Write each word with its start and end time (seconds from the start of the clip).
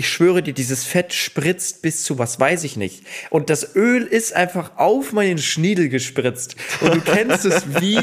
ich 0.00 0.08
schwöre 0.08 0.42
dir, 0.42 0.54
dieses 0.54 0.84
Fett 0.84 1.12
spritzt 1.12 1.82
bis 1.82 2.04
zu 2.04 2.18
was 2.18 2.40
weiß 2.40 2.64
ich 2.64 2.76
nicht. 2.76 3.04
Und 3.28 3.50
das 3.50 3.76
Öl 3.76 4.02
ist 4.02 4.34
einfach 4.34 4.72
auf 4.76 5.12
meinen 5.12 5.36
Schniedel 5.36 5.90
gespritzt. 5.90 6.56
Und 6.80 6.94
du 6.94 7.00
kennst 7.02 7.44
es 7.44 7.80
wie, 7.80 7.96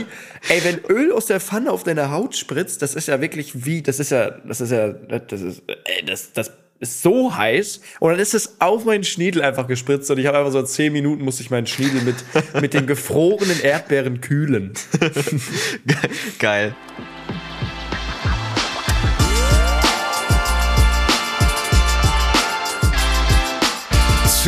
ey, 0.47 0.63
wenn 0.63 0.79
Öl 0.89 1.12
aus 1.12 1.25
der 1.25 1.39
Pfanne 1.39 1.71
auf 1.71 1.83
deine 1.83 2.12
Haut 2.12 2.36
spritzt, 2.36 2.83
das 2.83 2.94
ist 2.94 3.07
ja 3.07 3.20
wirklich 3.20 3.65
wie, 3.65 3.81
das 3.81 3.99
ist 3.99 4.12
ja, 4.12 4.29
das 4.29 4.62
ist 4.62 4.71
ja, 4.71 4.89
das 4.89 5.41
ist, 5.41 5.63
ey, 5.68 6.05
das, 6.05 6.31
das 6.33 6.52
ist 6.79 7.02
so 7.02 7.36
heiß 7.36 7.81
und 8.00 8.11
dann 8.11 8.20
ist 8.20 8.36
es 8.36 8.61
auf 8.61 8.86
meinen 8.86 9.04
Schniedel 9.04 9.41
einfach 9.41 9.66
gespritzt 9.66 10.11
und 10.11 10.20
ich 10.20 10.27
habe 10.27 10.38
einfach 10.38 10.52
so 10.52 10.61
zehn 10.61 10.93
Minuten 10.93 11.23
musste 11.23 11.41
ich 11.41 11.50
meinen 11.50 11.66
Schniedel 11.66 12.02
mit, 12.02 12.18
mit 12.61 12.75
den 12.75 12.86
gefrorenen 12.86 13.59
Erdbeeren 13.59 14.21
kühlen. 14.21 14.73
Geil. 16.39 16.75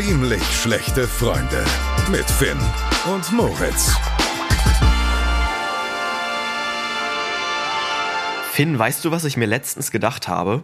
Ziemlich 0.01 0.41
schlechte 0.55 1.05
Freunde 1.05 1.65
mit 2.09 2.23
Finn 2.23 2.57
und 3.13 3.33
Moritz. 3.33 3.97
Finn, 8.53 8.79
weißt 8.79 9.03
du, 9.03 9.11
was 9.11 9.25
ich 9.25 9.35
mir 9.35 9.45
letztens 9.45 9.91
gedacht 9.91 10.29
habe? 10.29 10.63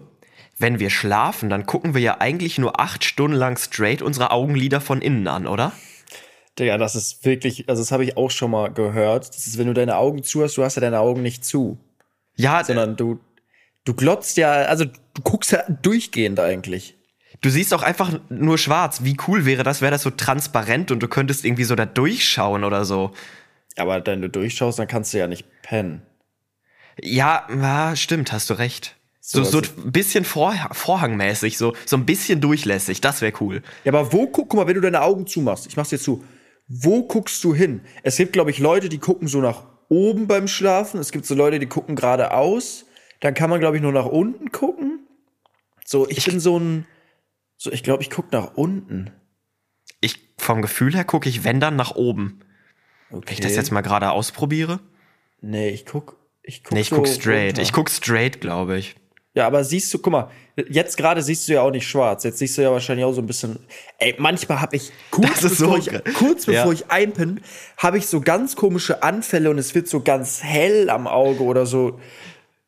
Wenn 0.57 0.79
wir 0.79 0.89
schlafen, 0.89 1.49
dann 1.49 1.65
gucken 1.65 1.93
wir 1.93 1.99
ja 1.99 2.21
eigentlich 2.21 2.57
nur 2.59 2.79
acht 2.79 3.03
Stunden 3.03 3.35
lang 3.35 3.57
straight 3.57 4.01
unsere 4.01 4.31
Augenlider 4.31 4.79
von 4.79 5.01
innen 5.01 5.27
an, 5.27 5.47
oder? 5.47 5.73
Digga, 6.57 6.77
das 6.77 6.95
ist 6.95 7.25
wirklich, 7.25 7.67
also 7.67 7.81
das 7.81 7.91
habe 7.91 8.05
ich 8.05 8.15
auch 8.15 8.31
schon 8.31 8.51
mal 8.51 8.71
gehört. 8.71 9.27
Das 9.27 9.47
ist, 9.47 9.57
wenn 9.57 9.67
du 9.67 9.73
deine 9.73 9.97
Augen 9.97 10.23
zu 10.23 10.43
hast, 10.43 10.55
du 10.55 10.63
hast 10.63 10.75
ja 10.75 10.81
deine 10.81 11.01
Augen 11.01 11.21
nicht 11.21 11.43
zu. 11.43 11.77
Ja, 12.37 12.63
Sondern 12.63 12.95
du, 12.95 13.19
du 13.83 13.95
glotzt 13.95 14.37
ja, 14.37 14.51
also 14.51 14.85
du 14.85 15.21
guckst 15.25 15.51
ja 15.51 15.63
durchgehend 15.67 16.39
eigentlich. 16.39 16.94
Du 17.41 17.49
siehst 17.49 17.73
auch 17.73 17.83
einfach 17.83 18.19
nur 18.29 18.57
schwarz. 18.57 19.03
Wie 19.03 19.17
cool 19.27 19.45
wäre 19.45 19.63
das, 19.63 19.81
wäre 19.81 19.91
das 19.91 20.03
so 20.03 20.09
transparent 20.09 20.91
und 20.91 20.99
du 21.01 21.07
könntest 21.07 21.45
irgendwie 21.45 21.63
so 21.63 21.75
da 21.75 21.85
durchschauen 21.85 22.63
oder 22.63 22.85
so. 22.85 23.11
Aber 23.77 24.05
wenn 24.05 24.21
du 24.21 24.29
durchschaust, 24.29 24.79
dann 24.79 24.87
kannst 24.87 25.13
du 25.13 25.17
ja 25.19 25.27
nicht 25.27 25.45
pennen. 25.61 26.01
Ja, 27.01 27.47
ja 27.61 27.95
stimmt, 27.95 28.31
hast 28.31 28.49
du 28.49 28.53
recht. 28.53 28.95
So, 29.19 29.43
So, 29.43 29.51
so 29.51 29.57
also- 29.59 29.71
ein 29.83 29.91
bisschen 29.91 30.23
vor, 30.23 30.53
vorhangmäßig, 30.71 31.57
so, 31.57 31.75
so 31.85 31.97
ein 31.97 32.05
bisschen 32.05 32.41
durchlässig, 32.41 33.01
das 33.01 33.21
wäre 33.21 33.33
cool. 33.41 33.63
Ja, 33.83 33.91
aber 33.91 34.13
wo 34.13 34.27
guck, 34.27 34.49
guck 34.49 34.53
mal, 34.53 34.67
wenn 34.67 34.75
du 34.75 34.81
deine 34.81 35.01
Augen 35.01 35.25
zumachst, 35.27 35.65
ich 35.67 35.75
mach's 35.77 35.89
dir 35.89 35.99
zu, 35.99 36.23
wo 36.67 37.03
guckst 37.03 37.43
du 37.43 37.53
hin? 37.53 37.81
Es 38.03 38.17
gibt, 38.17 38.33
glaube 38.33 38.51
ich, 38.51 38.59
Leute, 38.59 38.87
die 38.87 38.99
gucken 38.99 39.27
so 39.27 39.41
nach 39.41 39.63
oben 39.89 40.27
beim 40.27 40.47
Schlafen. 40.47 40.99
Es 40.99 41.11
gibt 41.11 41.25
so 41.25 41.35
Leute, 41.35 41.59
die 41.59 41.67
gucken 41.67 41.95
geradeaus. 41.95 42.85
Dann 43.21 43.33
kann 43.33 43.49
man, 43.49 43.59
glaube 43.59 43.77
ich, 43.77 43.83
nur 43.83 43.91
nach 43.91 44.05
unten 44.05 44.51
gucken. 44.51 45.07
So, 45.85 46.07
ich, 46.09 46.25
bin 46.25 46.39
so 46.39 46.59
ein, 46.59 46.85
so, 47.57 47.71
ich 47.71 47.83
glaube, 47.83 48.03
ich 48.03 48.09
guck 48.09 48.31
nach 48.31 48.53
unten. 48.55 49.11
Ich, 50.01 50.19
vom 50.37 50.61
Gefühl 50.61 50.93
her 50.95 51.03
gucke 51.05 51.29
ich, 51.29 51.43
wenn 51.43 51.59
dann, 51.59 51.75
nach 51.75 51.95
oben. 51.95 52.41
Okay. 53.11 53.23
Wenn 53.27 53.33
ich 53.35 53.39
das 53.39 53.55
jetzt 53.55 53.71
mal 53.71 53.81
gerade 53.81 54.11
ausprobiere. 54.11 54.79
Nee, 55.41 55.69
ich 55.69 55.85
guck, 55.85 56.17
ich 56.43 56.63
guck 56.63 56.73
Nee, 56.73 56.81
ich 56.81 56.89
so 56.89 56.97
guck 56.97 57.07
straight. 57.07 57.49
runter. 57.49 57.61
Ich 57.61 57.71
guck 57.71 57.89
straight, 57.89 58.41
glaube 58.41 58.77
ich. 58.77 58.95
Ja, 59.35 59.45
aber 59.47 59.63
siehst 59.65 59.93
du, 59.93 59.99
guck 59.99 60.13
mal, 60.13 60.31
jetzt 60.69 60.95
gerade 60.95 61.21
siehst 61.21 61.47
du 61.49 61.53
ja 61.53 61.61
auch 61.61 61.71
nicht 61.71 61.85
schwarz. 61.87 62.23
Jetzt 62.23 62.37
siehst 62.39 62.57
du 62.57 62.61
ja 62.61 62.71
wahrscheinlich 62.71 63.05
auch 63.05 63.11
so 63.11 63.21
ein 63.21 63.27
bisschen. 63.27 63.59
Ey, 63.99 64.15
manchmal 64.17 64.61
habe 64.61 64.75
ich 64.77 64.91
kurz 65.11 65.41
bevor, 65.41 65.49
so 65.49 65.77
ich, 65.77 66.13
kurz 66.15 66.45
Ja. 66.45 66.53
bevor 66.61 66.71
ich 66.73 66.89
einpinne, 66.89 67.41
habe 67.77 67.97
ich 67.97 68.07
so 68.07 68.21
ganz 68.21 68.55
komische 68.55 69.03
Anfälle 69.03 69.49
und 69.49 69.57
es 69.57 69.75
wird 69.75 69.87
so 69.89 70.01
ganz 70.01 70.41
hell 70.43 70.89
am 70.89 71.05
Auge 71.07 71.43
oder 71.43 71.65
so. 71.65 71.99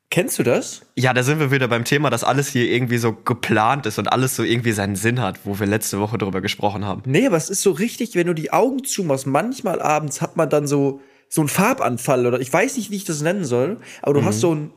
Kennst 0.09 0.39
du 0.39 0.43
das? 0.43 0.81
Ja, 0.95 1.13
da 1.13 1.21
sind 1.21 1.39
wir 1.39 1.51
wieder 1.51 1.67
beim 1.67 1.83
Thema, 1.83 2.09
dass 2.09 2.23
alles 2.23 2.47
hier 2.47 2.69
irgendwie 2.71 2.97
so 2.97 3.11
geplant 3.13 3.85
ist 3.85 3.99
und 3.99 4.07
alles 4.07 4.35
so 4.37 4.43
irgendwie 4.43 4.71
seinen 4.71 4.95
Sinn 4.95 5.19
hat, 5.21 5.39
wo 5.43 5.59
wir 5.59 5.67
letzte 5.67 5.99
Woche 5.99 6.17
drüber 6.17 6.39
gesprochen 6.41 6.85
haben. 6.85 7.01
Nee, 7.05 7.27
aber 7.27 7.35
es 7.35 7.49
ist 7.49 7.61
so 7.61 7.71
richtig, 7.71 8.15
wenn 8.15 8.27
du 8.27 8.33
die 8.33 8.53
Augen 8.53 8.83
zumachst, 8.85 9.27
manchmal 9.27 9.81
abends 9.81 10.21
hat 10.21 10.37
man 10.37 10.49
dann 10.49 10.65
so 10.67 11.01
so 11.29 11.41
einen 11.41 11.49
Farbanfall 11.49 12.25
oder 12.25 12.39
ich 12.39 12.53
weiß 12.53 12.77
nicht, 12.77 12.89
wie 12.89 12.95
ich 12.95 13.03
das 13.03 13.21
nennen 13.21 13.43
soll, 13.43 13.81
aber 14.01 14.13
du 14.13 14.21
Mhm. 14.21 14.25
hast 14.25 14.39
so 14.39 14.55
ein 14.55 14.71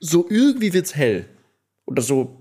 so 0.00 0.26
irgendwie 0.28 0.74
wird's 0.74 0.94
hell 0.94 1.26
oder 1.86 2.02
so 2.02 2.34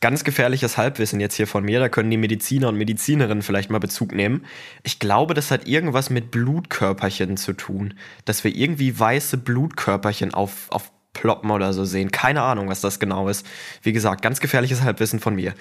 Ganz 0.00 0.22
gefährliches 0.22 0.76
Halbwissen 0.76 1.18
jetzt 1.18 1.34
hier 1.36 1.46
von 1.46 1.64
mir, 1.64 1.80
da 1.80 1.88
können 1.88 2.10
die 2.10 2.18
Mediziner 2.18 2.68
und 2.68 2.76
Medizinerinnen 2.76 3.42
vielleicht 3.42 3.70
mal 3.70 3.78
Bezug 3.78 4.14
nehmen. 4.14 4.44
Ich 4.82 4.98
glaube, 4.98 5.32
das 5.32 5.50
hat 5.50 5.66
irgendwas 5.66 6.10
mit 6.10 6.30
Blutkörperchen 6.30 7.38
zu 7.38 7.54
tun, 7.54 7.94
dass 8.26 8.44
wir 8.44 8.54
irgendwie 8.54 8.98
weiße 8.98 9.38
Blutkörperchen 9.38 10.34
auf, 10.34 10.66
auf 10.68 10.92
ploppen 11.14 11.50
oder 11.50 11.72
so 11.72 11.84
sehen. 11.84 12.10
Keine 12.10 12.42
Ahnung, 12.42 12.68
was 12.68 12.82
das 12.82 13.00
genau 13.00 13.28
ist. 13.28 13.46
Wie 13.82 13.92
gesagt, 13.92 14.20
ganz 14.20 14.40
gefährliches 14.40 14.82
Halbwissen 14.82 15.20
von 15.20 15.34
mir. 15.34 15.54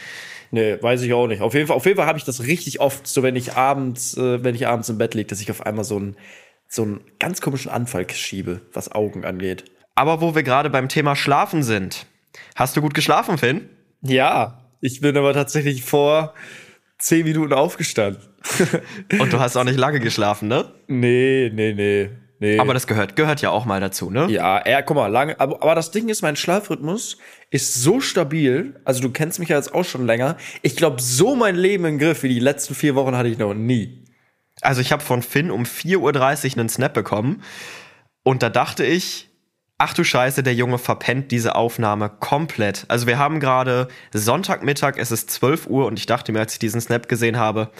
Nee, 0.51 0.77
weiß 0.81 1.01
ich 1.03 1.13
auch 1.13 1.27
nicht. 1.27 1.41
Auf 1.41 1.53
jeden 1.53 1.67
Fall, 1.67 1.77
auf 1.77 1.85
jeden 1.85 1.97
Fall 1.97 2.05
habe 2.07 2.17
ich 2.17 2.25
das 2.25 2.43
richtig 2.43 2.81
oft, 2.81 3.07
so 3.07 3.23
wenn 3.23 3.35
ich 3.35 3.53
abends, 3.53 4.17
äh, 4.17 4.43
wenn 4.43 4.53
ich 4.53 4.67
abends 4.67 4.89
im 4.89 4.97
Bett 4.97 5.13
liege, 5.13 5.27
dass 5.27 5.41
ich 5.41 5.49
auf 5.49 5.65
einmal 5.65 5.85
so 5.85 5.95
einen, 5.95 6.17
so 6.67 6.83
einen 6.83 7.01
ganz 7.19 7.39
komischen 7.39 7.71
Anfall 7.71 8.09
schiebe, 8.09 8.61
was 8.73 8.91
Augen 8.91 9.23
angeht. 9.23 9.63
Aber 9.95 10.21
wo 10.21 10.35
wir 10.35 10.43
gerade 10.43 10.69
beim 10.69 10.89
Thema 10.89 11.15
Schlafen 11.15 11.63
sind. 11.63 12.05
Hast 12.55 12.75
du 12.75 12.81
gut 12.81 12.93
geschlafen, 12.93 13.37
Finn? 13.37 13.69
Ja, 14.01 14.59
ich 14.81 15.01
bin 15.01 15.15
aber 15.15 15.33
tatsächlich 15.33 15.83
vor 15.83 16.33
zehn 16.97 17.25
Minuten 17.25 17.53
aufgestanden. 17.53 18.21
Und 19.19 19.31
du 19.31 19.39
hast 19.39 19.55
auch 19.55 19.63
nicht 19.63 19.77
lange 19.77 19.99
geschlafen, 19.99 20.47
ne? 20.47 20.71
nee, 20.87 21.51
nee, 21.53 21.73
nee, 21.73 22.09
nee. 22.43 22.59
Aber 22.59 22.73
das 22.73 22.87
gehört, 22.87 23.15
gehört 23.15 23.41
ja 23.41 23.49
auch 23.49 23.65
mal 23.65 23.79
dazu, 23.79 24.09
ne? 24.09 24.27
ja, 24.29 24.57
er, 24.57 24.83
guck 24.83 24.97
mal, 24.97 25.07
lange, 25.07 25.39
aber, 25.39 25.61
aber 25.61 25.75
das 25.75 25.91
Ding 25.91 26.09
ist, 26.09 26.21
mein 26.21 26.35
Schlafrhythmus 26.35 27.17
ist 27.49 27.75
so 27.75 28.01
stabil. 28.01 28.79
Also 28.83 29.01
du 29.01 29.11
kennst 29.11 29.39
mich 29.39 29.49
ja 29.49 29.57
jetzt 29.57 29.73
auch 29.73 29.85
schon 29.85 30.05
länger. 30.05 30.37
Ich 30.61 30.75
glaube, 30.75 31.01
so 31.01 31.35
mein 31.35 31.55
Leben 31.55 31.85
im 31.85 31.99
Griff 31.99 32.23
wie 32.23 32.29
die 32.29 32.39
letzten 32.39 32.75
vier 32.75 32.95
Wochen 32.95 33.15
hatte 33.15 33.29
ich 33.29 33.37
noch 33.37 33.53
nie. 33.53 34.03
Also 34.61 34.81
ich 34.81 34.91
habe 34.91 35.01
von 35.01 35.21
Finn 35.21 35.51
um 35.51 35.63
4.30 35.63 35.97
Uhr 36.53 36.59
einen 36.59 36.69
Snap 36.69 36.93
bekommen 36.93 37.41
und 38.23 38.43
da 38.43 38.49
dachte 38.49 38.85
ich, 38.85 39.29
ach 39.77 39.93
du 39.93 40.03
Scheiße, 40.03 40.43
der 40.43 40.53
Junge 40.53 40.77
verpennt 40.77 41.31
diese 41.31 41.55
Aufnahme 41.55 42.09
komplett. 42.09 42.85
Also 42.87 43.07
wir 43.07 43.17
haben 43.17 43.39
gerade 43.39 43.87
Sonntagmittag, 44.13 44.97
es 44.97 45.11
ist 45.11 45.29
12 45.31 45.67
Uhr 45.67 45.85
und 45.85 45.97
ich 45.97 46.05
dachte 46.05 46.31
mir, 46.31 46.39
als 46.39 46.53
ich 46.53 46.59
diesen 46.59 46.81
Snap 46.81 47.07
gesehen 47.07 47.37
habe, 47.37 47.71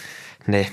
nee, 0.46 0.68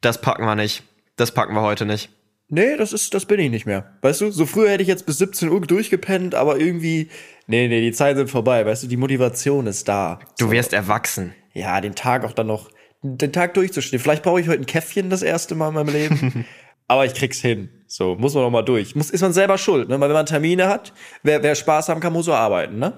das 0.00 0.20
packen 0.20 0.44
wir 0.44 0.54
nicht. 0.54 0.82
Das 1.16 1.32
packen 1.32 1.54
wir 1.54 1.62
heute 1.62 1.84
nicht. 1.84 2.10
Nee, 2.50 2.76
das 2.76 2.94
ist, 2.94 3.12
das 3.12 3.26
bin 3.26 3.40
ich 3.40 3.50
nicht 3.50 3.66
mehr. 3.66 3.98
Weißt 4.00 4.22
du, 4.22 4.30
so 4.30 4.46
früher 4.46 4.70
hätte 4.70 4.82
ich 4.82 4.88
jetzt 4.88 5.04
bis 5.04 5.18
17 5.18 5.50
Uhr 5.50 5.60
durchgepennt, 5.60 6.34
aber 6.34 6.58
irgendwie, 6.58 7.08
nee, 7.46 7.68
nee, 7.68 7.82
die 7.82 7.92
Zeiten 7.92 8.18
sind 8.18 8.30
vorbei. 8.30 8.64
Weißt 8.64 8.82
du, 8.82 8.86
die 8.86 8.96
Motivation 8.96 9.66
ist 9.66 9.86
da. 9.86 10.18
Du 10.38 10.50
wirst 10.50 10.72
erwachsen. 10.72 11.34
Ja, 11.52 11.80
den 11.80 11.94
Tag 11.94 12.24
auch 12.24 12.32
dann 12.32 12.46
noch, 12.46 12.70
den 13.02 13.32
Tag 13.32 13.52
durchzustehen. 13.54 14.00
Vielleicht 14.02 14.22
brauche 14.22 14.40
ich 14.40 14.48
heute 14.48 14.62
ein 14.62 14.66
Käffchen 14.66 15.10
das 15.10 15.22
erste 15.22 15.54
Mal 15.54 15.68
in 15.68 15.74
meinem 15.74 15.92
Leben. 15.92 16.46
aber 16.88 17.04
ich 17.04 17.12
krieg's 17.12 17.40
hin. 17.40 17.68
So, 17.86 18.14
muss 18.14 18.34
man 18.34 18.44
noch 18.44 18.50
mal 18.50 18.62
durch. 18.62 18.96
Muss, 18.96 19.10
ist 19.10 19.20
man 19.20 19.34
selber 19.34 19.58
schuld, 19.58 19.90
ne? 19.90 20.00
Weil 20.00 20.08
wenn 20.08 20.16
man 20.16 20.26
Termine 20.26 20.68
hat, 20.68 20.94
wer, 21.22 21.42
wer 21.42 21.54
Spaß 21.54 21.90
haben 21.90 22.00
kann, 22.00 22.14
muss 22.14 22.24
so 22.24 22.32
arbeiten, 22.32 22.78
ne? 22.78 22.94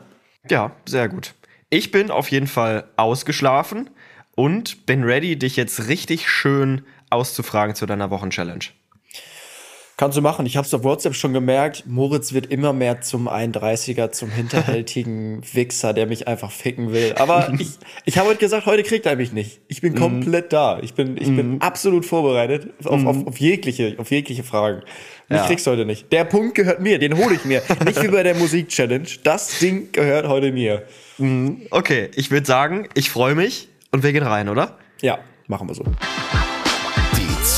Ja, 0.48 0.76
sehr 0.86 1.08
gut. 1.08 1.34
Ich 1.70 1.90
bin 1.90 2.10
auf 2.10 2.30
jeden 2.30 2.46
Fall 2.46 2.84
ausgeschlafen 2.96 3.90
und 4.36 4.86
bin 4.86 5.02
ready, 5.02 5.36
dich 5.36 5.56
jetzt 5.56 5.88
richtig 5.88 6.28
schön 6.28 6.82
auszufragen 7.10 7.74
zu 7.74 7.86
deiner 7.86 8.10
Wochenchallenge. 8.10 8.66
Kannst 10.00 10.16
du 10.16 10.22
machen. 10.22 10.46
Ich 10.46 10.56
hab's 10.56 10.72
auf 10.72 10.82
WhatsApp 10.82 11.14
schon 11.14 11.34
gemerkt. 11.34 11.84
Moritz 11.86 12.32
wird 12.32 12.46
immer 12.46 12.72
mehr 12.72 13.02
zum 13.02 13.28
31er, 13.28 14.10
zum 14.10 14.30
hinterhältigen 14.30 15.42
Wichser, 15.52 15.92
der 15.92 16.06
mich 16.06 16.26
einfach 16.26 16.50
ficken 16.50 16.90
will. 16.94 17.12
Aber 17.18 17.52
ich, 17.58 17.72
ich 18.06 18.16
habe 18.16 18.30
heute 18.30 18.38
gesagt, 18.38 18.64
heute 18.64 18.82
kriegt 18.82 19.04
er 19.04 19.16
mich 19.16 19.34
nicht. 19.34 19.60
Ich 19.68 19.82
bin 19.82 19.94
komplett 19.94 20.54
da. 20.54 20.78
Ich 20.80 20.94
bin, 20.94 21.18
ich 21.18 21.28
bin 21.28 21.60
absolut 21.60 22.06
vorbereitet 22.06 22.72
auf, 22.82 23.04
auf, 23.04 23.26
auf 23.26 23.36
jegliche, 23.40 23.94
auf 23.98 24.10
jegliche 24.10 24.42
Fragen. 24.42 24.80
Mich 25.28 25.38
Ja. 25.38 25.46
kriegst 25.46 25.66
du 25.66 25.72
heute 25.72 25.84
nicht. 25.84 26.10
Der 26.14 26.24
Punkt 26.24 26.54
gehört 26.54 26.80
mir, 26.80 26.98
den 26.98 27.18
hole 27.18 27.34
ich 27.34 27.44
mir. 27.44 27.60
nicht 27.84 28.02
wie 28.02 28.08
bei 28.08 28.22
der 28.22 28.36
Musik-Challenge. 28.36 29.06
Das 29.22 29.58
Ding 29.58 29.92
gehört 29.92 30.26
heute 30.28 30.50
mir. 30.50 30.82
Okay, 31.70 32.08
ich 32.14 32.30
würde 32.30 32.46
sagen, 32.46 32.88
ich 32.94 33.10
freue 33.10 33.34
mich 33.34 33.68
und 33.92 34.02
wir 34.02 34.14
gehen 34.14 34.22
rein, 34.22 34.48
oder? 34.48 34.78
Ja, 35.02 35.18
machen 35.46 35.68
wir 35.68 35.74
so. 35.74 35.84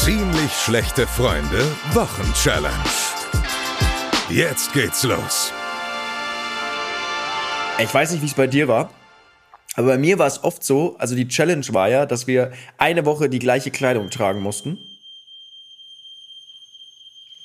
Ziemlich 0.01 0.53
schlechte 0.53 1.07
Freunde 1.07 1.65
Wochenchallenge. 1.93 2.73
Jetzt 4.29 4.73
geht's 4.73 5.05
los. 5.05 5.53
Ich 7.79 7.93
weiß 7.93 8.11
nicht, 8.13 8.23
wie 8.23 8.27
es 8.27 8.35
bei 8.35 8.47
dir 8.49 8.67
war, 8.67 8.91
aber 9.75 9.89
bei 9.89 9.99
mir 9.99 10.19
war 10.19 10.27
es 10.27 10.43
oft 10.43 10.65
so, 10.65 10.97
also 10.97 11.15
die 11.15 11.29
Challenge 11.29 11.67
war 11.69 11.89
ja, 11.89 12.07
dass 12.07 12.27
wir 12.27 12.53
eine 12.79 13.05
Woche 13.05 13.29
die 13.29 13.39
gleiche 13.39 13.71
Kleidung 13.71 14.11
tragen 14.11 14.41
mussten. 14.41 14.79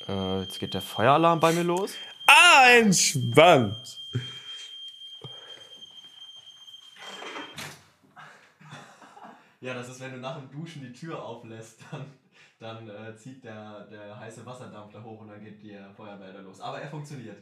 Äh, 0.08 0.40
jetzt 0.40 0.58
geht 0.58 0.74
der 0.74 0.82
Feueralarm 0.82 1.38
bei 1.38 1.52
mir 1.52 1.64
los. 1.64 1.92
Ah, 2.26 2.70
entspannt. 2.70 3.76
Ja, 9.60 9.74
das 9.74 9.88
ist, 9.88 10.00
wenn 10.00 10.12
du 10.12 10.18
nach 10.18 10.38
dem 10.38 10.50
Duschen 10.50 10.82
die 10.82 10.92
Tür 10.92 11.22
auflässt, 11.22 11.80
dann, 11.90 12.06
dann 12.58 12.88
äh, 12.88 13.16
zieht 13.16 13.44
der, 13.44 13.86
der 13.90 14.18
heiße 14.18 14.44
Wasserdampf 14.44 14.92
da 14.92 15.02
hoch 15.02 15.20
und 15.20 15.28
dann 15.28 15.42
geht 15.42 15.62
der 15.62 15.90
Feuerwehr 15.94 16.42
los. 16.42 16.60
Aber 16.60 16.80
er 16.80 16.88
funktioniert. 16.88 17.38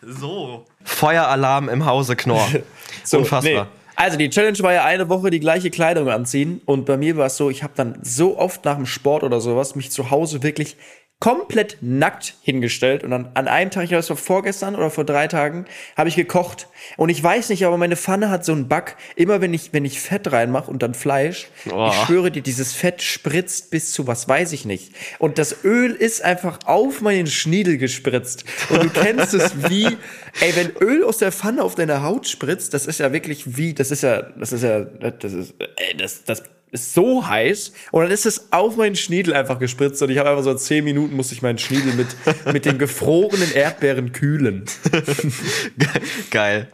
So. 0.00 0.64
Feueralarm 0.84 1.68
im 1.68 1.84
Hause 1.86 2.16
Knorr. 2.16 2.48
So, 3.04 3.18
Unfassbar. 3.18 3.64
nee. 3.64 3.70
Also 3.96 4.18
die 4.18 4.28
Challenge 4.28 4.58
war 4.58 4.74
ja 4.74 4.84
eine 4.84 5.08
Woche 5.08 5.30
die 5.30 5.40
gleiche 5.40 5.70
Kleidung 5.70 6.10
anziehen 6.10 6.60
und 6.66 6.84
bei 6.84 6.98
mir 6.98 7.16
war 7.16 7.26
es 7.26 7.38
so, 7.38 7.48
ich 7.48 7.62
habe 7.62 7.72
dann 7.74 7.98
so 8.02 8.38
oft 8.38 8.64
nach 8.66 8.76
dem 8.76 8.84
Sport 8.84 9.22
oder 9.22 9.40
sowas 9.40 9.76
mich 9.76 9.90
zu 9.90 10.10
Hause 10.10 10.42
wirklich 10.42 10.76
komplett 11.20 11.78
nackt 11.80 12.34
hingestellt 12.42 13.02
und 13.02 13.10
dann 13.10 13.30
an 13.34 13.48
einem 13.48 13.72
Tag, 13.72 13.82
ich 13.82 13.88
glaube, 13.88 14.00
es 14.00 14.10
war 14.10 14.16
vorgestern 14.16 14.76
oder 14.76 14.88
vor 14.88 15.04
drei 15.04 15.26
Tagen, 15.26 15.64
habe 15.96 16.08
ich 16.08 16.14
gekocht 16.14 16.68
und 16.96 17.08
ich 17.08 17.20
weiß 17.20 17.48
nicht, 17.48 17.66
aber 17.66 17.76
meine 17.76 17.96
Pfanne 17.96 18.30
hat 18.30 18.44
so 18.44 18.52
einen 18.52 18.68
Bug. 18.68 18.94
Immer 19.16 19.40
wenn 19.40 19.52
ich 19.52 19.72
wenn 19.72 19.84
ich 19.84 20.00
Fett 20.00 20.30
reinmache 20.30 20.70
und 20.70 20.80
dann 20.82 20.94
Fleisch, 20.94 21.48
Oh. 21.72 21.88
ich 21.90 21.96
schwöre 22.06 22.30
dir, 22.30 22.42
dieses 22.42 22.72
Fett 22.72 23.02
spritzt 23.02 23.70
bis 23.72 23.92
zu 23.92 24.06
was 24.06 24.28
weiß 24.28 24.52
ich 24.52 24.64
nicht 24.64 24.92
und 25.18 25.38
das 25.38 25.64
Öl 25.64 25.90
ist 25.92 26.22
einfach 26.22 26.60
auf 26.66 27.00
meinen 27.00 27.26
Schniedel 27.26 27.78
gespritzt 27.78 28.44
und 28.70 28.84
du 28.84 28.90
kennst 28.90 29.34
es 29.34 29.68
wie, 29.68 29.86
ey, 30.40 30.54
wenn 30.54 30.70
Öl 30.80 31.02
aus 31.02 31.18
der 31.18 31.32
Pfanne 31.32 31.64
auf 31.64 31.74
deine 31.74 32.04
Haut 32.04 32.28
spritzt, 32.28 32.74
das 32.74 32.86
ist 32.86 33.00
ja 33.00 33.12
wirklich 33.12 33.56
wie, 33.56 33.74
das 33.74 33.90
ist 33.90 34.04
ja, 34.04 34.22
das 34.22 34.52
ist 34.52 34.62
ja, 34.62 34.80
das 34.84 35.32
ist, 35.32 35.54
ey, 35.58 35.96
das 35.96 36.22
das 36.22 36.44
ist 36.70 36.94
so 36.94 37.26
heiß 37.26 37.72
und 37.92 38.02
dann 38.02 38.10
ist 38.10 38.26
es 38.26 38.52
auf 38.52 38.76
meinen 38.76 38.96
Schniedel 38.96 39.34
einfach 39.34 39.58
gespritzt 39.58 40.02
und 40.02 40.10
ich 40.10 40.18
habe 40.18 40.30
einfach 40.30 40.44
so 40.44 40.54
zehn 40.54 40.84
Minuten 40.84 41.16
musste 41.16 41.34
ich 41.34 41.42
meinen 41.42 41.58
Schniedel 41.58 41.94
mit 41.94 42.08
mit 42.52 42.64
den 42.64 42.78
gefrorenen 42.78 43.52
Erdbeeren 43.52 44.12
kühlen. 44.12 44.64
Geil. 46.30 46.68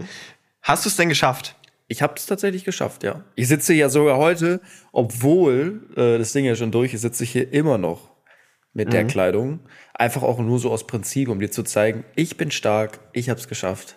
Hast 0.63 0.85
du 0.85 0.89
es 0.89 0.97
denn 0.97 1.09
geschafft? 1.09 1.57
Ich 1.87 2.03
habe 2.03 2.15
es 2.17 2.27
tatsächlich 2.27 2.65
geschafft, 2.65 3.03
ja. 3.03 3.23
Ich 3.35 3.49
sitze 3.49 3.75
ja 3.75 3.89
sogar 3.89 4.17
heute, 4.17 4.61
obwohl 4.93 5.83
äh, 5.97 6.19
das 6.19 6.33
Ding 6.33 6.45
ja 6.45 6.57
schon 6.57 6.73
durch 6.73 6.95
ist, 6.95 7.03
sitze 7.03 7.25
ich 7.25 7.31
hier 7.31 7.53
immer 7.53 7.77
noch 7.77 8.11
mit 8.73 8.93
der 8.93 9.07
Kleidung. 9.07 9.61
Einfach 9.93 10.23
auch 10.23 10.39
nur 10.39 10.59
so 10.59 10.73
aus 10.73 10.87
Prinzip, 10.87 11.29
um 11.29 11.39
dir 11.39 11.51
zu 11.51 11.63
zeigen, 11.63 12.05
ich 12.17 12.37
bin 12.37 12.51
stark, 12.51 13.01
ich 13.13 13.29
habe 13.29 13.39
es 13.39 13.49
geschafft, 13.49 13.97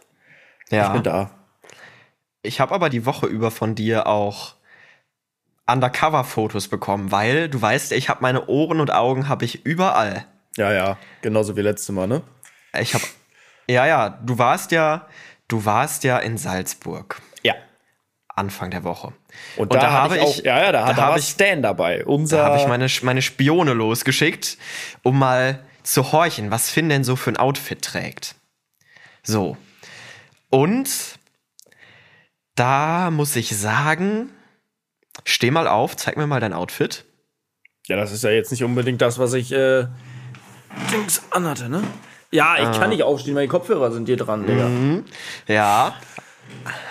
ich 0.70 0.90
bin 0.90 1.04
da. 1.04 1.32
Ich 2.44 2.60
habe 2.60 2.76
aber 2.76 2.90
die 2.90 3.06
Woche 3.06 3.26
über 3.26 3.50
von 3.50 3.74
dir 3.74 4.06
auch 4.08 4.57
Undercover-Fotos 5.68 6.70
bekommen, 6.70 7.12
weil 7.12 7.50
du 7.50 7.62
weißt, 7.62 7.92
ich 7.92 8.10
habe 8.10 8.22
meine 8.22 8.48
Ohren 8.48 8.80
und 8.80 8.92
Augen 8.92 9.28
habe 9.28 9.46
ich 9.46 9.66
überall. 9.66 10.26
Ja, 10.56 10.72
ja, 10.72 10.98
genauso 11.22 11.56
wie 11.58 11.62
letzte 11.62 11.92
Mal, 11.92 12.08
ne? 12.08 12.22
Ich 12.80 12.94
habe, 12.94 13.04
ja, 13.70 13.86
ja, 13.86 14.10
du 14.10 14.38
warst 14.38 14.72
ja, 14.72 15.08
du 15.48 15.66
warst 15.66 16.04
ja 16.04 16.18
in 16.20 16.38
Salzburg 16.38 17.22
Ja. 17.44 17.54
Anfang 18.36 18.72
der 18.72 18.84
Woche. 18.84 19.14
Und, 19.56 19.74
da, 19.74 19.92
habe 19.92 20.18
ich, 20.18 20.24
auch, 20.24 20.44
ja, 20.44 20.62
ja, 20.64 20.72
da, 20.72 20.88
da, 20.88 20.94
da 20.94 21.02
habe 21.04 21.20
ich, 21.20 21.28
Stan 21.28 21.62
dabei. 21.62 22.06
Unser, 22.06 22.38
da 22.38 22.46
habe 22.46 22.58
ich 22.58 22.68
meine, 22.68 22.88
meine 23.04 23.22
Spione 23.22 23.74
losgeschickt, 23.74 24.58
um 25.04 25.20
mal 25.20 25.60
zu 25.84 26.12
horchen, 26.12 26.52
was 26.52 26.70
Finn 26.70 26.90
denn 26.90 27.04
so 27.04 27.16
für 27.16 27.32
ein 27.32 27.38
Outfit 27.38 27.82
trägt. 27.82 28.36
So. 29.24 29.58
Und 30.50 30.90
da 32.56 33.12
muss 33.12 33.36
ich 33.36 33.56
sagen, 33.58 34.32
steh 35.30 35.52
mal 35.52 35.68
auf, 35.68 35.96
zeig 35.96 36.18
mir 36.18 36.28
mal 36.28 36.40
dein 36.40 36.54
Outfit. 36.54 37.06
ja, 37.88 37.96
das 37.96 38.12
ist 38.12 38.24
ja 38.24 38.30
jetzt 38.32 38.52
nicht 38.52 38.64
unbedingt 38.64 39.02
das, 39.02 39.20
was 39.20 39.34
ich 39.34 39.52
äh, 39.52 39.86
Dings 40.92 41.22
anhatte, 41.32 41.70
ne? 41.70 41.84
Ja, 42.32 42.56
ich 42.58 42.78
kann 42.78 42.90
nicht 42.90 43.04
aufstehen, 43.04 43.34
meine 43.36 43.48
Kopfhörer 43.48 43.92
sind 43.92 44.06
hier 44.08 44.18
dran, 44.18 44.46
Digga. 44.46 44.70
Ja. 45.48 45.96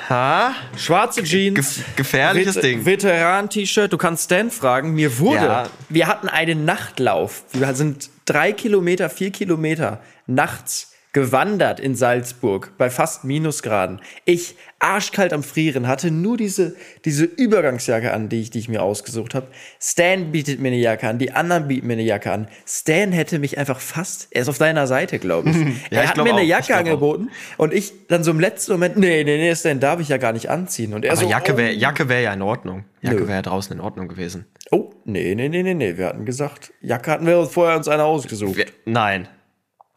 Ha? 0.08 0.54
Schwarze 0.76 1.22
Jeans. 1.24 1.76
Ge 1.76 1.84
gefährliches 1.96 2.56
Vet- 2.56 2.62
Ding. 2.64 2.84
Veteran-T-Shirt, 2.86 3.92
du 3.92 3.98
kannst 3.98 4.24
Stan 4.24 4.50
fragen. 4.50 4.94
Mir 4.94 5.18
wurde, 5.18 5.44
Ja. 5.44 5.66
wir 5.88 6.06
hatten 6.06 6.28
einen 6.28 6.64
Nachtlauf. 6.64 7.44
Wir 7.52 7.74
sind 7.74 8.08
drei 8.24 8.52
Kilometer, 8.52 9.10
vier 9.10 9.30
Kilometer 9.30 10.00
nachts 10.26 10.92
gewandert 11.16 11.80
in 11.80 11.94
Salzburg 11.94 12.72
bei 12.76 12.90
fast 12.90 13.24
Minusgraden. 13.24 14.02
Ich 14.26 14.54
arschkalt 14.80 15.32
am 15.32 15.42
Frieren, 15.42 15.88
hatte 15.88 16.10
nur 16.10 16.36
diese, 16.36 16.76
diese 17.06 17.24
Übergangsjacke 17.24 18.12
an, 18.12 18.28
die 18.28 18.42
ich, 18.42 18.50
die 18.50 18.58
ich 18.58 18.68
mir 18.68 18.82
ausgesucht 18.82 19.34
habe. 19.34 19.46
Stan 19.80 20.30
bietet 20.30 20.60
mir 20.60 20.68
eine 20.68 20.76
Jacke 20.76 21.08
an, 21.08 21.18
die 21.18 21.32
anderen 21.32 21.68
bieten 21.68 21.86
mir 21.86 21.94
eine 21.94 22.02
Jacke 22.02 22.30
an. 22.30 22.48
Stan 22.66 23.12
hätte 23.12 23.38
mich 23.38 23.56
einfach 23.56 23.80
fast, 23.80 24.28
er 24.30 24.42
ist 24.42 24.50
auf 24.50 24.58
deiner 24.58 24.86
Seite, 24.86 25.18
glaube 25.18 25.48
ich. 25.48 25.56
Ja, 25.90 26.00
er 26.00 26.02
ich 26.02 26.08
hat 26.08 26.14
glaub 26.16 26.26
mir 26.26 26.34
eine 26.34 26.40
auch, 26.40 26.44
ich 26.44 26.50
Jacke 26.50 26.66
glaub 26.66 26.76
auch. 26.76 26.84
angeboten 26.84 27.30
und 27.56 27.72
ich 27.72 27.94
dann 28.08 28.22
so 28.22 28.30
im 28.30 28.40
letzten 28.40 28.72
Moment, 28.72 28.98
nee, 28.98 29.24
nee, 29.24 29.38
nee, 29.38 29.54
Stan 29.54 29.80
darf 29.80 30.00
ich 30.00 30.10
ja 30.10 30.18
gar 30.18 30.34
nicht 30.34 30.50
anziehen. 30.50 30.92
Und 30.92 31.06
er 31.06 31.12
Aber 31.12 31.22
so, 31.22 31.30
Jacke 31.30 31.56
wäre 31.56 31.72
oh. 31.72 31.78
Jacke 31.78 32.10
wär 32.10 32.20
ja 32.20 32.34
in 32.34 32.42
Ordnung. 32.42 32.84
Jacke 33.00 33.20
wäre 33.20 33.38
ja 33.38 33.42
draußen 33.42 33.74
in 33.74 33.80
Ordnung 33.80 34.08
gewesen. 34.08 34.44
Oh, 34.70 34.90
nee, 35.06 35.34
nee, 35.34 35.48
nee, 35.48 35.62
nee, 35.62 35.72
nee. 35.72 35.96
Wir 35.96 36.08
hatten 36.08 36.26
gesagt, 36.26 36.74
Jacke 36.82 37.10
hatten 37.10 37.26
wir 37.26 37.38
uns 37.38 37.52
vorher 37.52 37.78
uns 37.78 37.88
eine 37.88 38.04
ausgesucht. 38.04 38.56
Wir, 38.56 38.66
nein. 38.84 39.28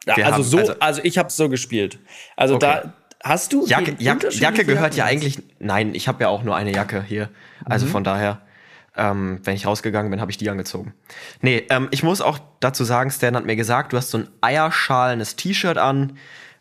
Ja, 0.06 0.16
wir 0.16 0.24
also 0.26 0.36
haben- 0.36 0.44
so, 0.44 0.58
also- 0.58 0.74
also, 0.80 1.00
ich 1.04 1.18
habe 1.18 1.30
so 1.30 1.48
gespielt. 1.48 1.98
Also 2.36 2.54
Okay. 2.56 2.66
da 2.82 2.92
hast 3.22 3.52
du 3.52 3.66
Jacke, 3.66 3.96
Jacke, 3.98 4.28
Jacke 4.30 4.64
gehört 4.64 4.94
ja 4.94 5.04
eigentlich. 5.04 5.42
Nein, 5.58 5.94
ich 5.94 6.08
habe 6.08 6.22
ja 6.22 6.28
auch 6.28 6.42
nur 6.42 6.56
eine 6.56 6.72
Jacke 6.72 7.02
hier. 7.02 7.28
Also 7.64 7.86
Mhm. 7.86 7.90
von 7.90 8.04
daher, 8.04 8.40
ähm, 8.96 9.40
wenn 9.44 9.54
ich 9.54 9.66
rausgegangen 9.66 10.10
bin, 10.10 10.20
habe 10.20 10.30
ich 10.30 10.36
die 10.38 10.48
angezogen. 10.50 10.94
Nee, 11.42 11.64
ähm, 11.70 11.88
ich 11.90 12.02
muss 12.02 12.20
auch 12.20 12.38
dazu 12.60 12.84
sagen, 12.84 13.10
Stan 13.10 13.36
hat 13.36 13.44
mir 13.46 13.56
gesagt, 13.56 13.92
du 13.92 13.96
hast 13.98 14.10
so 14.10 14.18
ein 14.18 14.28
eierschalenes 14.40 15.36
T-Shirt 15.36 15.78
an 15.78 16.14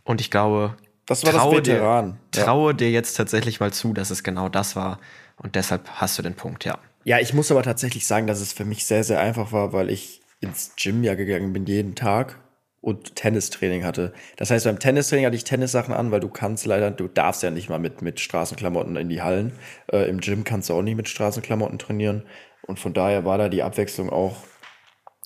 und 0.03 0.21
ich 0.21 0.29
glaube, 0.31 0.75
Das 1.05 1.23
war 1.23 1.31
das 1.31 1.41
traue 1.41 1.57
Veteran, 1.57 2.17
Dir, 2.33 2.39
ja. 2.39 2.45
traue 2.45 2.75
dir 2.75 2.91
jetzt 2.91 3.13
tatsächlich 3.15 3.59
mal 3.59 3.71
zu, 3.73 3.93
dass 3.93 4.09
es 4.11 4.21
genau 4.23 4.47
das 4.49 4.75
war 4.75 4.99
und 5.37 5.55
deshalb 5.55 5.89
hast 5.95 6.17
du 6.17 6.21
den 6.21 6.35
Punkt, 6.35 6.65
ja. 6.65 6.77
Ja, 7.05 7.17
ich 7.19 7.33
muss 7.33 7.49
aber 7.49 7.63
tatsächlich 7.63 8.05
sagen, 8.05 8.27
dass 8.27 8.41
es 8.41 8.53
für 8.53 8.65
mich 8.65 8.85
sehr, 8.85 9.03
sehr 9.03 9.19
einfach 9.19 9.51
war, 9.51 9.73
weil 9.73 9.89
ich 9.89 10.21
ins 10.41 10.73
Gym 10.77 11.03
ja 11.03 11.15
gegangen 11.15 11.51
bin 11.53 11.65
jeden 11.65 11.95
Tag 11.95 12.37
und 12.81 13.15
Tennistraining 13.15 13.83
hatte. 13.83 14.13
Das 14.37 14.51
heißt, 14.51 14.65
beim 14.65 14.79
Tennistraining 14.79 15.25
hatte 15.25 15.35
ich 15.35 15.43
Tennissachen 15.43 15.93
an, 15.93 16.11
weil 16.11 16.21
du 16.21 16.29
kannst 16.29 16.65
leider, 16.65 16.91
du 16.91 17.07
darfst 17.07 17.43
ja 17.43 17.51
nicht 17.51 17.69
mal 17.69 17.79
mit, 17.79 18.01
mit 18.01 18.19
Straßenklamotten 18.19 18.95
in 18.95 19.09
die 19.09 19.21
Hallen. 19.21 19.53
Äh, 19.91 20.09
Im 20.09 20.21
Gym 20.21 20.43
kannst 20.43 20.69
du 20.69 20.73
auch 20.73 20.81
nicht 20.81 20.95
mit 20.95 21.09
Straßenklamotten 21.09 21.77
trainieren. 21.77 22.23
Und 22.65 22.79
von 22.79 22.93
daher 22.93 23.25
war 23.25 23.37
da 23.37 23.49
die 23.49 23.63
Abwechslung 23.63 24.09
auch, 24.09 24.37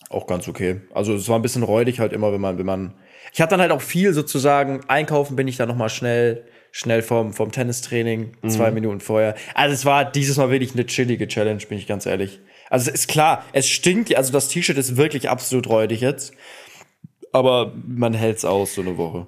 auch 0.10 0.28
ganz 0.28 0.48
okay. 0.48 0.82
Also 0.94 1.14
es 1.14 1.30
war 1.30 1.38
ein 1.38 1.42
bisschen 1.42 1.64
räudig 1.64 2.00
halt 2.00 2.14
immer, 2.14 2.34
wenn 2.34 2.42
man, 2.42 2.58
wenn 2.58 2.66
man. 2.66 2.96
Ich 3.32 3.42
hatte 3.42 3.52
dann 3.52 3.62
halt 3.62 3.72
auch 3.72 3.82
viel 3.82 4.14
sozusagen, 4.14 4.82
einkaufen 4.88 5.36
bin 5.36 5.48
ich 5.48 5.58
dann 5.58 5.70
nochmal 5.70 5.90
schnell, 5.90 6.46
schnell 6.72 7.02
vom, 7.02 7.34
vom 7.34 7.52
Tennistraining, 7.52 8.36
zwei 8.48 8.72
Minuten 8.72 9.00
vorher. 9.00 9.36
Also 9.54 9.74
es 9.74 9.86
war 9.86 10.12
dieses 10.12 10.38
Mal 10.38 10.50
wirklich 10.50 10.74
eine 10.74 10.86
chillige 10.86 11.28
Challenge, 11.28 11.64
bin 11.68 11.78
ich 11.78 11.88
ganz 11.88 12.06
ehrlich. 12.06 12.42
Also 12.70 12.90
es 12.90 13.02
ist 13.02 13.08
klar, 13.08 13.46
es 13.54 13.70
stinkt, 13.70 14.16
also 14.16 14.34
das 14.34 14.48
T-Shirt 14.48 14.78
ist 14.78 14.98
wirklich 14.98 15.30
absolut 15.30 15.70
räudig 15.70 16.02
jetzt. 16.02 16.34
Aber 17.34 17.74
man 17.86 18.14
hält's 18.14 18.46
aus, 18.46 18.76
so 18.76 18.82
eine 18.82 18.98
Woche. 18.98 19.28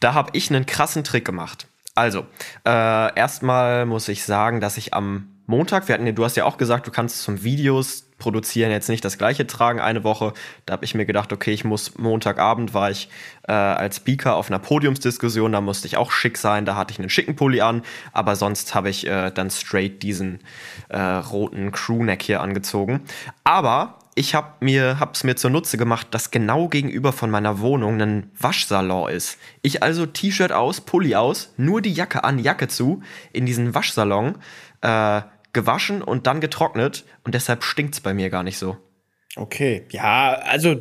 Da 0.00 0.14
habe 0.14 0.30
ich 0.34 0.50
einen 0.50 0.66
krassen 0.66 1.02
Trick 1.02 1.24
gemacht. 1.24 1.66
Also, 1.94 2.26
äh, 2.64 3.18
erstmal 3.18 3.86
muss 3.86 4.08
ich 4.08 4.24
sagen, 4.24 4.60
dass 4.60 4.76
ich 4.76 4.92
am 4.94 5.36
Montag, 5.46 5.88
wir 5.88 5.94
hatten, 5.94 6.14
du 6.14 6.24
hast 6.24 6.36
ja 6.36 6.44
auch 6.44 6.58
gesagt, 6.58 6.86
du 6.86 6.90
kannst 6.90 7.22
zum 7.22 7.42
Videos 7.42 8.06
produzieren 8.18 8.70
jetzt 8.70 8.88
nicht 8.88 9.04
das 9.04 9.18
gleiche 9.18 9.46
tragen 9.46 9.80
eine 9.80 10.02
Woche. 10.02 10.32
Da 10.64 10.72
habe 10.72 10.84
ich 10.84 10.94
mir 10.94 11.06
gedacht, 11.06 11.32
okay, 11.32 11.52
ich 11.52 11.64
muss 11.64 11.98
Montagabend 11.98 12.74
war 12.74 12.90
ich 12.90 13.08
äh, 13.46 13.52
als 13.52 13.96
Speaker 13.96 14.34
auf 14.36 14.48
einer 14.50 14.58
Podiumsdiskussion, 14.58 15.52
da 15.52 15.60
musste 15.60 15.86
ich 15.86 15.96
auch 15.96 16.10
schick 16.10 16.38
sein, 16.38 16.64
da 16.64 16.76
hatte 16.76 16.92
ich 16.92 16.98
einen 16.98 17.10
schicken 17.10 17.36
Pulli 17.36 17.60
an, 17.60 17.82
aber 18.12 18.36
sonst 18.36 18.74
habe 18.74 18.90
ich 18.90 19.06
äh, 19.06 19.30
dann 19.30 19.50
straight 19.50 20.02
diesen 20.02 20.40
äh, 20.88 20.98
roten 20.98 21.72
Crewneck 21.72 22.22
hier 22.22 22.40
angezogen. 22.40 23.02
Aber 23.44 23.98
ich 24.16 24.34
habe 24.34 24.54
mir 24.60 24.98
hab's 24.98 25.24
mir 25.24 25.36
zunutze 25.36 25.76
gemacht, 25.76 26.08
dass 26.10 26.30
genau 26.30 26.68
gegenüber 26.68 27.12
von 27.12 27.30
meiner 27.30 27.60
Wohnung 27.60 28.00
ein 28.00 28.30
Waschsalon 28.36 29.10
ist. 29.10 29.38
Ich 29.60 29.82
also 29.82 30.06
T-Shirt 30.06 30.52
aus, 30.52 30.80
Pulli 30.80 31.14
aus, 31.14 31.52
nur 31.58 31.82
die 31.82 31.92
Jacke 31.92 32.24
an, 32.24 32.38
Jacke 32.38 32.66
zu, 32.66 33.02
in 33.32 33.44
diesen 33.44 33.74
Waschsalon 33.74 34.38
äh, 34.80 35.20
gewaschen 35.52 36.00
und 36.02 36.26
dann 36.26 36.40
getrocknet 36.40 37.04
und 37.24 37.34
deshalb 37.34 37.62
stinkt's 37.62 38.00
bei 38.00 38.14
mir 38.14 38.30
gar 38.30 38.42
nicht 38.42 38.56
so. 38.56 38.78
Okay, 39.36 39.84
ja, 39.90 40.32
also 40.32 40.76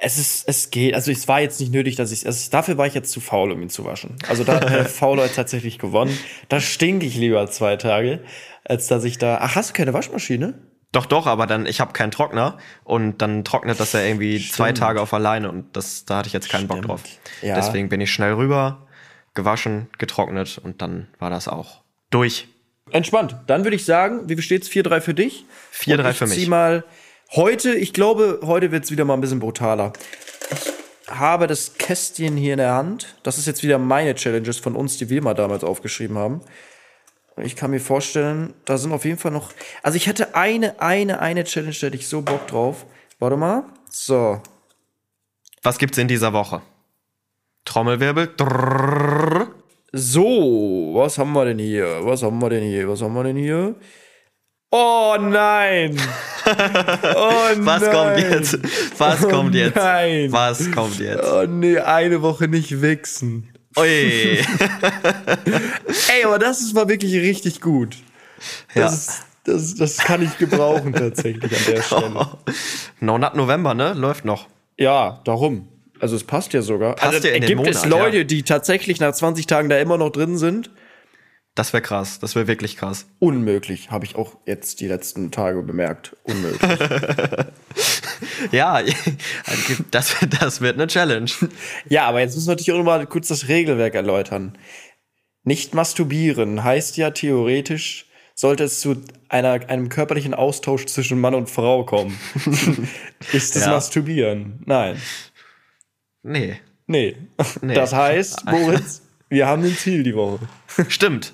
es 0.00 0.18
ist, 0.18 0.48
es 0.48 0.70
geht. 0.70 0.94
Also 0.94 1.12
es 1.12 1.28
war 1.28 1.40
jetzt 1.40 1.60
nicht 1.60 1.72
nötig, 1.72 1.94
dass 1.94 2.10
ich 2.10 2.26
es. 2.26 2.50
Dafür 2.50 2.76
war 2.76 2.88
ich 2.88 2.94
jetzt 2.94 3.12
zu 3.12 3.20
faul, 3.20 3.52
um 3.52 3.62
ihn 3.62 3.70
zu 3.70 3.84
waschen. 3.84 4.16
Also 4.28 4.42
da 4.42 4.56
hat 4.56 4.68
der 4.68 4.84
Faulheit 4.84 5.36
tatsächlich 5.36 5.78
gewonnen. 5.78 6.18
Da 6.48 6.60
stinke 6.60 7.06
ich 7.06 7.14
lieber 7.14 7.48
zwei 7.50 7.76
Tage, 7.76 8.24
als 8.64 8.88
dass 8.88 9.04
ich 9.04 9.18
da. 9.18 9.38
Ach, 9.40 9.54
hast 9.54 9.70
du 9.70 9.74
keine 9.74 9.94
Waschmaschine? 9.94 10.54
Doch, 10.94 11.06
doch, 11.06 11.26
aber 11.26 11.48
dann, 11.48 11.66
ich 11.66 11.80
habe 11.80 11.92
keinen 11.92 12.12
Trockner 12.12 12.56
und 12.84 13.20
dann 13.20 13.44
trocknet 13.44 13.80
das 13.80 13.92
ja 13.94 14.00
irgendwie 14.00 14.38
zwei 14.48 14.70
Tage 14.70 15.00
auf 15.00 15.12
alleine 15.12 15.50
und 15.50 15.76
das, 15.76 16.04
da 16.04 16.18
hatte 16.18 16.28
ich 16.28 16.32
jetzt 16.32 16.48
keinen 16.48 16.68
Bock 16.68 16.78
Stimmt. 16.78 16.88
drauf. 16.88 17.02
Ja. 17.42 17.56
Deswegen 17.56 17.88
bin 17.88 18.00
ich 18.00 18.12
schnell 18.12 18.34
rüber, 18.34 18.86
gewaschen, 19.34 19.88
getrocknet 19.98 20.60
und 20.62 20.82
dann 20.82 21.08
war 21.18 21.30
das 21.30 21.48
auch 21.48 21.82
durch. 22.10 22.46
Entspannt. 22.92 23.34
Dann 23.48 23.64
würde 23.64 23.74
ich 23.74 23.84
sagen, 23.84 24.28
wie 24.28 24.40
steht's? 24.40 24.68
4-3 24.68 25.00
für 25.00 25.14
dich? 25.14 25.46
4-3 25.76 25.98
Und 25.98 26.10
ich 26.10 26.16
für 26.16 26.26
mich. 26.28 26.38
Zieh 26.38 26.46
mal 26.46 26.84
heute, 27.32 27.74
ich 27.74 27.92
glaube, 27.92 28.38
heute 28.44 28.70
wird's 28.70 28.92
wieder 28.92 29.04
mal 29.04 29.14
ein 29.14 29.20
bisschen 29.20 29.40
brutaler. 29.40 29.92
Ich 30.52 31.10
habe 31.10 31.48
das 31.48 31.74
Kästchen 31.74 32.36
hier 32.36 32.52
in 32.52 32.58
der 32.58 32.72
Hand. 32.72 33.16
Das 33.24 33.36
ist 33.38 33.46
jetzt 33.46 33.64
wieder 33.64 33.78
meine 33.78 34.14
Challenges 34.14 34.58
von 34.58 34.76
uns, 34.76 34.96
die 34.96 35.10
wir 35.10 35.22
mal 35.22 35.34
damals 35.34 35.64
aufgeschrieben 35.64 36.16
haben. 36.16 36.40
Ich 37.36 37.56
kann 37.56 37.70
mir 37.72 37.80
vorstellen, 37.80 38.54
da 38.64 38.78
sind 38.78 38.92
auf 38.92 39.04
jeden 39.04 39.18
Fall 39.18 39.32
noch. 39.32 39.50
Also 39.82 39.96
ich 39.96 40.08
hatte 40.08 40.34
eine, 40.36 40.80
eine, 40.80 41.18
eine 41.20 41.44
Challenge, 41.44 41.74
da 41.80 41.86
hätte 41.88 41.96
ich 41.96 42.06
so 42.08 42.22
Bock 42.22 42.46
drauf. 42.46 42.86
Warte 43.18 43.36
mal. 43.36 43.64
So. 43.90 44.40
Was 45.62 45.78
gibt's 45.78 45.98
in 45.98 46.06
dieser 46.08 46.32
Woche? 46.32 46.62
Trommelwirbel. 47.64 48.34
Drrrr. 48.36 49.48
So, 49.92 50.90
was 50.94 51.18
haben 51.18 51.32
wir 51.32 51.44
denn 51.46 51.58
hier? 51.58 52.04
Was 52.04 52.22
haben 52.22 52.40
wir 52.40 52.50
denn 52.50 52.64
hier? 52.64 52.88
Was 52.88 53.00
haben 53.02 53.14
wir 53.14 53.24
denn 53.24 53.36
hier? 53.36 53.74
Oh 54.70 55.16
nein! 55.20 55.96
Oh 56.46 57.40
Was 57.60 57.80
nein. 57.80 57.90
kommt 57.90 58.18
jetzt? 58.18 58.58
Was 59.00 59.24
Oh 59.24 59.28
kommt 59.30 59.54
jetzt? 59.54 59.76
nein. 59.76 60.30
Was 60.30 60.70
kommt 60.72 60.98
jetzt? 60.98 61.24
Oh 61.24 61.46
nee, 61.46 61.78
eine 61.78 62.20
Woche 62.20 62.48
nicht 62.48 62.82
wichsen. 62.82 63.53
Ui. 63.78 63.86
Ey, 66.08 66.24
aber 66.24 66.38
das 66.38 66.60
ist 66.60 66.74
mal 66.74 66.88
wirklich 66.88 67.14
richtig 67.14 67.60
gut. 67.60 67.96
Das, 68.74 68.76
Ja. 68.76 68.86
ist, 68.88 69.22
das, 69.44 69.74
das 69.74 69.96
kann 69.98 70.22
ich 70.22 70.38
gebrauchen 70.38 70.92
tatsächlich 70.92 71.44
an 71.44 71.74
der 71.74 71.82
Stelle. 71.82 72.26
No 73.00 73.18
Nut 73.18 73.34
November, 73.34 73.74
ne? 73.74 73.92
Läuft 73.94 74.24
noch. 74.24 74.48
Ja, 74.78 75.20
darum. 75.24 75.68
Also 76.00 76.16
es 76.16 76.24
passt 76.24 76.52
ja 76.52 76.62
sogar. 76.62 76.96
Passt 76.96 77.14
also, 77.14 77.28
ja 77.28 77.34
in 77.34 77.42
den 77.42 77.56
gibt 77.58 77.66
es 77.68 77.84
Monat, 77.84 77.90
Leute, 77.98 78.18
ja. 78.18 78.24
die 78.24 78.42
tatsächlich 78.42 79.00
nach 79.00 79.12
20 79.12 79.46
Tagen 79.46 79.68
da 79.68 79.78
immer 79.78 79.96
noch 79.96 80.10
drin 80.10 80.36
sind? 80.38 80.70
Das 81.54 81.72
wäre 81.72 81.82
krass. 81.82 82.18
Das 82.18 82.34
wäre 82.34 82.48
wirklich 82.48 82.76
krass. 82.76 83.06
Unmöglich, 83.20 83.90
habe 83.90 84.04
ich 84.04 84.16
auch 84.16 84.36
jetzt 84.44 84.80
die 84.80 84.88
letzten 84.88 85.30
Tage 85.30 85.62
bemerkt. 85.62 86.16
Unmöglich. 86.24 86.78
Ja, 88.52 88.80
das, 89.90 90.14
das 90.40 90.60
wird 90.60 90.74
eine 90.74 90.86
Challenge. 90.86 91.30
ja, 91.88 92.06
aber 92.06 92.20
jetzt 92.20 92.34
müssen 92.34 92.46
wir 92.46 92.52
natürlich 92.52 92.72
auch 92.72 92.78
noch 92.78 92.84
mal 92.84 93.06
kurz 93.06 93.28
das 93.28 93.48
Regelwerk 93.48 93.94
erläutern. 93.94 94.56
Nicht 95.42 95.74
masturbieren 95.74 96.62
heißt 96.62 96.96
ja 96.96 97.10
theoretisch, 97.10 98.06
sollte 98.34 98.64
es 98.64 98.80
zu 98.80 99.02
einer, 99.28 99.68
einem 99.68 99.88
körperlichen 99.88 100.34
Austausch 100.34 100.86
zwischen 100.86 101.20
Mann 101.20 101.34
und 101.34 101.50
Frau 101.50 101.84
kommen. 101.84 102.18
Ist 103.32 103.56
das 103.56 103.64
Ja. 103.64 103.72
Masturbieren? 103.72 104.62
Nein. 104.66 105.00
Nee. 106.22 106.56
Nee. 106.86 107.16
Nee. 107.60 107.74
Das 107.74 107.92
heißt, 107.92 108.44
Moritz, 108.46 109.02
wir 109.34 109.46
haben 109.46 109.62
ein 109.64 109.76
Ziel 109.76 110.02
die 110.02 110.14
Woche. 110.14 110.38
Stimmt. 110.88 111.32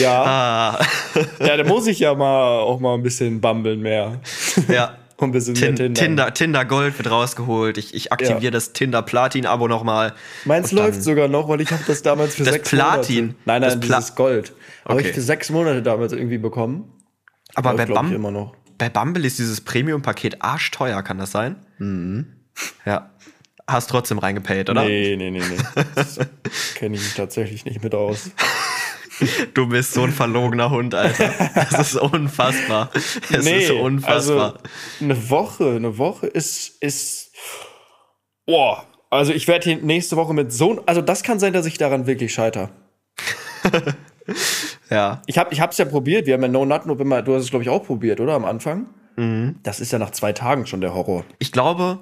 Ja. 0.00 0.22
Ah, 0.24 0.86
Ja, 1.40 1.56
da 1.56 1.64
muss 1.64 1.86
ich 1.86 1.98
ja 1.98 2.14
mal 2.14 2.60
auch 2.60 2.80
mal 2.80 2.94
ein 2.94 3.02
bisschen 3.02 3.40
bambeln 3.40 3.80
mehr. 3.80 4.20
ja. 4.68 4.96
Und 5.18 5.28
ein 5.28 5.32
bisschen 5.32 5.52
mehr 5.54 5.62
Tin 5.68 5.76
Tinder. 5.76 6.00
Tinder, 6.00 6.34
Tinder 6.34 6.64
Gold 6.64 6.98
wird 6.98 7.08
rausgeholt. 7.08 7.78
Ich, 7.78 7.94
ich 7.94 8.10
aktiviere 8.12 8.42
Ja. 8.44 8.50
das 8.50 8.72
Tinder 8.72 9.02
Platin-Abo 9.02 9.68
nochmal. 9.68 10.14
Meins 10.46 10.72
läuft 10.72 11.00
sogar 11.04 11.28
noch, 11.28 11.48
weil 11.48 11.60
ich 11.60 11.70
habe 11.70 11.82
das 11.86 12.02
damals 12.02 12.34
für 12.34 12.42
Das 12.42 12.54
sechs 12.54 12.70
Platin? 12.70 13.26
Monate. 13.26 13.36
Nein, 13.44 13.62
Das 13.62 13.74
nein, 13.74 13.80
Pla- 13.80 13.96
dieses 13.98 14.14
Gold. 14.16 14.52
Habe 14.84 14.94
Okay. 14.98 15.08
ich 15.10 15.14
für 15.14 15.20
sechs 15.20 15.50
Monate 15.50 15.80
damals 15.80 16.12
irgendwie 16.12 16.38
bekommen. 16.38 16.90
Aber 17.54 17.70
bei, 17.74 17.84
Läuft, 17.84 17.90
ich, 17.90 17.94
Bum 17.94 18.12
immer 18.16 18.30
noch. 18.32 18.56
bei 18.78 18.88
Bumble 18.88 19.24
ist 19.24 19.38
dieses 19.38 19.60
Premium-Paket 19.60 20.42
arschteuer, 20.42 21.02
kann 21.02 21.18
das 21.18 21.30
sein? 21.30 21.54
Mhm. 21.78 22.26
Ja. 22.84 23.10
Hast 23.66 23.90
trotzdem 23.90 24.18
reingepayt, 24.18 24.70
oder? 24.70 24.84
Nee, 24.84 25.16
nee, 25.16 25.30
nee, 25.30 25.40
nee. 25.40 25.84
Das 25.94 26.18
kenne 26.74 26.96
ich 26.96 27.02
mich 27.02 27.14
tatsächlich 27.14 27.64
nicht 27.64 27.82
mit 27.82 27.94
aus. 27.94 28.30
Du 29.54 29.68
bist 29.68 29.92
so 29.92 30.02
ein 30.02 30.10
verlogener 30.10 30.70
Hund, 30.70 30.96
Alter. 30.96 31.30
Das 31.54 31.92
ist 31.92 31.96
unfassbar. 31.96 32.90
Es 32.94 33.46
ist 33.46 33.70
unfassbar. 33.70 34.54
Also, 34.54 34.58
eine 35.00 35.30
Woche, 35.30 35.76
eine 35.76 35.96
Woche 35.96 36.26
ist, 36.26 36.82
ist. 36.82 37.30
Boah. 38.46 38.84
Also 39.10 39.32
ich 39.32 39.46
werde 39.46 39.64
hier 39.64 39.76
nächste 39.76 40.16
Woche 40.16 40.32
mit 40.32 40.52
so. 40.52 40.82
Also 40.86 41.02
das 41.02 41.22
kann 41.22 41.38
sein, 41.38 41.52
dass 41.52 41.66
ich 41.66 41.76
daran 41.76 42.06
wirklich 42.06 42.32
scheiter. 42.32 42.70
ja. 44.90 45.22
Ich 45.26 45.38
habe 45.38 45.54
es 45.54 45.78
ja 45.78 45.84
probiert. 45.84 46.26
Wir 46.26 46.34
haben 46.34 46.42
ja 46.42 46.48
No 46.48 46.64
Nut 46.64 46.86
November. 46.86 47.22
Du 47.22 47.34
hast 47.34 47.42
es, 47.42 47.50
glaube 47.50 47.62
ich, 47.62 47.68
auch 47.68 47.84
probiert, 47.84 48.20
oder? 48.20 48.32
Am 48.32 48.46
Anfang. 48.46 48.86
Mhm. 49.16 49.56
Das 49.62 49.80
ist 49.80 49.92
ja 49.92 49.98
nach 49.98 50.10
zwei 50.10 50.32
Tagen 50.32 50.66
schon 50.66 50.80
der 50.80 50.94
Horror. 50.94 51.24
Ich 51.38 51.52
glaube, 51.52 52.00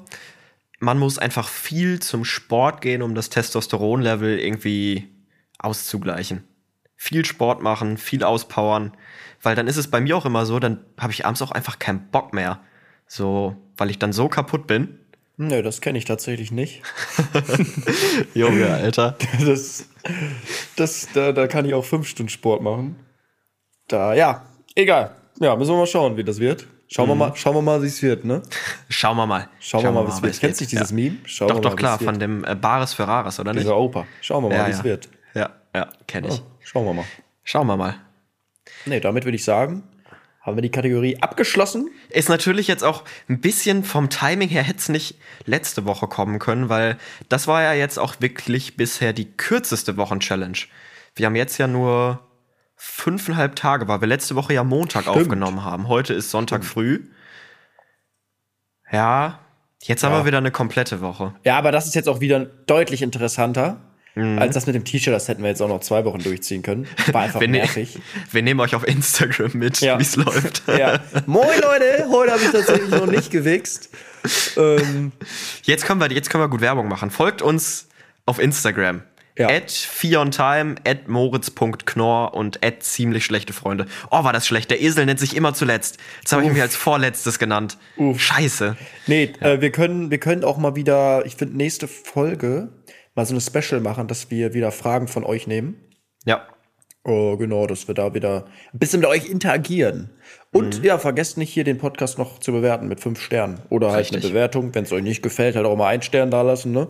man 0.81 0.99
muss 0.99 1.19
einfach 1.19 1.49
viel 1.49 2.01
zum 2.01 2.25
Sport 2.25 2.81
gehen, 2.81 3.03
um 3.03 3.15
das 3.15 3.31
Testosteronlevel 3.31 4.39
irgendwie 4.39 5.09
auszugleichen. 5.59 6.45
Viel 6.97 7.25
Sport 7.25 7.63
machen, 7.63 7.99
viel 7.99 8.25
auspowern, 8.25 8.93
weil 9.43 9.55
dann 9.55 9.69
ist 9.69 9.77
es 9.77 9.89
bei 9.89 10.01
mir 10.01 10.17
auch 10.17 10.27
immer 10.27 10.45
so, 10.47 10.59
dann 10.59 10.85
habe 10.99 11.13
ich 11.13 11.25
abends 11.25 11.43
auch 11.43 11.53
einfach 11.53 11.79
keinen 11.79 12.11
Bock 12.11 12.33
mehr. 12.33 12.61
So, 13.07 13.57
weil 13.77 13.91
ich 13.91 13.99
dann 13.99 14.13
so 14.13 14.29
kaputt 14.29 14.67
bin. 14.67 14.99
Nö, 15.37 15.63
das 15.63 15.81
kenne 15.81 15.99
ich 15.99 16.05
tatsächlich 16.05 16.51
nicht. 16.53 16.83
Junge, 18.35 18.69
Alter. 18.73 19.17
Das, 19.45 19.87
das, 20.77 21.09
da, 21.13 21.33
da 21.33 21.47
kann 21.47 21.65
ich 21.67 21.75
auch 21.75 21.85
fünf 21.85 22.09
Stunden 22.09 22.31
Sport 22.31 22.63
machen. 22.63 22.97
Da, 23.89 24.15
ja, 24.15 24.47
egal. 24.75 25.15
Ja, 25.41 25.57
müssen 25.57 25.73
wir 25.73 25.79
mal 25.79 25.87
schauen, 25.87 26.17
wie 26.17 26.25
das 26.25 26.41
wird. 26.41 26.67
Schauen 26.93 27.07
Mhm. 27.07 27.11
wir 27.13 27.15
mal, 27.15 27.37
schauen 27.37 27.55
wir 27.55 27.63
mal, 27.63 27.83
wie 27.83 27.87
es 27.87 28.03
wird, 28.03 28.25
ne? 28.25 28.43
Schauen 28.89 29.17
wir 29.17 29.27
mal. 29.27 29.49
Schauen, 29.61 29.85
wir 29.85 29.93
mal, 29.93 30.07
wie 30.07 30.11
es 30.11 30.21
wird. 30.23 30.41
Kennst 30.41 30.61
du 30.61 30.65
nicht 30.65 30.73
dieses 30.73 30.91
Ja. 30.91 30.97
Meme? 30.97 31.17
Schauen 31.25 31.49
Doch, 31.49 31.57
wir 31.57 31.61
doch, 31.63 31.71
mal, 31.71 31.77
klar, 31.77 31.99
von 32.01 32.19
dem 32.19 32.45
äh, 32.45 32.55
Bares 32.57 32.95
Ferraris, 32.95 33.39
oder 33.39 33.53
nicht? 33.53 33.63
Dieser 33.63 33.77
Opa. 33.77 34.07
Schauen 34.21 34.43
wir 34.45 34.49
mal, 34.49 34.57
ja, 34.57 34.67
wie 34.67 34.71
es 34.73 34.79
ja. 34.79 34.85
wird. 34.85 35.09
Ja, 35.35 35.51
ja, 35.75 35.89
kenne 36.09 36.29
ich. 36.29 36.39
Ja, 36.39 36.43
schauen 36.65 36.85
wir 36.87 36.93
mal. 36.95 37.05
Schauen 37.45 37.67
wir 37.69 37.77
mal. 37.77 37.95
Nee, 38.87 38.99
damit 38.99 39.25
würde 39.25 39.37
ich 39.37 39.45
sagen, 39.45 39.85
haben 40.41 40.57
wir 40.57 40.63
die 40.63 40.71
Kategorie 40.71 41.17
abgeschlossen. 41.21 41.91
Ist 42.09 42.29
natürlich 42.29 42.67
jetzt 42.67 42.83
auch 42.83 43.05
ein 43.29 43.41
bisschen 43.41 43.85
vom 43.85 44.11
Timing 44.11 44.49
her 44.49 44.63
hätte 44.65 44.79
es 44.79 44.89
nicht 44.89 45.17
letzte 45.45 45.85
Woche 45.85 46.09
kommen 46.09 46.39
können, 46.41 46.69
weil 46.69 46.97
das 47.29 47.47
war 47.47 47.63
ja 47.63 47.73
jetzt 47.73 47.99
auch 47.99 48.17
wirklich 48.21 48.77
bisher 48.77 49.13
die 49.13 49.31
kürzeste 49.31 49.97
Wochen-Challenge. 49.97 50.59
Wir 51.15 51.27
haben 51.27 51.37
jetzt 51.37 51.59
ja 51.59 51.67
nur 51.69 52.21
fünfeinhalb 52.83 53.57
Tage, 53.57 53.89
weil 53.89 54.01
wir 54.01 54.09
letzte 54.09 54.35
Woche 54.37 54.55
ja 54.55 54.65
Montag 54.65 55.07
aufgenommen 55.07 55.65
haben. 55.65 55.87
Heute 55.87 56.15
ist 56.15 56.31
Sonntag 56.31 56.65
früh. 56.65 57.05
Ja, 58.91 59.39
jetzt 59.83 60.03
haben 60.03 60.13
Ja. 60.13 60.21
wir 60.21 60.25
wieder 60.27 60.39
eine 60.39 60.51
komplette 60.51 61.01
Woche. 61.03 61.35
Ja, 61.45 61.59
aber 61.59 61.73
das 61.73 61.87
ist 61.87 61.95
jetzt 61.95 62.09
auch 62.09 62.21
wieder 62.21 62.41
deutlich 62.41 63.03
interessanter 63.03 63.77
Mhm. 64.15 64.39
als 64.39 64.55
das 64.55 64.67
mit 64.67 64.75
dem 64.75 64.85
T-Shirt. 64.85 65.13
Das 65.15 65.29
hätten 65.29 65.43
wir 65.43 65.51
jetzt 65.51 65.61
auch 65.61 65.69
noch 65.69 65.81
zwei 65.81 66.05
Wochen 66.07 66.21
durchziehen 66.21 66.63
können. 66.63 66.89
War 67.13 67.23
einfach 67.23 67.41
Wir, 67.41 67.49
ne 67.49 67.59
nervig. 67.59 67.99
wir 68.33 68.43
nehmen 68.43 68.59
euch 68.61 68.75
auf 68.75 68.89
Instagram 68.89 69.51
mit, 69.55 69.81
Ja. 69.81 69.99
wie 69.99 70.03
es 70.03 70.17
läuft. 70.17 70.63
ja. 70.79 70.99
Moin 71.27 71.47
Leute, 71.61 72.07
heute 72.11 72.33
habe 72.33 72.43
ich 72.43 72.51
tatsächlich 72.51 72.91
noch 72.91 73.07
nicht 73.07 73.31
gewichst. 73.31 73.91
Ähm, 74.57 75.13
Jetzt 75.63 75.85
können 75.85 76.01
wir, 76.01 76.11
jetzt 76.11 76.31
können 76.31 76.43
wir 76.43 76.49
gut 76.49 76.61
Werbung 76.63 76.89
machen. 76.89 77.11
Folgt 77.11 77.41
uns 77.43 77.89
auf 78.27 78.39
Instagram. 78.39 79.03
Ja. 79.41 79.49
At 79.49 79.71
Fiontime, 79.71 80.75
at 80.87 81.09
Moritz.knorr 81.09 82.35
und 82.35 82.65
at 82.65 82.83
ziemlich 82.83 83.25
schlechte 83.25 83.53
Freunde. 83.53 83.87
Oh, 84.11 84.23
war 84.25 84.33
das 84.33 84.47
schlecht. 84.47 84.71
Der 84.71 84.81
Esel 84.83 85.07
nennt 85.07 85.19
sich 85.19 85.35
immer 85.35 85.55
zuletzt. 85.55 85.99
Jetzt 86.21 86.33
habe 86.33 86.45
ich 86.45 86.53
mich 86.53 86.61
als 86.61 86.77
vorletztes 86.77 87.39
genannt. 87.39 87.79
Uff. 87.97 88.21
Scheiße. 88.21 88.77
nee, 89.07 89.33
äh, 89.41 89.61
wir 89.61 89.73
können, 89.73 90.11
wir 90.11 90.19
können 90.19 90.45
auch 90.45 90.59
mal 90.59 90.77
wieder, 90.77 91.25
ich 91.27 91.37
finde, 91.37 91.57
nächste 91.57 91.89
Folge 91.89 92.69
mal 93.15 93.25
so 93.27 93.33
eine 93.35 93.41
Special 93.41 93.81
machen, 93.81 94.09
dass 94.09 94.31
wir 94.31 94.55
wieder 94.55 94.71
Fragen 94.73 95.09
von 95.09 95.25
euch 95.25 95.47
nehmen. 95.47 95.77
Ja. 96.25 96.47
Oh, 97.03 97.39
genau, 97.39 97.67
dass 97.67 97.89
wir 97.89 97.95
da 97.95 98.13
wieder 98.13 98.45
ein 98.75 98.79
bisschen 98.79 99.01
mit 99.01 99.09
euch 99.09 99.25
interagieren. 99.27 100.11
Und 100.53 100.81
Mhm. 100.81 100.85
ja, 100.85 100.99
vergesst 100.99 101.39
nicht 101.39 101.51
hier 101.51 101.65
den 101.65 101.79
Podcast 101.79 102.19
noch 102.19 102.41
zu 102.41 102.53
bewerten 102.53 102.89
mit 102.89 103.01
fünf 103.01 103.21
Sternen. 103.23 103.63
Oder 103.71 103.89
halt 103.93 104.01
Richtig. 104.01 104.19
eine 104.23 104.29
Bewertung. 104.29 104.75
Wenn 104.75 104.85
es 104.85 104.93
euch 104.93 105.03
nicht 105.03 105.23
gefällt, 105.23 105.57
halt 105.57 105.65
auch 105.65 105.77
mal 105.77 105.87
einen 105.89 106.03
Stern 106.03 106.31
da 106.31 106.43
lassen, 106.43 106.73
ne? 106.73 106.89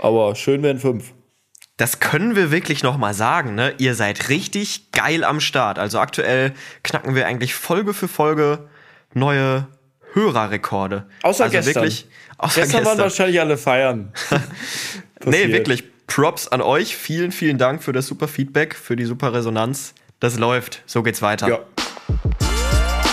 Aber 0.00 0.34
schön 0.34 0.62
wären 0.62 0.78
fünf. 0.78 1.14
Das 1.76 2.00
können 2.00 2.36
wir 2.36 2.50
wirklich 2.50 2.82
noch 2.82 2.96
mal 2.96 3.12
sagen, 3.12 3.54
ne? 3.54 3.74
Ihr 3.76 3.94
seid 3.94 4.30
richtig 4.30 4.92
geil 4.92 5.24
am 5.24 5.40
Start. 5.40 5.78
Also 5.78 5.98
aktuell 5.98 6.54
knacken 6.82 7.14
wir 7.14 7.26
eigentlich 7.26 7.54
Folge 7.54 7.92
für 7.92 8.08
Folge 8.08 8.66
neue 9.12 9.66
Hörerrekorde. 10.14 11.06
Außer 11.22 11.44
also 11.44 11.52
gestern. 11.56 11.74
Wirklich, 11.82 12.06
außer 12.38 12.62
Gestern 12.62 12.76
waren 12.76 12.84
gestern. 12.84 12.98
wahrscheinlich 13.04 13.40
alle 13.40 13.56
feiern. 13.58 14.12
Nee, 15.24 15.48
wirklich. 15.48 15.82
Props 16.06 16.46
an 16.46 16.60
euch. 16.60 16.94
Vielen, 16.94 17.32
vielen 17.32 17.56
Dank 17.58 17.82
für 17.82 17.92
das 17.92 18.06
super 18.06 18.28
Feedback, 18.28 18.74
für 18.76 18.96
die 18.96 19.06
super 19.06 19.32
Resonanz. 19.32 19.94
Das 20.20 20.36
läuft. 20.38 20.82
So 20.86 21.02
geht's 21.02 21.20
weiter. 21.22 21.48
Ja. 21.48 21.58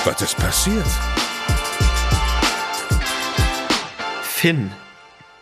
Was 0.03 0.21
ist 0.21 0.37
passiert? 0.37 0.85
Finn, 4.21 4.69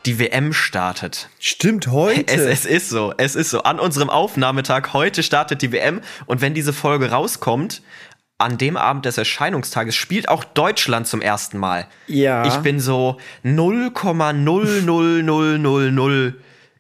die 0.05 0.19
WM 0.19 0.53
startet. 0.53 1.29
Stimmt, 1.39 1.87
heute. 1.87 2.27
Es, 2.27 2.41
es 2.41 2.65
ist 2.65 2.89
so, 2.89 3.13
es 3.17 3.35
ist 3.35 3.49
so. 3.49 3.63
An 3.63 3.79
unserem 3.79 4.09
Aufnahmetag 4.09 4.93
heute 4.93 5.23
startet 5.23 5.61
die 5.61 5.71
WM 5.71 6.01
und 6.25 6.41
wenn 6.41 6.53
diese 6.53 6.73
Folge 6.73 7.11
rauskommt, 7.11 7.81
an 8.37 8.57
dem 8.57 8.75
Abend 8.75 9.05
des 9.05 9.17
Erscheinungstages 9.17 9.95
spielt 9.95 10.27
auch 10.27 10.43
Deutschland 10.43 11.07
zum 11.07 11.21
ersten 11.21 11.57
Mal. 11.59 11.87
Ja. 12.07 12.45
Ich 12.45 12.57
bin 12.57 12.77
so 12.79 13.15
0,00000 13.45 16.33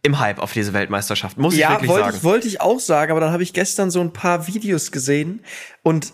im 0.03 0.19
Hype 0.19 0.39
auf 0.39 0.51
diese 0.53 0.73
Weltmeisterschaft, 0.73 1.37
muss 1.37 1.53
ich 1.53 1.59
ja, 1.59 1.73
wirklich 1.73 1.89
wollte 1.89 2.05
sagen. 2.05 2.17
ich, 2.17 2.23
wollte 2.23 2.47
ich 2.47 2.59
auch 2.59 2.79
sagen, 2.79 3.11
aber 3.11 3.19
dann 3.19 3.31
habe 3.31 3.43
ich 3.43 3.53
gestern 3.53 3.91
so 3.91 4.01
ein 4.01 4.11
paar 4.11 4.47
Videos 4.47 4.91
gesehen 4.91 5.41
und 5.83 6.13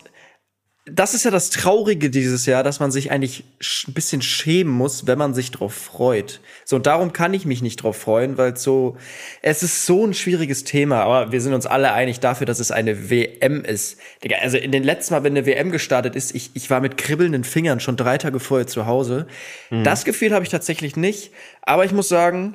das 0.92 1.14
ist 1.14 1.24
ja 1.24 1.30
das 1.30 1.50
Traurige 1.50 2.10
dieses 2.10 2.46
Jahr, 2.46 2.62
dass 2.62 2.80
man 2.80 2.90
sich 2.90 3.10
eigentlich 3.10 3.44
ein 3.86 3.92
bisschen 3.92 4.22
schämen 4.22 4.72
muss, 4.72 5.06
wenn 5.06 5.18
man 5.18 5.34
sich 5.34 5.50
drauf 5.50 5.74
freut. 5.74 6.40
So, 6.64 6.76
und 6.76 6.86
darum 6.86 7.12
kann 7.12 7.34
ich 7.34 7.44
mich 7.44 7.62
nicht 7.62 7.82
drauf 7.82 7.96
freuen, 7.96 8.38
weil 8.38 8.56
so, 8.56 8.96
es 9.42 9.62
ist 9.62 9.86
so 9.86 10.04
ein 10.04 10.14
schwieriges 10.14 10.64
Thema, 10.64 11.02
aber 11.02 11.32
wir 11.32 11.40
sind 11.40 11.54
uns 11.54 11.66
alle 11.66 11.92
einig 11.92 12.20
dafür, 12.20 12.46
dass 12.46 12.60
es 12.60 12.70
eine 12.70 13.10
WM 13.10 13.64
ist. 13.64 13.98
Digga, 14.22 14.36
also 14.40 14.56
in 14.56 14.72
den 14.72 14.84
letzten 14.84 15.14
Mal, 15.14 15.24
wenn 15.24 15.36
eine 15.36 15.46
WM 15.46 15.70
gestartet 15.70 16.16
ist, 16.16 16.34
ich, 16.34 16.50
ich 16.54 16.70
war 16.70 16.80
mit 16.80 16.96
kribbelnden 16.96 17.44
Fingern 17.44 17.80
schon 17.80 17.96
drei 17.96 18.18
Tage 18.18 18.40
vorher 18.40 18.66
zu 18.66 18.86
Hause. 18.86 19.26
Mhm. 19.70 19.84
Das 19.84 20.04
Gefühl 20.04 20.32
habe 20.32 20.44
ich 20.44 20.50
tatsächlich 20.50 20.96
nicht, 20.96 21.32
aber 21.62 21.84
ich 21.84 21.92
muss 21.92 22.08
sagen, 22.08 22.54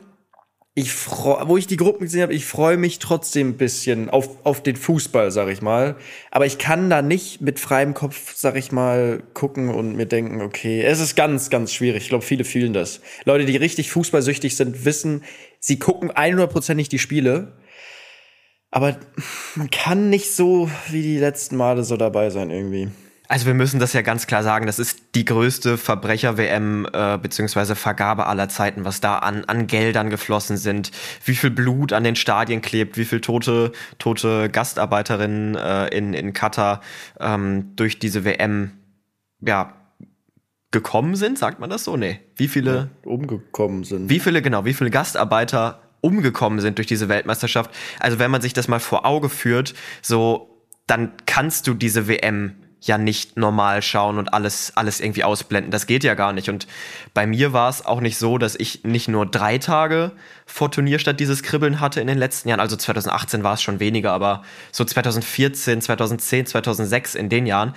ich 0.76 0.92
freu, 0.92 1.44
wo 1.46 1.58
ich 1.58 1.68
die 1.68 1.78
Gruppen 1.78 2.06
gesehen 2.06 2.24
habe, 2.24 2.34
ich 2.34 2.46
freue 2.46 2.78
mich 2.78 2.98
trotzdem 2.98 3.50
ein 3.50 3.58
bisschen 3.58 4.10
auf, 4.10 4.44
auf 4.44 4.64
den 4.64 4.76
Fußball, 4.76 5.30
sag 5.30 5.50
ich 5.50 5.62
mal. 5.62 5.96
Aber 6.32 6.48
ich 6.48 6.58
kann 6.58 6.90
da 6.90 7.04
nicht 7.04 7.42
mit 7.42 7.60
freiem 7.60 7.94
Kopf, 7.94 8.34
sag 8.36 8.56
ich 8.56 8.72
mal, 8.72 9.22
gucken 9.36 9.70
und 9.70 9.96
mir 9.96 10.08
denken, 10.08 10.42
okay, 10.42 10.82
es 10.82 11.00
ist 11.00 11.16
ganz, 11.16 11.52
ganz 11.52 11.74
schwierig. 11.74 12.04
Ich 12.04 12.10
glaube, 12.10 12.26
viele 12.26 12.44
fühlen 12.44 12.74
das. 12.74 13.02
Leute, 13.26 13.46
die 13.46 13.56
richtig 13.56 13.92
fußballsüchtig 13.92 14.56
sind, 14.56 14.84
wissen, 14.84 15.24
sie 15.60 15.78
gucken 15.78 16.12
100% 16.12 16.74
nicht 16.74 16.92
die 16.92 17.00
Spiele. 17.00 17.54
Aber 18.72 18.98
man 19.54 19.70
kann 19.70 20.10
nicht 20.10 20.34
so 20.34 20.72
wie 20.90 21.04
die 21.04 21.20
letzten 21.20 21.56
Male 21.56 21.84
so 21.84 21.98
dabei 21.98 22.32
sein 22.32 22.50
irgendwie. 22.50 22.90
Also 23.30 23.46
wir 23.46 23.54
müssen 23.54 23.80
das 23.80 23.94
ja 23.94 24.02
ganz 24.02 24.28
klar 24.28 24.44
sagen, 24.44 24.66
das 24.66 24.80
ist 24.80 25.16
die 25.16 25.24
größte 25.24 25.78
Verbrecher-WM 25.78 26.88
äh, 26.92 27.18
beziehungsweise 27.18 27.76
Vergabe 27.76 28.28
aller 28.28 28.50
Zeiten, 28.50 28.84
was 28.84 29.00
da 29.00 29.20
an, 29.20 29.46
an 29.46 29.68
Geldern 29.68 30.10
geflossen 30.10 30.58
sind, 30.58 30.92
wie 31.24 31.36
viel 31.36 31.50
Blut 31.50 31.94
an 31.94 32.04
den 32.04 32.16
Stadien 32.16 32.62
klebt, 32.62 32.98
wie 32.98 33.06
viel 33.06 33.22
tote, 33.22 33.72
tote 33.98 34.50
Gastarbeiterinnen 34.50 35.56
äh, 35.56 35.88
in, 35.88 36.14
in 36.14 36.34
Katar 36.34 36.82
ähm, 37.20 37.76
durch 37.76 37.98
diese 37.98 38.26
WM 38.26 38.72
ja, 39.40 39.74
gekommen 40.72 41.16
sind, 41.16 41.40
sagt 41.40 41.60
man 41.60 41.70
das 41.70 41.86
so? 41.86 41.96
Nee. 41.96 42.20
Wie 42.36 42.50
viele 42.50 42.76
ja, 42.76 43.10
umgekommen 43.10 43.86
sind. 43.86 44.10
Wie 44.10 44.20
viele, 44.20 44.42
genau, 44.42 44.66
wie 44.66 44.74
viele 44.74 44.90
Gastarbeiter 44.90 45.82
umgekommen 46.02 46.60
sind 46.60 46.78
durch 46.78 46.88
diese 46.88 47.08
Weltmeisterschaft. 47.08 47.72
Also 48.00 48.20
wenn 48.20 48.30
man 48.30 48.42
sich 48.42 48.52
das 48.52 48.68
mal 48.68 48.80
vor 48.80 49.06
Auge 49.06 49.30
führt, 49.30 49.74
so 50.02 50.50
dann 50.88 51.14
kannst 51.26 51.68
du 51.68 51.74
diese 51.74 52.10
WM 52.10 52.56
ja 52.88 52.98
nicht 52.98 53.38
normal 53.38 53.82
schauen 53.82 54.18
und 54.18 54.34
alles, 54.34 54.74
alles 54.76 55.00
irgendwie 55.00 55.24
ausblenden. 55.24 55.72
Das 55.72 55.88
geht 55.88 56.04
ja 56.04 56.14
gar 56.16 56.34
nicht. 56.34 56.50
Und 56.50 56.68
bei 57.14 57.26
mir 57.26 57.54
war 57.54 57.70
es 57.70 57.86
auch 57.86 58.02
nicht 58.02 58.18
so, 58.18 58.38
dass 58.38 58.56
ich 58.56 58.84
nicht 58.84 59.08
nur 59.08 59.26
drei 59.26 59.58
Tage 59.58 60.12
vor 60.46 60.72
Turnierstadt 60.72 61.20
dieses 61.20 61.44
Kribbeln 61.44 61.80
hatte 61.80 62.02
in 62.02 62.08
den 62.08 62.18
letzten 62.18 62.50
Jahren. 62.50 62.60
Also 62.60 62.76
2018 62.76 63.44
war 63.44 63.54
es 63.54 63.62
schon 63.62 63.80
weniger, 63.80 64.12
aber 64.12 64.44
so 64.72 64.84
2014, 64.84 65.82
2010, 65.82 66.46
2006 66.46 67.16
in 67.16 67.30
den 67.30 67.46
Jahren. 67.46 67.74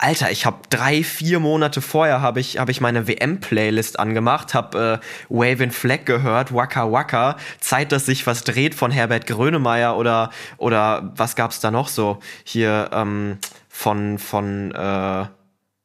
Alter, 0.00 0.30
ich 0.30 0.46
habe 0.46 0.58
drei, 0.70 1.02
vier 1.02 1.40
Monate 1.40 1.80
vorher 1.80 2.20
habe 2.20 2.38
ich, 2.38 2.58
hab 2.58 2.68
ich 2.68 2.80
meine 2.80 3.08
WM-Playlist 3.08 3.98
angemacht, 3.98 4.54
habe 4.54 5.00
äh, 5.02 5.06
Waving 5.28 5.72
Flag 5.72 6.04
gehört, 6.04 6.54
Waka 6.54 6.92
Waka, 6.92 7.36
Zeit, 7.58 7.90
dass 7.90 8.06
sich 8.06 8.24
was 8.24 8.44
dreht 8.44 8.76
von 8.76 8.92
Herbert 8.92 9.26
Grönemeyer 9.26 9.96
oder, 9.96 10.30
oder 10.56 11.12
was 11.16 11.34
gab's 11.34 11.58
da 11.58 11.72
noch 11.72 11.88
so? 11.88 12.20
Hier, 12.44 12.90
ähm, 12.92 13.38
von, 13.78 14.18
von 14.18 14.72
äh, 14.72 15.26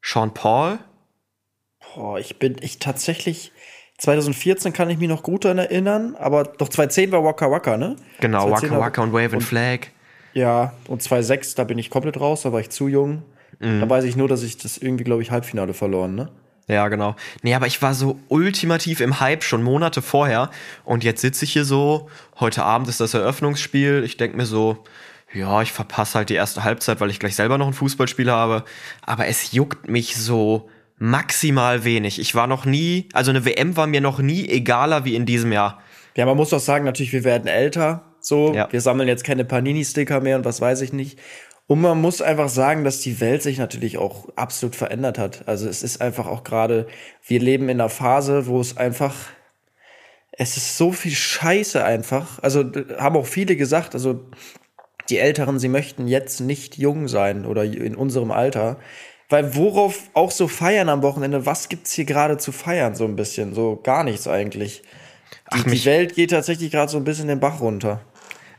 Sean 0.01 0.33
Paul. 0.33 0.79
Boah, 1.93 2.17
ich 2.17 2.39
bin, 2.39 2.55
ich 2.61 2.79
tatsächlich, 2.79 3.51
2014 3.99 4.73
kann 4.73 4.89
ich 4.89 4.97
mich 4.97 5.07
noch 5.07 5.21
gut 5.21 5.45
daran 5.45 5.59
erinnern, 5.59 6.15
aber 6.17 6.43
doch 6.43 6.69
2010 6.69 7.11
war 7.11 7.23
Waka 7.23 7.51
Waka, 7.51 7.77
ne? 7.77 7.95
Genau, 8.19 8.49
Waka 8.49 8.79
Waka 8.79 9.03
und 9.03 9.13
Wave 9.13 9.33
and 9.33 9.43
Flag. 9.43 9.81
Ja, 10.33 10.73
und 10.87 11.03
2006, 11.03 11.53
da 11.53 11.65
bin 11.65 11.77
ich 11.77 11.91
komplett 11.91 12.19
raus, 12.19 12.41
da 12.41 12.51
war 12.51 12.59
ich 12.59 12.71
zu 12.71 12.87
jung. 12.87 13.21
Mhm. 13.59 13.81
Da 13.81 13.87
weiß 13.87 14.05
ich 14.05 14.15
nur, 14.15 14.27
dass 14.27 14.41
ich 14.41 14.57
das 14.57 14.79
irgendwie, 14.79 15.03
glaube 15.03 15.21
ich, 15.21 15.29
Halbfinale 15.29 15.75
verloren, 15.75 16.15
ne? 16.15 16.31
Ja, 16.67 16.87
genau. 16.87 17.15
Nee, 17.43 17.53
aber 17.53 17.67
ich 17.67 17.79
war 17.83 17.93
so 17.93 18.17
ultimativ 18.27 19.01
im 19.01 19.19
Hype 19.19 19.43
schon 19.43 19.61
Monate 19.61 20.01
vorher 20.01 20.49
und 20.83 21.03
jetzt 21.03 21.21
sitze 21.21 21.45
ich 21.45 21.53
hier 21.53 21.65
so, 21.65 22.09
heute 22.39 22.63
Abend 22.63 22.87
ist 22.87 23.01
das 23.01 23.13
Eröffnungsspiel, 23.13 24.01
ich 24.03 24.17
denke 24.17 24.35
mir 24.35 24.47
so, 24.47 24.83
ja, 25.33 25.61
ich 25.61 25.71
verpasse 25.71 26.19
halt 26.19 26.29
die 26.29 26.35
erste 26.35 26.63
Halbzeit, 26.63 26.99
weil 27.01 27.09
ich 27.09 27.19
gleich 27.19 27.35
selber 27.35 27.57
noch 27.57 27.67
ein 27.67 27.73
Fußballspiel 27.73 28.29
habe. 28.29 28.63
Aber 29.01 29.27
es 29.27 29.51
juckt 29.51 29.89
mich 29.89 30.15
so 30.15 30.69
maximal 30.97 31.83
wenig. 31.83 32.19
Ich 32.19 32.35
war 32.35 32.47
noch 32.47 32.65
nie, 32.65 33.09
also 33.13 33.31
eine 33.31 33.45
WM 33.45 33.75
war 33.75 33.87
mir 33.87 34.01
noch 34.01 34.19
nie 34.19 34.47
egaler 34.47 35.05
wie 35.05 35.15
in 35.15 35.25
diesem 35.25 35.51
Jahr. 35.51 35.81
Ja, 36.15 36.25
man 36.25 36.37
muss 36.37 36.49
doch 36.49 36.59
sagen, 36.59 36.85
natürlich, 36.85 37.13
wir 37.13 37.23
werden 37.23 37.47
älter. 37.47 38.03
So, 38.19 38.53
ja. 38.53 38.67
wir 38.71 38.79
sammeln 38.79 39.09
jetzt 39.09 39.25
keine 39.25 39.43
Panini-Sticker 39.43 40.21
mehr 40.21 40.37
und 40.37 40.45
was 40.45 40.61
weiß 40.61 40.81
ich 40.81 40.93
nicht. 40.93 41.19
Und 41.67 41.81
man 41.81 41.99
muss 41.99 42.21
einfach 42.21 42.49
sagen, 42.49 42.83
dass 42.83 42.99
die 42.99 43.19
Welt 43.19 43.41
sich 43.41 43.57
natürlich 43.57 43.97
auch 43.97 44.27
absolut 44.35 44.75
verändert 44.75 45.17
hat. 45.17 45.47
Also 45.47 45.67
es 45.67 45.81
ist 45.81 46.01
einfach 46.01 46.27
auch 46.27 46.43
gerade, 46.43 46.87
wir 47.25 47.39
leben 47.39 47.69
in 47.69 47.81
einer 47.81 47.89
Phase, 47.89 48.47
wo 48.47 48.59
es 48.59 48.77
einfach, 48.77 49.15
es 50.31 50.57
ist 50.57 50.77
so 50.77 50.91
viel 50.91 51.13
Scheiße 51.13 51.83
einfach. 51.83 52.39
Also 52.43 52.63
haben 52.97 53.17
auch 53.17 53.25
viele 53.25 53.55
gesagt, 53.55 53.93
also 53.93 54.25
die 55.09 55.17
Älteren, 55.17 55.59
sie 55.59 55.67
möchten 55.69 56.07
jetzt 56.07 56.39
nicht 56.39 56.77
jung 56.77 57.07
sein 57.07 57.45
oder 57.45 57.63
in 57.63 57.95
unserem 57.95 58.31
Alter. 58.31 58.77
Weil 59.29 59.55
worauf 59.55 60.09
auch 60.13 60.31
so 60.31 60.47
feiern 60.47 60.89
am 60.89 61.01
Wochenende, 61.01 61.45
was 61.45 61.69
gibt's 61.69 61.91
hier 61.93 62.05
gerade 62.05 62.37
zu 62.37 62.51
feiern, 62.51 62.93
so 62.95 63.05
ein 63.05 63.15
bisschen? 63.15 63.53
So 63.53 63.79
gar 63.81 64.03
nichts 64.03 64.27
eigentlich. 64.27 64.83
Die, 65.53 65.59
Ach, 65.59 65.63
die 65.63 65.85
Welt 65.85 66.15
geht 66.15 66.31
tatsächlich 66.31 66.71
gerade 66.71 66.91
so 66.91 66.97
ein 66.97 67.03
bisschen 67.03 67.27
den 67.27 67.39
Bach 67.39 67.59
runter. 67.59 68.01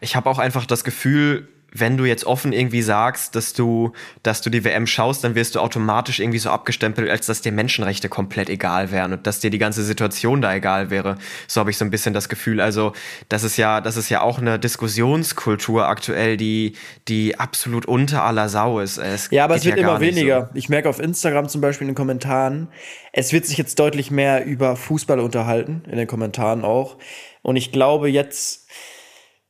Ich 0.00 0.16
habe 0.16 0.28
auch 0.28 0.38
einfach 0.38 0.66
das 0.66 0.84
Gefühl, 0.84 1.48
wenn 1.76 1.96
du 1.96 2.04
jetzt 2.04 2.24
offen 2.24 2.52
irgendwie 2.52 2.82
sagst, 2.82 3.34
dass 3.34 3.52
du, 3.52 3.92
dass 4.22 4.40
du 4.40 4.48
die 4.48 4.64
WM 4.64 4.86
schaust, 4.86 5.24
dann 5.24 5.34
wirst 5.34 5.56
du 5.56 5.60
automatisch 5.60 6.20
irgendwie 6.20 6.38
so 6.38 6.48
abgestempelt, 6.48 7.10
als 7.10 7.26
dass 7.26 7.42
dir 7.42 7.50
Menschenrechte 7.50 8.08
komplett 8.08 8.48
egal 8.48 8.92
wären 8.92 9.12
und 9.12 9.26
dass 9.26 9.40
dir 9.40 9.50
die 9.50 9.58
ganze 9.58 9.82
Situation 9.82 10.40
da 10.40 10.54
egal 10.54 10.90
wäre. 10.90 11.18
So 11.48 11.60
habe 11.60 11.70
ich 11.70 11.76
so 11.76 11.84
ein 11.84 11.90
bisschen 11.90 12.14
das 12.14 12.28
Gefühl. 12.28 12.60
Also, 12.60 12.92
das 13.28 13.42
ist 13.42 13.56
ja, 13.56 13.80
das 13.80 13.96
ist 13.96 14.08
ja 14.08 14.20
auch 14.20 14.38
eine 14.38 14.60
Diskussionskultur 14.60 15.88
aktuell, 15.88 16.36
die, 16.36 16.74
die 17.08 17.40
absolut 17.40 17.86
unter 17.86 18.22
aller 18.22 18.48
Sau 18.48 18.78
ist. 18.78 18.98
Es 18.98 19.28
ja, 19.32 19.42
aber 19.42 19.56
es 19.56 19.64
wird 19.64 19.76
ja 19.76 19.82
immer 19.82 20.00
weniger. 20.00 20.50
So. 20.52 20.58
Ich 20.58 20.68
merke 20.68 20.88
auf 20.88 21.00
Instagram 21.00 21.48
zum 21.48 21.60
Beispiel 21.60 21.86
in 21.86 21.92
den 21.92 21.96
Kommentaren, 21.96 22.68
es 23.12 23.32
wird 23.32 23.46
sich 23.46 23.58
jetzt 23.58 23.80
deutlich 23.80 24.12
mehr 24.12 24.44
über 24.44 24.76
Fußball 24.76 25.18
unterhalten, 25.18 25.82
in 25.90 25.96
den 25.96 26.06
Kommentaren 26.06 26.64
auch. 26.64 26.98
Und 27.42 27.56
ich 27.56 27.72
glaube 27.72 28.08
jetzt, 28.08 28.68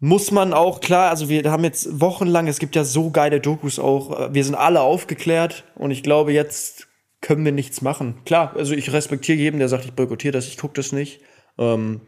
muss 0.04 0.30
man 0.30 0.52
auch, 0.52 0.82
klar, 0.82 1.08
also 1.08 1.30
wir 1.30 1.50
haben 1.50 1.64
jetzt 1.64 1.98
wochenlang, 1.98 2.46
es 2.46 2.58
gibt 2.58 2.76
ja 2.76 2.84
so 2.84 3.10
geile 3.10 3.40
Dokus 3.40 3.78
auch, 3.78 4.34
wir 4.34 4.44
sind 4.44 4.54
alle 4.54 4.82
aufgeklärt 4.82 5.64
und 5.76 5.92
ich 5.92 6.02
glaube, 6.02 6.30
jetzt 6.34 6.88
können 7.22 7.42
wir 7.42 7.52
nichts 7.52 7.80
machen. 7.80 8.20
Klar, 8.26 8.52
also 8.54 8.74
ich 8.74 8.92
respektiere 8.92 9.38
jeden, 9.38 9.60
der 9.60 9.70
sagt, 9.70 9.86
ich 9.86 9.94
boykottiere 9.94 10.32
das, 10.32 10.46
ich 10.46 10.58
gucke 10.58 10.74
das 10.74 10.92
nicht. 10.92 11.22
Ähm, 11.56 12.02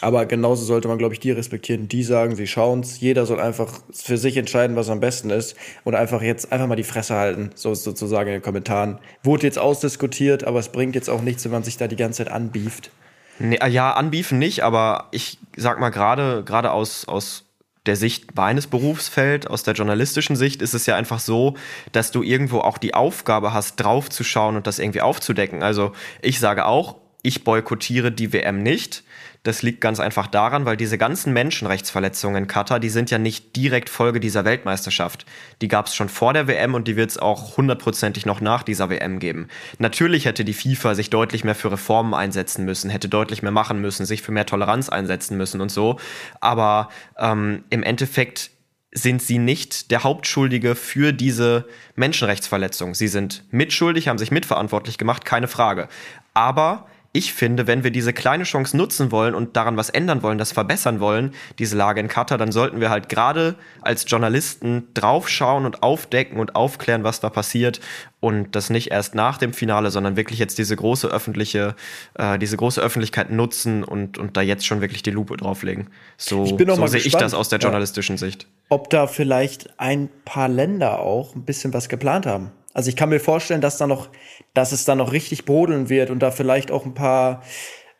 aber 0.00 0.26
genauso 0.26 0.64
sollte 0.64 0.88
man, 0.88 0.98
glaube 0.98 1.14
ich, 1.14 1.20
die 1.20 1.30
respektieren, 1.30 1.86
die 1.86 2.02
sagen, 2.02 2.34
sie 2.34 2.48
schauen 2.48 2.80
es. 2.80 2.98
Jeder 2.98 3.26
soll 3.26 3.38
einfach 3.38 3.80
für 3.92 4.18
sich 4.18 4.36
entscheiden, 4.36 4.74
was 4.74 4.90
am 4.90 4.98
besten 4.98 5.30
ist. 5.30 5.54
Und 5.84 5.94
einfach 5.94 6.22
jetzt 6.22 6.50
einfach 6.50 6.66
mal 6.66 6.74
die 6.74 6.82
Fresse 6.82 7.14
halten, 7.14 7.50
so 7.54 7.72
sozusagen 7.74 8.28
in 8.28 8.34
den 8.34 8.42
Kommentaren. 8.42 8.98
Wurde 9.22 9.46
jetzt 9.46 9.58
ausdiskutiert, 9.58 10.42
aber 10.42 10.58
es 10.58 10.70
bringt 10.70 10.96
jetzt 10.96 11.08
auch 11.08 11.22
nichts, 11.22 11.44
wenn 11.44 11.52
man 11.52 11.62
sich 11.62 11.76
da 11.76 11.86
die 11.86 11.94
ganze 11.94 12.24
Zeit 12.24 12.32
anbieft. 12.32 12.90
Nee, 13.38 13.56
äh, 13.56 13.68
ja, 13.68 13.92
anbiefen 13.92 14.38
nicht, 14.38 14.62
aber 14.62 15.08
ich 15.10 15.38
sag 15.56 15.78
mal 15.78 15.90
gerade 15.90 16.42
gerade 16.44 16.70
aus 16.70 17.06
aus 17.06 17.44
der 17.86 17.96
Sicht 17.96 18.34
meines 18.34 18.66
Berufsfeld, 18.66 19.48
aus 19.48 19.62
der 19.62 19.74
journalistischen 19.74 20.36
Sicht, 20.36 20.60
ist 20.60 20.74
es 20.74 20.86
ja 20.86 20.96
einfach 20.96 21.20
so, 21.20 21.54
dass 21.92 22.10
du 22.10 22.22
irgendwo 22.22 22.58
auch 22.58 22.78
die 22.78 22.94
Aufgabe 22.94 23.52
hast, 23.52 23.76
draufzuschauen 23.76 24.56
und 24.56 24.66
das 24.66 24.78
irgendwie 24.78 25.02
aufzudecken. 25.02 25.62
Also 25.62 25.92
ich 26.20 26.40
sage 26.40 26.66
auch, 26.66 26.96
ich 27.22 27.44
boykottiere 27.44 28.12
die 28.12 28.32
WM 28.32 28.62
nicht. 28.62 29.04
Das 29.46 29.62
liegt 29.62 29.80
ganz 29.80 30.00
einfach 30.00 30.26
daran, 30.26 30.64
weil 30.64 30.76
diese 30.76 30.98
ganzen 30.98 31.32
Menschenrechtsverletzungen 31.32 32.42
in 32.42 32.48
Katar, 32.48 32.80
die 32.80 32.88
sind 32.88 33.12
ja 33.12 33.18
nicht 33.18 33.54
direkt 33.54 33.88
Folge 33.88 34.18
dieser 34.18 34.44
Weltmeisterschaft. 34.44 35.24
Die 35.62 35.68
gab 35.68 35.86
es 35.86 35.94
schon 35.94 36.08
vor 36.08 36.32
der 36.32 36.48
WM 36.48 36.74
und 36.74 36.88
die 36.88 36.96
wird 36.96 37.10
es 37.10 37.18
auch 37.18 37.56
hundertprozentig 37.56 38.26
noch 38.26 38.40
nach 38.40 38.64
dieser 38.64 38.90
WM 38.90 39.20
geben. 39.20 39.46
Natürlich 39.78 40.24
hätte 40.24 40.44
die 40.44 40.52
FIFA 40.52 40.96
sich 40.96 41.10
deutlich 41.10 41.44
mehr 41.44 41.54
für 41.54 41.70
Reformen 41.70 42.12
einsetzen 42.12 42.64
müssen, 42.64 42.90
hätte 42.90 43.08
deutlich 43.08 43.42
mehr 43.42 43.52
machen 43.52 43.80
müssen, 43.80 44.04
sich 44.04 44.20
für 44.20 44.32
mehr 44.32 44.46
Toleranz 44.46 44.88
einsetzen 44.88 45.36
müssen 45.36 45.60
und 45.60 45.70
so. 45.70 46.00
Aber 46.40 46.88
ähm, 47.16 47.62
im 47.70 47.84
Endeffekt 47.84 48.50
sind 48.90 49.22
sie 49.22 49.38
nicht 49.38 49.92
der 49.92 50.02
Hauptschuldige 50.02 50.74
für 50.74 51.12
diese 51.12 51.66
Menschenrechtsverletzung. 51.94 52.96
Sie 52.96 53.08
sind 53.08 53.44
mitschuldig, 53.52 54.08
haben 54.08 54.18
sich 54.18 54.32
mitverantwortlich 54.32 54.98
gemacht, 54.98 55.24
keine 55.24 55.46
Frage. 55.46 55.86
Aber 56.34 56.88
ich 57.16 57.32
finde, 57.32 57.66
wenn 57.66 57.82
wir 57.82 57.90
diese 57.90 58.12
kleine 58.12 58.44
Chance 58.44 58.76
nutzen 58.76 59.10
wollen 59.10 59.34
und 59.34 59.56
daran 59.56 59.78
was 59.78 59.88
ändern 59.88 60.22
wollen, 60.22 60.36
das 60.36 60.52
verbessern 60.52 61.00
wollen, 61.00 61.32
diese 61.58 61.74
Lage 61.74 61.98
in 61.98 62.08
Katar, 62.08 62.36
dann 62.36 62.52
sollten 62.52 62.78
wir 62.78 62.90
halt 62.90 63.08
gerade 63.08 63.54
als 63.80 64.04
Journalisten 64.06 64.88
draufschauen 64.92 65.64
und 65.64 65.82
aufdecken 65.82 66.38
und 66.38 66.54
aufklären, 66.54 67.04
was 67.04 67.20
da 67.20 67.30
passiert 67.30 67.80
und 68.20 68.54
das 68.54 68.68
nicht 68.68 68.90
erst 68.90 69.14
nach 69.14 69.38
dem 69.38 69.54
Finale, 69.54 69.90
sondern 69.90 70.16
wirklich 70.16 70.38
jetzt 70.38 70.58
diese 70.58 70.76
große 70.76 71.08
öffentliche, 71.08 71.74
äh, 72.14 72.38
diese 72.38 72.58
große 72.58 72.82
Öffentlichkeit 72.82 73.30
nutzen 73.30 73.82
und, 73.82 74.18
und 74.18 74.36
da 74.36 74.42
jetzt 74.42 74.66
schon 74.66 74.82
wirklich 74.82 75.02
die 75.02 75.10
Lupe 75.10 75.38
drauflegen. 75.38 75.88
So, 76.18 76.44
so 76.44 76.86
sehe 76.86 77.00
ich 77.00 77.12
das 77.12 77.32
aus 77.32 77.48
der 77.48 77.60
journalistischen 77.60 78.18
Sicht. 78.18 78.46
Ob 78.68 78.90
da 78.90 79.06
vielleicht 79.06 79.80
ein 79.80 80.10
paar 80.26 80.48
Länder 80.48 80.98
auch 80.98 81.34
ein 81.34 81.44
bisschen 81.44 81.72
was 81.72 81.88
geplant 81.88 82.26
haben. 82.26 82.50
Also 82.76 82.90
ich 82.90 82.96
kann 82.96 83.08
mir 83.08 83.20
vorstellen, 83.20 83.62
dass 83.62 83.78
da 83.78 83.86
noch, 83.86 84.10
dass 84.56 84.72
es 84.72 84.84
da 84.86 84.94
noch 84.94 85.12
richtig 85.12 85.44
brodeln 85.44 85.88
wird 85.90 86.10
und 86.10 86.20
da 86.20 86.30
vielleicht 86.30 86.70
auch 86.70 86.86
ein 86.86 86.94
paar, 86.94 87.42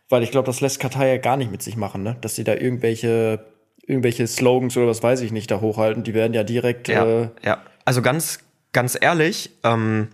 weil 0.09 0.23
ich 0.23 0.31
glaube, 0.31 0.47
das 0.47 0.61
lässt 0.61 0.81
Katar 0.81 1.07
ja 1.07 1.19
gar 1.19 1.37
nicht 1.37 1.51
mit 1.51 1.63
sich 1.63 1.77
machen, 1.77 2.03
ne? 2.03 2.17
Dass 2.23 2.35
sie 2.35 2.45
da 2.45 2.55
irgendwelche, 2.55 3.45
irgendwelche 3.87 4.27
Slogans 4.27 4.77
oder 4.77 4.87
was 4.87 5.03
weiß 5.03 5.21
ich 5.21 5.33
nicht 5.33 5.51
da 5.51 5.61
hochhalten. 5.61 6.03
Die 6.03 6.15
werden 6.15 6.33
ja 6.33 6.45
direkt. 6.45 6.89
Ja, 6.89 7.05
Äh, 7.05 7.29
ja. 7.45 7.63
Also 7.85 8.01
ganz, 8.01 8.41
ganz 8.73 8.97
ehrlich, 8.99 9.51
ähm, 9.65 10.09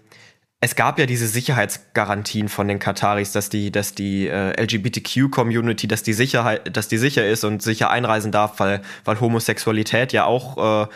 es 0.61 0.77
gab 0.77 0.99
ja 0.99 1.07
diese 1.07 1.27
Sicherheitsgarantien 1.27 2.49
von 2.49 2.69
den 2.69 2.79
Kataris, 2.79 3.33
dass 3.33 3.49
die, 3.49 3.73
dass 3.73 3.95
die 3.95 4.29
äh, 4.29 4.61
LGBTQ-Community, 4.63 5.89
dass 5.89 6.05
die 6.05 6.13
Sicherheit, 6.13 6.77
dass 6.77 6.89
die 6.89 6.99
sicher 6.99 7.27
ist 7.27 7.45
und 7.45 7.63
sicher 7.63 7.91
einreisen 7.91 8.31
darf, 8.31 8.61
weil, 8.61 8.83
weil 9.05 9.21
Homosexualität 9.21 10.13
ja 10.13 10.25
auch 10.25 10.87
äh, 10.87 10.89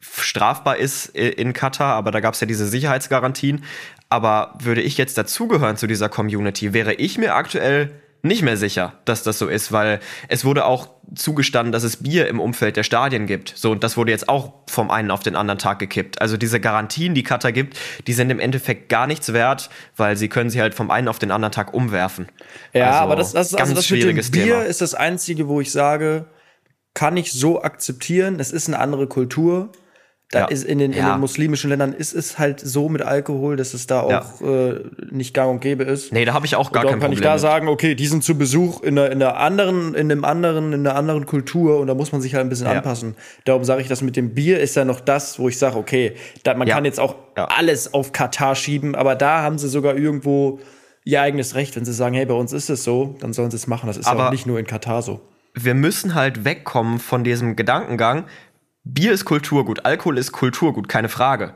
strafbar 0.00 0.76
ist 0.76 1.14
i- 1.16 1.28
in 1.28 1.52
Katar, 1.52 1.94
aber 1.94 2.10
da 2.10 2.20
gab 2.20 2.34
es 2.34 2.40
ja 2.40 2.46
diese 2.46 2.66
Sicherheitsgarantien. 2.66 3.64
Aber 4.08 4.54
würde 4.60 4.80
ich 4.82 4.98
jetzt 4.98 5.16
dazugehören 5.18 5.76
zu 5.76 5.86
dieser 5.86 6.08
Community, 6.08 6.72
wäre 6.72 6.94
ich 6.94 7.18
mir 7.18 7.34
aktuell 7.34 7.90
nicht 8.22 8.42
mehr 8.42 8.58
sicher, 8.58 8.92
dass 9.06 9.22
das 9.22 9.38
so 9.38 9.48
ist, 9.48 9.72
weil 9.72 9.98
es 10.28 10.44
wurde 10.44 10.66
auch 10.66 10.88
zugestanden, 11.14 11.72
dass 11.72 11.84
es 11.84 12.02
Bier 12.02 12.28
im 12.28 12.38
Umfeld 12.38 12.76
der 12.76 12.82
Stadien 12.82 13.26
gibt. 13.26 13.54
So, 13.56 13.70
und 13.70 13.82
das 13.82 13.96
wurde 13.96 14.10
jetzt 14.10 14.28
auch 14.28 14.52
vom 14.68 14.90
einen 14.90 15.10
auf 15.10 15.20
den 15.22 15.36
anderen 15.36 15.58
Tag 15.58 15.78
gekippt. 15.78 16.20
Also 16.20 16.36
diese 16.36 16.60
Garantien, 16.60 17.14
die 17.14 17.22
Katar 17.22 17.50
gibt, 17.52 17.78
die 18.06 18.12
sind 18.12 18.28
im 18.28 18.38
Endeffekt 18.38 18.90
gar 18.90 19.06
nichts 19.06 19.32
wert, 19.32 19.70
weil 19.96 20.16
sie 20.18 20.28
können 20.28 20.50
sie 20.50 20.60
halt 20.60 20.74
vom 20.74 20.90
einen 20.90 21.08
auf 21.08 21.18
den 21.18 21.30
anderen 21.30 21.52
Tag 21.52 21.72
umwerfen. 21.72 22.28
Ja, 22.74 22.88
Also, 22.90 22.98
aber 23.00 23.16
das, 23.16 23.32
das, 23.32 23.50
ganz 23.52 23.60
also 23.62 23.74
das 23.76 23.86
schwieriges 23.86 24.30
Bier 24.30 24.44
Thema. 24.44 24.62
ist 24.64 24.82
das 24.82 24.92
Einzige, 24.94 25.48
wo 25.48 25.62
ich 25.62 25.72
sage, 25.72 26.26
kann 26.92 27.16
ich 27.16 27.32
so 27.32 27.62
akzeptieren. 27.62 28.38
Es 28.38 28.52
ist 28.52 28.68
eine 28.68 28.78
andere 28.80 29.06
Kultur. 29.06 29.70
Da 30.32 30.40
Ja. 30.40 30.44
ist 30.46 30.62
in 30.64 30.78
den, 30.78 30.92
in 30.92 30.98
Ja. 30.98 31.14
den 31.16 31.20
muslimischen 31.20 31.70
Ländern 31.70 31.92
ist 31.92 32.14
es 32.14 32.38
halt 32.38 32.60
so 32.60 32.88
mit 32.88 33.02
Alkohol, 33.02 33.56
dass 33.56 33.74
es 33.74 33.88
da 33.88 34.08
Ja. 34.08 34.20
auch 34.20 34.40
äh, 34.40 34.80
nicht 35.10 35.34
gang 35.34 35.50
und 35.50 35.60
gäbe 35.60 35.82
ist. 35.82 36.12
Nee, 36.12 36.24
da 36.24 36.34
habe 36.34 36.46
ich 36.46 36.54
auch 36.54 36.70
gar 36.70 36.84
und 36.84 36.90
kein 36.90 37.00
kann 37.00 37.10
Problem. 37.10 37.18
ich 37.18 37.24
da 37.24 37.32
mit. 37.32 37.40
sagen, 37.40 37.66
okay, 37.68 37.96
die 37.96 38.06
sind 38.06 38.22
zu 38.22 38.38
Besuch 38.38 38.80
in 38.82 38.96
einer, 38.96 39.10
in 39.10 39.20
einer 39.20 39.36
anderen, 39.38 39.94
in 39.96 40.10
einem 40.12 40.24
anderen, 40.24 40.72
in 40.72 40.86
einer 40.86 40.94
anderen 40.96 41.26
Kultur 41.26 41.80
und 41.80 41.88
da 41.88 41.94
muss 41.94 42.12
man 42.12 42.20
sich 42.20 42.34
halt 42.36 42.46
ein 42.46 42.48
bisschen 42.48 42.66
Ja. 42.66 42.74
anpassen. 42.74 43.16
Darum 43.44 43.64
sage 43.64 43.82
ich, 43.82 43.88
das 43.88 44.02
mit 44.02 44.14
dem 44.14 44.32
Bier 44.34 44.60
ist 44.60 44.76
ja 44.76 44.84
noch 44.84 45.00
das, 45.00 45.40
wo 45.40 45.48
ich 45.48 45.58
sage, 45.58 45.76
okay, 45.76 46.14
da, 46.44 46.54
man 46.54 46.68
Ja. 46.68 46.76
kann 46.76 46.84
jetzt 46.84 47.00
auch 47.00 47.16
Ja. 47.36 47.46
alles 47.46 47.92
auf 47.92 48.12
Katar 48.12 48.54
schieben, 48.54 48.94
aber 48.94 49.16
da 49.16 49.42
haben 49.42 49.58
sie 49.58 49.68
sogar 49.68 49.96
irgendwo 49.96 50.60
ihr 51.02 51.22
eigenes 51.22 51.56
Recht, 51.56 51.74
wenn 51.74 51.84
sie 51.84 51.92
sagen, 51.92 52.14
hey, 52.14 52.26
bei 52.26 52.34
uns 52.34 52.52
ist 52.52 52.70
es 52.70 52.84
so, 52.84 53.16
dann 53.20 53.32
sollen 53.32 53.50
sie 53.50 53.56
es 53.56 53.66
machen. 53.66 53.88
Das 53.88 53.96
ist 53.96 54.06
ja 54.06 54.12
Aber- 54.12 54.28
auch 54.28 54.30
nicht 54.30 54.46
nur 54.46 54.60
in 54.60 54.66
Katar 54.66 55.02
so. 55.02 55.20
wir 55.54 55.74
müssen 55.74 56.14
halt 56.14 56.44
wegkommen 56.44 57.00
von 57.00 57.24
diesem 57.24 57.56
Gedankengang, 57.56 58.24
Bier 58.84 59.12
ist 59.12 59.24
Kulturgut, 59.24 59.84
Alkohol 59.84 60.18
ist 60.18 60.32
Kulturgut, 60.32 60.88
keine 60.88 61.08
Frage. 61.08 61.54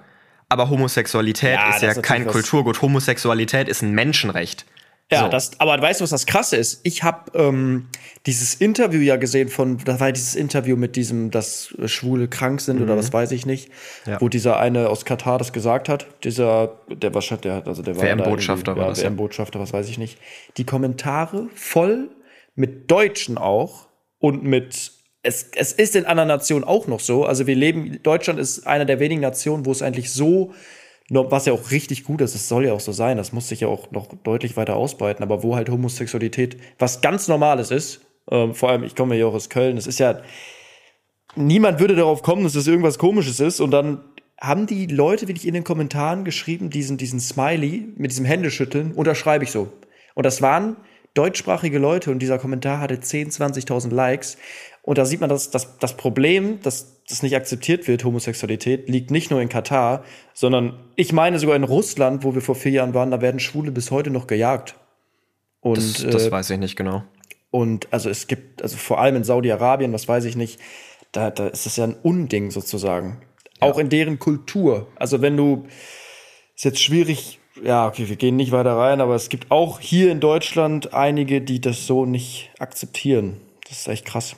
Aber 0.48 0.68
Homosexualität 0.70 1.54
Ja, 1.54 1.70
ist 1.74 1.82
ja 1.82 1.90
ist 1.92 2.02
kein 2.02 2.26
Kulturgut. 2.26 2.82
Homosexualität 2.82 3.68
ist 3.68 3.82
ein 3.82 3.92
Menschenrecht. 3.92 4.66
Ja, 5.10 5.24
So. 5.24 5.28
das, 5.28 5.58
aber 5.60 5.80
weißt 5.80 6.00
du, 6.00 6.02
was 6.04 6.10
das 6.10 6.24
Krasse 6.26 6.56
ist? 6.56 6.80
Ich 6.82 7.02
habe 7.02 7.30
ähm, 7.38 7.88
dieses 8.26 8.54
Interview 8.54 9.00
ja 9.00 9.16
gesehen 9.16 9.48
von, 9.48 9.78
da 9.84 10.00
war 10.00 10.12
dieses 10.12 10.34
Interview 10.34 10.76
mit 10.76 10.96
diesem, 10.96 11.30
dass 11.30 11.74
Schwule 11.86 12.26
krank 12.28 12.60
sind 12.62 12.80
oder 12.80 12.96
was 12.96 13.12
weiß 13.12 13.32
ich 13.32 13.44
nicht, 13.44 13.68
Mhm. 14.06 14.12
Ja. 14.12 14.20
wo 14.20 14.28
dieser 14.30 14.58
eine 14.58 14.88
aus 14.88 15.04
Katar 15.04 15.38
das 15.38 15.52
gesagt 15.52 15.88
hat. 15.90 16.06
Dieser, 16.24 16.78
der 16.88 17.12
wahrscheinlich, 17.14 17.42
der, 17.42 17.54
hat- 17.56 17.68
also 17.68 17.82
der 17.82 17.96
war 17.96 18.02
WM-Botschafter 18.04 18.76
war 18.76 18.88
ja. 18.90 18.96
WM-Botschafter, 18.96 19.60
was 19.60 19.72
weiß 19.74 19.88
ich 19.90 19.98
nicht. 19.98 20.18
Die 20.56 20.64
Kommentare 20.64 21.48
voll 21.54 22.08
mit 22.54 22.90
Deutschen 22.90 23.36
auch 23.36 23.88
und 24.18 24.42
mit 24.42 24.92
es, 25.24 25.50
es 25.56 25.72
ist 25.72 25.96
in 25.96 26.06
anderen 26.06 26.28
Nationen 26.28 26.64
auch 26.64 26.86
noch 26.86 27.00
so. 27.00 27.24
Also 27.24 27.46
wir 27.46 27.56
leben, 27.56 28.00
Deutschland 28.02 28.38
ist 28.38 28.66
einer 28.66 28.84
der 28.84 29.00
wenigen 29.00 29.22
Nationen, 29.22 29.66
wo 29.66 29.72
es 29.72 29.82
eigentlich 29.82 30.12
so 30.12 30.52
was 31.10 31.46
ja 31.46 31.52
auch 31.52 31.70
richtig 31.70 32.04
gut 32.04 32.20
ist, 32.20 32.34
es 32.34 32.48
soll 32.48 32.66
ja 32.66 32.72
auch 32.72 32.80
so 32.80 32.92
sein, 32.92 33.16
das 33.16 33.32
muss 33.32 33.48
sich 33.48 33.60
ja 33.60 33.68
auch 33.68 33.90
noch 33.90 34.08
deutlich 34.22 34.56
weiter 34.56 34.76
ausbreiten, 34.76 35.22
aber 35.22 35.42
wo 35.42 35.54
halt 35.54 35.68
Homosexualität 35.68 36.56
was 36.78 37.02
ganz 37.02 37.28
Normales 37.28 37.70
ist, 37.70 38.00
ähm, 38.30 38.54
vor 38.54 38.70
allem, 38.70 38.84
ich 38.84 38.96
komme 38.96 39.16
ja 39.16 39.26
auch 39.26 39.34
aus 39.34 39.50
Köln, 39.50 39.76
es 39.76 39.86
ist 39.86 39.98
ja, 39.98 40.22
niemand 41.36 41.78
würde 41.78 41.94
darauf 41.94 42.22
kommen, 42.22 42.44
dass 42.44 42.54
das 42.54 42.66
irgendwas 42.66 42.98
Komisches 42.98 43.38
ist 43.40 43.60
und 43.60 43.70
dann 43.70 44.02
haben 44.40 44.66
die 44.66 44.86
Leute 44.86 45.28
wirklich 45.28 45.46
in 45.46 45.54
den 45.54 45.64
Kommentaren 45.64 46.24
geschrieben, 46.24 46.70
diesen, 46.70 46.96
diesen 46.96 47.20
Smiley 47.20 47.92
mit 47.96 48.10
diesem 48.10 48.24
Händeschütteln, 48.24 48.92
unterschreibe 48.92 49.44
ich 49.44 49.50
so. 49.50 49.72
Und 50.14 50.24
das 50.24 50.42
waren 50.42 50.76
deutschsprachige 51.14 51.78
Leute 51.78 52.10
und 52.10 52.18
dieser 52.18 52.38
Kommentar 52.38 52.80
hatte 52.80 52.98
10, 52.98 53.30
20.000 53.30 53.94
Likes. 53.94 54.36
Und 54.84 54.98
da 54.98 55.06
sieht 55.06 55.20
man, 55.20 55.30
dass 55.30 55.50
das, 55.50 55.78
das 55.78 55.96
Problem, 55.96 56.60
dass 56.60 57.02
das 57.08 57.22
nicht 57.22 57.34
akzeptiert 57.34 57.88
wird, 57.88 58.04
Homosexualität, 58.04 58.86
liegt 58.86 59.10
nicht 59.10 59.30
nur 59.30 59.40
in 59.40 59.48
Katar, 59.48 60.04
sondern 60.34 60.78
ich 60.94 61.10
meine 61.12 61.38
sogar 61.38 61.56
in 61.56 61.64
Russland, 61.64 62.22
wo 62.22 62.34
wir 62.34 62.42
vor 62.42 62.54
vier 62.54 62.72
Jahren 62.72 62.92
waren, 62.92 63.10
da 63.10 63.22
werden 63.22 63.40
Schwule 63.40 63.72
bis 63.72 63.90
heute 63.90 64.10
noch 64.10 64.26
gejagt. 64.26 64.76
Und, 65.60 65.78
Das, 65.78 66.02
das 66.02 66.26
äh, 66.26 66.30
weiß 66.30 66.50
ich 66.50 66.58
nicht 66.58 66.76
genau. 66.76 67.02
und 67.50 67.90
also 67.92 68.10
es 68.10 68.26
gibt, 68.26 68.60
also 68.60 68.76
vor 68.76 69.00
allem 69.00 69.16
in 69.16 69.24
Saudi-Arabien, 69.24 69.94
was 69.94 70.06
weiß 70.06 70.26
ich 70.26 70.36
nicht, 70.36 70.60
da, 71.12 71.30
da 71.30 71.46
ist 71.46 71.64
es 71.64 71.76
ja 71.76 71.84
ein 71.84 71.96
Unding 72.02 72.50
sozusagen. 72.50 73.22
Auch 73.60 73.78
in 73.78 73.88
deren 73.88 74.18
Kultur. 74.18 74.88
Also 74.96 75.22
wenn 75.22 75.38
du, 75.38 75.64
ist 76.54 76.64
jetzt 76.64 76.82
schwierig, 76.82 77.40
ja, 77.62 77.86
okay, 77.86 78.10
wir 78.10 78.16
gehen 78.16 78.36
nicht 78.36 78.52
weiter 78.52 78.76
rein, 78.76 79.00
aber 79.00 79.14
es 79.14 79.30
gibt 79.30 79.50
auch 79.50 79.80
hier 79.80 80.12
in 80.12 80.20
Deutschland 80.20 80.92
einige, 80.92 81.40
die 81.40 81.62
das 81.62 81.86
so 81.86 82.04
nicht 82.04 82.50
akzeptieren. 82.58 83.40
Das 83.66 83.78
ist 83.78 83.88
echt 83.88 84.04
krass. 84.04 84.36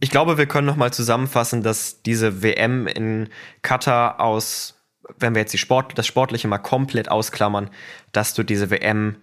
Ich 0.00 0.10
glaube, 0.10 0.38
wir 0.38 0.46
können 0.46 0.66
noch 0.66 0.76
mal 0.76 0.92
zusammenfassen, 0.92 1.62
dass 1.62 2.02
diese 2.02 2.42
WM 2.42 2.86
in 2.86 3.28
Katar 3.62 4.20
aus, 4.20 4.82
wenn 5.18 5.34
wir 5.34 5.42
jetzt 5.42 5.52
die 5.52 5.58
Sport, 5.58 5.98
das 5.98 6.06
Sportliche 6.06 6.48
mal 6.48 6.58
komplett 6.58 7.10
ausklammern, 7.10 7.70
dass 8.12 8.32
du 8.34 8.42
diese 8.42 8.70
WM 8.70 9.16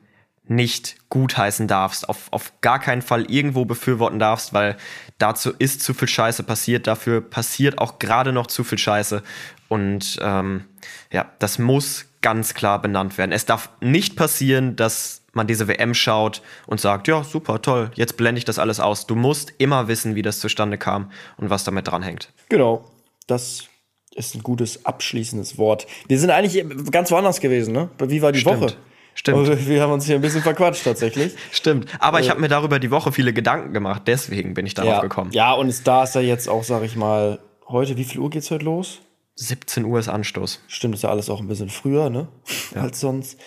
nicht 0.50 0.96
gutheißen 1.10 1.68
darfst, 1.68 2.08
auf, 2.08 2.32
auf 2.32 2.54
gar 2.62 2.80
keinen 2.80 3.02
Fall 3.02 3.30
irgendwo 3.30 3.66
befürworten 3.66 4.20
darfst, 4.20 4.54
weil 4.54 4.78
dazu 5.18 5.52
ist 5.58 5.82
zu 5.82 5.94
viel 5.94 6.08
Scheiße 6.08 6.44
passiert, 6.44 6.88
dafür 6.88 7.22
passiert 7.22 7.80
auch 7.80 8.00
gerade 8.00 8.32
noch 8.32 8.48
zu 8.48 8.64
viel 8.64 8.78
Scheiße 8.78 9.24
und 9.68 10.18
ähm, 10.22 10.64
ja, 11.12 11.26
das 11.40 11.60
muss 11.60 12.06
ganz 12.22 12.54
klar 12.54 12.82
benannt 12.82 13.18
werden. 13.18 13.32
Es 13.32 13.46
darf 13.46 13.70
nicht 13.82 14.16
passieren, 14.16 14.76
dass 14.76 15.17
man 15.38 15.48
diese 15.48 15.70
WM 15.70 15.94
schaut 15.94 16.42
und 16.66 16.82
sagt, 16.82 17.08
ja, 17.08 17.24
super, 17.24 17.62
toll, 17.62 17.92
jetzt 17.96 18.18
blende 18.18 18.40
ich 18.40 18.46
das 18.46 18.60
alles 18.60 18.82
aus. 18.82 19.08
Du 19.08 19.16
musst 19.16 19.54
immer 19.58 19.88
wissen, 19.88 20.16
wie 20.16 20.22
das 20.22 20.40
zustande 20.40 20.78
kam 20.78 21.12
und 21.38 21.50
was 21.50 21.64
damit 21.64 21.88
dranhängt. 21.88 22.34
Genau. 22.50 22.84
Das 23.28 23.70
ist 24.16 24.36
ein 24.36 24.44
gutes 24.44 24.86
abschließendes 24.86 25.58
Wort. 25.58 25.88
Wir 26.08 26.20
sind 26.20 26.32
eigentlich 26.32 26.64
ganz 26.92 27.12
woanders 27.12 27.40
gewesen, 27.40 27.74
ne? 27.74 27.90
Wie 28.00 28.22
war 28.22 28.32
die 28.32 28.40
Stimmt. 28.40 28.62
Woche? 28.62 28.74
Stimmt. 29.14 29.50
Also, 29.50 29.68
wir 29.68 29.82
haben 29.82 29.92
uns 29.92 30.06
hier 30.06 30.16
ein 30.16 30.22
bisschen 30.22 30.42
verquatscht 30.42 30.84
tatsächlich. 30.84 31.34
Stimmt. 31.52 31.88
Aber 32.00 32.20
ich 32.20 32.30
habe 32.30 32.40
mir 32.40 32.50
darüber 32.50 32.80
die 32.80 32.92
Woche 32.92 33.12
viele 33.12 33.34
Gedanken 33.34 33.74
gemacht, 33.74 34.04
deswegen 34.06 34.54
bin 34.54 34.66
ich 34.66 34.76
darauf 34.76 34.94
ja. 34.94 35.02
gekommen. 35.02 35.32
Ja, 35.32 35.54
und 35.54 35.88
da 35.88 36.04
ist 36.04 36.16
ja 36.16 36.22
jetzt 36.22 36.48
auch, 36.48 36.64
sag 36.64 36.84
ich 36.84 36.96
mal, 36.96 37.40
heute, 37.68 37.98
wie 37.98 38.04
viel 38.04 38.20
Uhr 38.20 38.30
geht's 38.30 38.52
heute 38.52 38.66
los? 38.66 39.00
17 39.36 39.86
Uhr 39.86 40.00
ist 40.00 40.08
Anstoß. 40.08 40.62
Stimmt, 40.68 40.96
ist 40.96 41.04
ja 41.04 41.10
alles 41.10 41.30
auch 41.30 41.40
ein 41.40 41.48
bisschen 41.48 41.70
früher, 41.70 42.10
ne? 42.10 42.28
Als 42.76 43.00
sonst. 43.00 43.40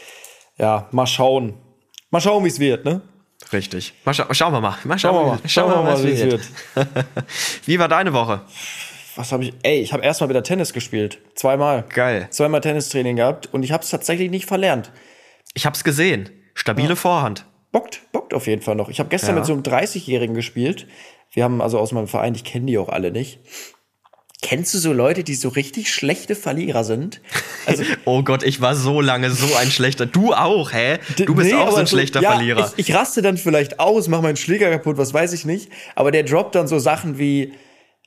Ja, 0.58 0.88
mal 0.92 1.06
schauen. 1.06 1.54
Mal 2.10 2.20
schauen, 2.20 2.44
wie 2.44 2.48
es 2.48 2.58
wird, 2.58 2.84
ne? 2.84 3.00
Richtig. 3.52 3.94
Mal 4.04 4.12
scha 4.14 4.32
schauen 4.34 4.52
wir 4.52 4.60
mal. 4.60 4.76
Mal 4.84 4.98
Schauen 4.98 5.14
wir 5.14 5.30
mal. 5.32 5.38
Schauen 5.46 5.70
wir 5.70 5.82
mal, 5.82 6.02
wie 6.04 6.10
es 6.10 6.22
wird. 6.24 6.42
Wie 7.66 7.78
war 7.78 7.88
deine 7.88 8.12
Woche? 8.12 8.42
Was 9.16 9.32
habe 9.32 9.44
ich? 9.44 9.54
Ey, 9.62 9.80
ich 9.80 9.92
habe 9.92 10.02
erstmal 10.04 10.28
wieder 10.28 10.42
Tennis 10.42 10.72
gespielt. 10.72 11.18
Zweimal. 11.34 11.84
Geil. 11.88 12.28
Zweimal 12.30 12.60
Tennistraining 12.60 13.16
gehabt 13.16 13.48
und 13.52 13.62
ich 13.62 13.72
habe 13.72 13.82
es 13.82 13.90
tatsächlich 13.90 14.30
nicht 14.30 14.46
verlernt. 14.46 14.92
Ich 15.54 15.66
hab's 15.66 15.84
gesehen. 15.84 16.30
Stabile 16.54 16.96
Vorhand. 16.96 17.46
Bockt, 17.72 18.00
bockt 18.12 18.34
auf 18.34 18.46
jeden 18.46 18.62
Fall 18.62 18.74
noch. 18.74 18.88
Ich 18.88 18.98
habe 18.98 19.08
gestern 19.08 19.30
Ja. 19.30 19.36
mit 19.36 19.46
so 19.46 19.52
einem 19.52 19.62
30-Jährigen 19.62 20.34
gespielt. 20.34 20.86
Wir 21.32 21.44
haben 21.44 21.60
also 21.62 21.78
aus 21.78 21.92
meinem 21.92 22.08
Verein, 22.08 22.34
ich 22.34 22.44
kenne 22.44 22.66
die 22.66 22.76
auch 22.78 22.88
alle 22.88 23.10
nicht. 23.12 23.38
Kennst 24.42 24.72
du 24.72 24.78
so 24.78 24.92
Leute, 24.94 25.22
die 25.22 25.34
so 25.34 25.50
richtig 25.50 25.92
schlechte 25.92 26.34
Verlierer 26.34 26.82
sind? 26.82 27.20
Also, 27.66 27.84
Oh 28.06 28.22
Gott, 28.22 28.42
ich 28.42 28.60
war 28.62 28.74
so 28.74 29.02
lange 29.02 29.30
so 29.30 29.54
ein 29.56 29.70
schlechter. 29.70 30.06
Du 30.06 30.32
auch, 30.32 30.72
hä? 30.72 30.98
Du 31.16 31.34
bist 31.34 31.50
Nee, 31.50 31.56
auch 31.56 31.72
so 31.72 31.76
ein 31.76 31.86
schlechter 31.86 32.22
ja, 32.22 32.32
Verlierer. 32.32 32.72
Ich, 32.76 32.88
ich 32.88 32.94
raste 32.96 33.20
dann 33.20 33.36
vielleicht 33.36 33.78
aus, 33.78 34.08
mache 34.08 34.22
meinen 34.22 34.36
Schläger 34.36 34.70
kaputt, 34.70 34.96
was 34.96 35.12
weiß 35.12 35.34
ich 35.34 35.44
nicht. 35.44 35.68
Aber 35.94 36.10
der 36.10 36.22
droppt 36.22 36.54
dann 36.54 36.68
so 36.68 36.78
Sachen 36.78 37.18
wie, 37.18 37.52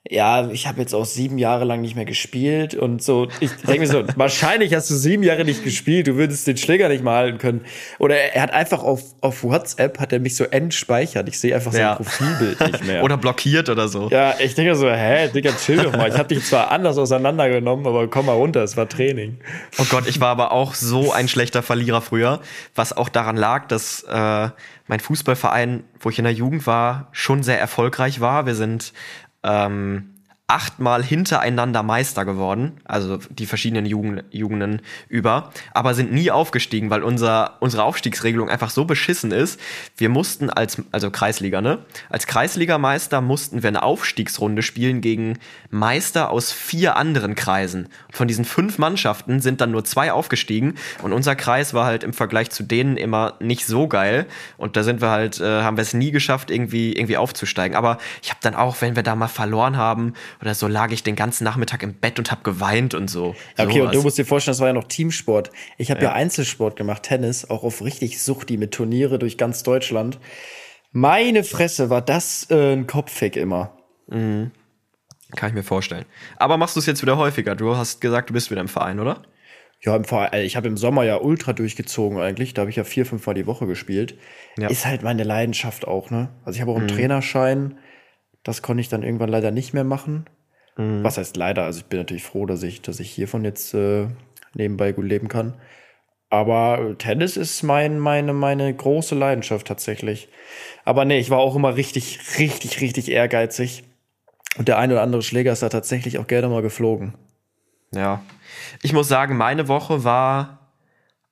ja, 0.09 0.49
ich 0.49 0.67
habe 0.67 0.81
jetzt 0.81 0.93
auch 0.93 1.05
sieben 1.05 1.37
Jahre 1.37 1.63
lang 1.63 1.79
nicht 1.79 1.95
mehr 1.95 2.03
gespielt 2.03 2.75
und 2.75 3.01
so. 3.01 3.29
Ich 3.39 3.51
denke 3.55 3.79
mir 3.79 3.87
so, 3.87 4.03
wahrscheinlich 4.17 4.73
hast 4.73 4.89
du 4.89 4.95
sieben 4.95 5.23
Jahre 5.23 5.45
nicht 5.45 5.63
gespielt, 5.63 6.07
du 6.07 6.15
würdest 6.17 6.45
den 6.45 6.57
Schläger 6.57 6.89
nicht 6.89 7.03
mal 7.03 7.15
halten 7.15 7.37
können. 7.37 7.61
Oder 7.99 8.17
er 8.17 8.41
hat 8.41 8.51
einfach 8.51 8.83
auf, 8.83 9.01
auf 9.21 9.43
WhatsApp, 9.45 9.99
hat 9.99 10.11
er 10.11 10.19
mich 10.19 10.35
so 10.35 10.43
entspeichert. 10.43 11.29
Ich 11.29 11.39
sehe 11.39 11.55
einfach 11.55 11.71
sein 11.71 11.81
Ja. 11.81 11.95
Profilbild 11.95 12.59
nicht 12.59 12.83
mehr. 12.85 13.01
Oder 13.03 13.15
blockiert 13.15 13.69
oder 13.69 13.87
so. 13.87 14.09
ja, 14.09 14.35
ich 14.39 14.55
denke 14.55 14.75
so, 14.75 14.89
hä, 14.89 15.29
Digga, 15.29 15.51
chill 15.53 15.77
doch 15.77 15.93
mal. 15.93 16.09
Ich 16.09 16.17
habe 16.17 16.27
dich 16.35 16.43
zwar 16.45 16.69
anders 16.71 16.97
auseinandergenommen, 16.97 17.87
aber 17.87 18.09
komm 18.09 18.25
mal 18.25 18.33
runter, 18.33 18.61
es 18.61 18.75
war 18.75 18.89
Training. 18.89 19.37
Oh 19.77 19.85
Gott, 19.89 20.05
ich 20.07 20.19
war 20.19 20.29
aber 20.29 20.51
auch 20.51 20.73
so 20.73 21.13
ein 21.13 21.29
schlechter 21.29 21.63
Verlierer 21.63 22.01
früher, 22.01 22.41
was 22.75 22.91
auch 22.95 23.07
daran 23.07 23.37
lag, 23.37 23.67
dass 23.69 24.03
äh, 24.03 24.49
mein 24.87 24.99
Fußballverein, 24.99 25.83
wo 26.01 26.09
ich 26.09 26.17
in 26.19 26.25
der 26.25 26.33
Jugend 26.33 26.67
war, 26.67 27.07
schon 27.13 27.41
sehr 27.41 27.57
erfolgreich 27.57 28.19
war. 28.19 28.45
Wir 28.45 28.55
sind 28.55 28.91
ähm, 29.43 30.12
achtmal 30.53 31.03
hintereinander 31.03 31.81
Meister 31.81 32.25
geworden, 32.25 32.73
also 32.85 33.17
die 33.29 33.47
verschiedenen 33.47 33.87
Jugend, 33.87 34.23
Jugenden 34.29 34.83
über, 35.09 35.51
aber 35.73 35.95
sind 35.95 36.13
nie 36.13 36.29
aufgestiegen, 36.29 36.91
weil 36.91 37.01
unser, 37.01 37.57
unsere 37.59 37.83
Aufstiegsregelung 37.83 38.49
einfach 38.49 38.69
so 38.69 38.85
beschissen 38.85 39.31
ist. 39.31 39.59
Wir 39.97 40.09
mussten 40.09 40.51
als, 40.51 40.79
also 40.91 41.09
Kreisliga, 41.09 41.59
ne? 41.59 41.79
Als 42.09 42.27
Kreisligameister 42.27 43.19
mussten 43.19 43.63
wir 43.63 43.69
eine 43.69 43.81
Aufstiegsrunde 43.81 44.61
spielen 44.61 45.01
gegen 45.01 45.39
Meister 45.71 46.29
aus 46.29 46.51
vier 46.51 46.97
anderen 46.97 47.33
Kreisen. 47.33 47.89
Von 48.11 48.27
diesen 48.27 48.45
fünf 48.45 48.77
Mannschaften 48.77 49.39
sind 49.39 49.59
dann 49.59 49.71
nur 49.71 49.83
zwei 49.85 50.11
aufgestiegen 50.11 50.75
und 51.01 51.13
unser 51.13 51.35
Kreis 51.35 51.73
war 51.73 51.85
halt 51.85 52.03
im 52.03 52.13
Vergleich 52.13 52.51
zu 52.51 52.61
denen 52.61 52.95
immer 52.95 53.37
nicht 53.39 53.65
so 53.65 53.87
geil 53.87 54.27
und 54.57 54.77
da 54.77 54.83
sind 54.83 55.01
wir 55.01 55.09
halt, 55.09 55.41
äh, 55.41 55.63
haben 55.63 55.77
wir 55.77 55.81
es 55.81 55.95
nie 55.95 56.11
geschafft, 56.11 56.51
irgendwie, 56.51 56.93
irgendwie 56.93 57.17
aufzusteigen. 57.17 57.75
Aber 57.75 57.97
ich 58.21 58.29
habe 58.29 58.39
dann 58.43 58.53
auch, 58.53 58.81
wenn 58.81 58.95
wir 58.95 59.01
da 59.01 59.15
mal 59.15 59.27
verloren 59.27 59.77
haben 59.77 60.13
oder 60.43 60.55
so, 60.55 60.67
lag 60.67 60.91
ich 60.91 61.03
den 61.03 61.15
ganzen 61.15 61.45
Nachmittag 61.45 61.83
im 61.83 61.93
Bett 61.93 62.19
und 62.19 62.29
habe 62.29 62.43
geweint 62.43 62.93
und 62.93 63.09
so. 63.09 63.33
Okay, 63.57 63.79
Sowas. 63.79 63.87
und 63.87 63.95
du 63.95 64.01
musst 64.01 64.17
dir 64.17 64.25
vorstellen, 64.25 64.51
das 64.51 64.59
war 64.59 64.67
ja 64.67 64.73
noch 64.73 64.83
Teamsport. 64.83 65.51
Ich 65.77 65.89
habe 65.89 66.01
ja. 66.01 66.09
ja 66.09 66.13
Einzelsport 66.13 66.75
gemacht, 66.75 67.03
Tennis, 67.03 67.49
auch 67.49 67.63
auf 67.63 67.81
richtig 67.81 68.21
Suchti 68.21 68.57
mit 68.57 68.73
Turniere 68.73 69.19
durch 69.19 69.37
ganz 69.37 69.63
Deutschland. 69.63 70.19
Meine 70.91 71.45
Fresse, 71.45 71.89
war 71.89 72.01
das 72.01 72.45
äh, 72.49 72.73
ein 72.73 72.87
Kopfhick 72.87 73.37
immer. 73.37 73.77
Mhm. 74.07 74.51
Kann 75.35 75.49
ich 75.49 75.55
mir 75.55 75.63
vorstellen. 75.63 76.05
Aber 76.35 76.57
machst 76.57 76.75
du 76.75 76.81
es 76.81 76.85
jetzt 76.85 77.01
wieder 77.01 77.17
häufiger? 77.17 77.55
Du 77.55 77.75
hast 77.77 78.01
gesagt, 78.01 78.29
du 78.29 78.33
bist 78.33 78.51
wieder 78.51 78.61
im 78.61 78.67
Verein, 78.67 78.99
oder? 78.99 79.23
Ja, 79.81 79.95
im 79.95 80.03
Verein, 80.03 80.45
ich 80.45 80.55
habe 80.57 80.67
im 80.67 80.77
Sommer 80.77 81.03
ja 81.03 81.17
ultra 81.17 81.53
durchgezogen 81.53 82.19
eigentlich. 82.19 82.53
Da 82.53 82.61
habe 82.61 82.69
ich 82.69 82.75
ja 82.75 82.83
vier, 82.83 83.05
fünf 83.05 83.25
Mal 83.25 83.33
die 83.33 83.47
Woche 83.47 83.65
gespielt. 83.65 84.17
Ja. 84.57 84.67
Ist 84.67 84.85
halt 84.85 85.03
meine 85.03 85.23
Leidenschaft 85.23 85.87
auch, 85.87 86.09
ne? 86.09 86.29
Also 86.43 86.57
ich 86.57 86.61
habe 86.61 86.71
auch 86.71 86.77
einen 86.77 86.85
mhm. 86.85 86.95
Trainerschein. 86.95 87.77
Das 88.43 88.61
konnte 88.61 88.81
ich 88.81 88.89
dann 88.89 89.03
irgendwann 89.03 89.29
leider 89.29 89.51
nicht 89.51 89.73
mehr 89.73 89.85
machen. 89.85 90.25
Mhm. 90.77 91.03
Was 91.03 91.17
heißt 91.17 91.37
leider? 91.37 91.63
Also 91.63 91.79
ich 91.79 91.85
bin 91.85 91.99
natürlich 91.99 92.23
froh, 92.23 92.45
dass 92.45 92.63
ich, 92.63 92.81
dass 92.81 92.99
ich 92.99 93.11
hiervon 93.11 93.43
jetzt 93.45 93.73
äh, 93.73 94.07
nebenbei 94.53 94.91
gut 94.91 95.05
leben 95.05 95.27
kann. 95.27 95.53
Aber 96.29 96.95
Tennis 96.97 97.37
ist 97.37 97.61
mein, 97.61 97.99
meine, 97.99 98.33
meine 98.33 98.73
große 98.73 99.13
Leidenschaft 99.13 99.67
tatsächlich. 99.67 100.29
Aber 100.83 101.05
nee, 101.05 101.19
ich 101.19 101.29
war 101.29 101.37
auch 101.37 101.55
immer 101.55 101.75
richtig, 101.75 102.19
richtig, 102.39 102.81
richtig 102.81 103.11
ehrgeizig. 103.11 103.83
Und 104.57 104.67
der 104.67 104.79
ein 104.79 104.91
oder 104.91 105.03
andere 105.03 105.21
Schläger 105.21 105.51
ist 105.51 105.61
da 105.61 105.69
tatsächlich 105.69 106.17
auch 106.17 106.25
gerne 106.25 106.47
mal 106.49 106.63
geflogen. 106.63 107.13
Ja. 107.93 108.23
Ich 108.81 108.93
muss 108.93 109.07
sagen, 109.07 109.37
meine 109.37 109.67
Woche 109.67 110.03
war 110.03 110.71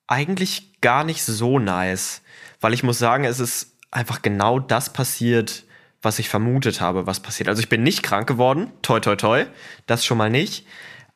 eigentlich 0.06 0.82
gar 0.82 1.04
nicht 1.04 1.24
so 1.24 1.58
nice. 1.58 2.22
Weil 2.60 2.74
ich 2.74 2.84
muss 2.84 3.00
sagen, 3.00 3.24
es 3.24 3.40
ist 3.40 3.78
einfach 3.90 4.22
genau 4.22 4.60
das 4.60 4.94
passiert, 4.94 5.66
was 6.02 6.20
ich 6.20 6.30
vermutet 6.30 6.82
habe, 6.82 7.06
was 7.08 7.20
passiert. 7.20 7.50
Also 7.50 7.62
ich 7.62 7.70
bin 7.70 7.84
nicht 7.84 8.04
krank 8.04 8.28
geworden, 8.28 8.72
toi 8.82 9.00
toi 9.00 9.16
toi, 9.16 9.46
das 9.86 10.06
schon 10.06 10.18
mal 10.18 10.30
nicht. 10.30 10.66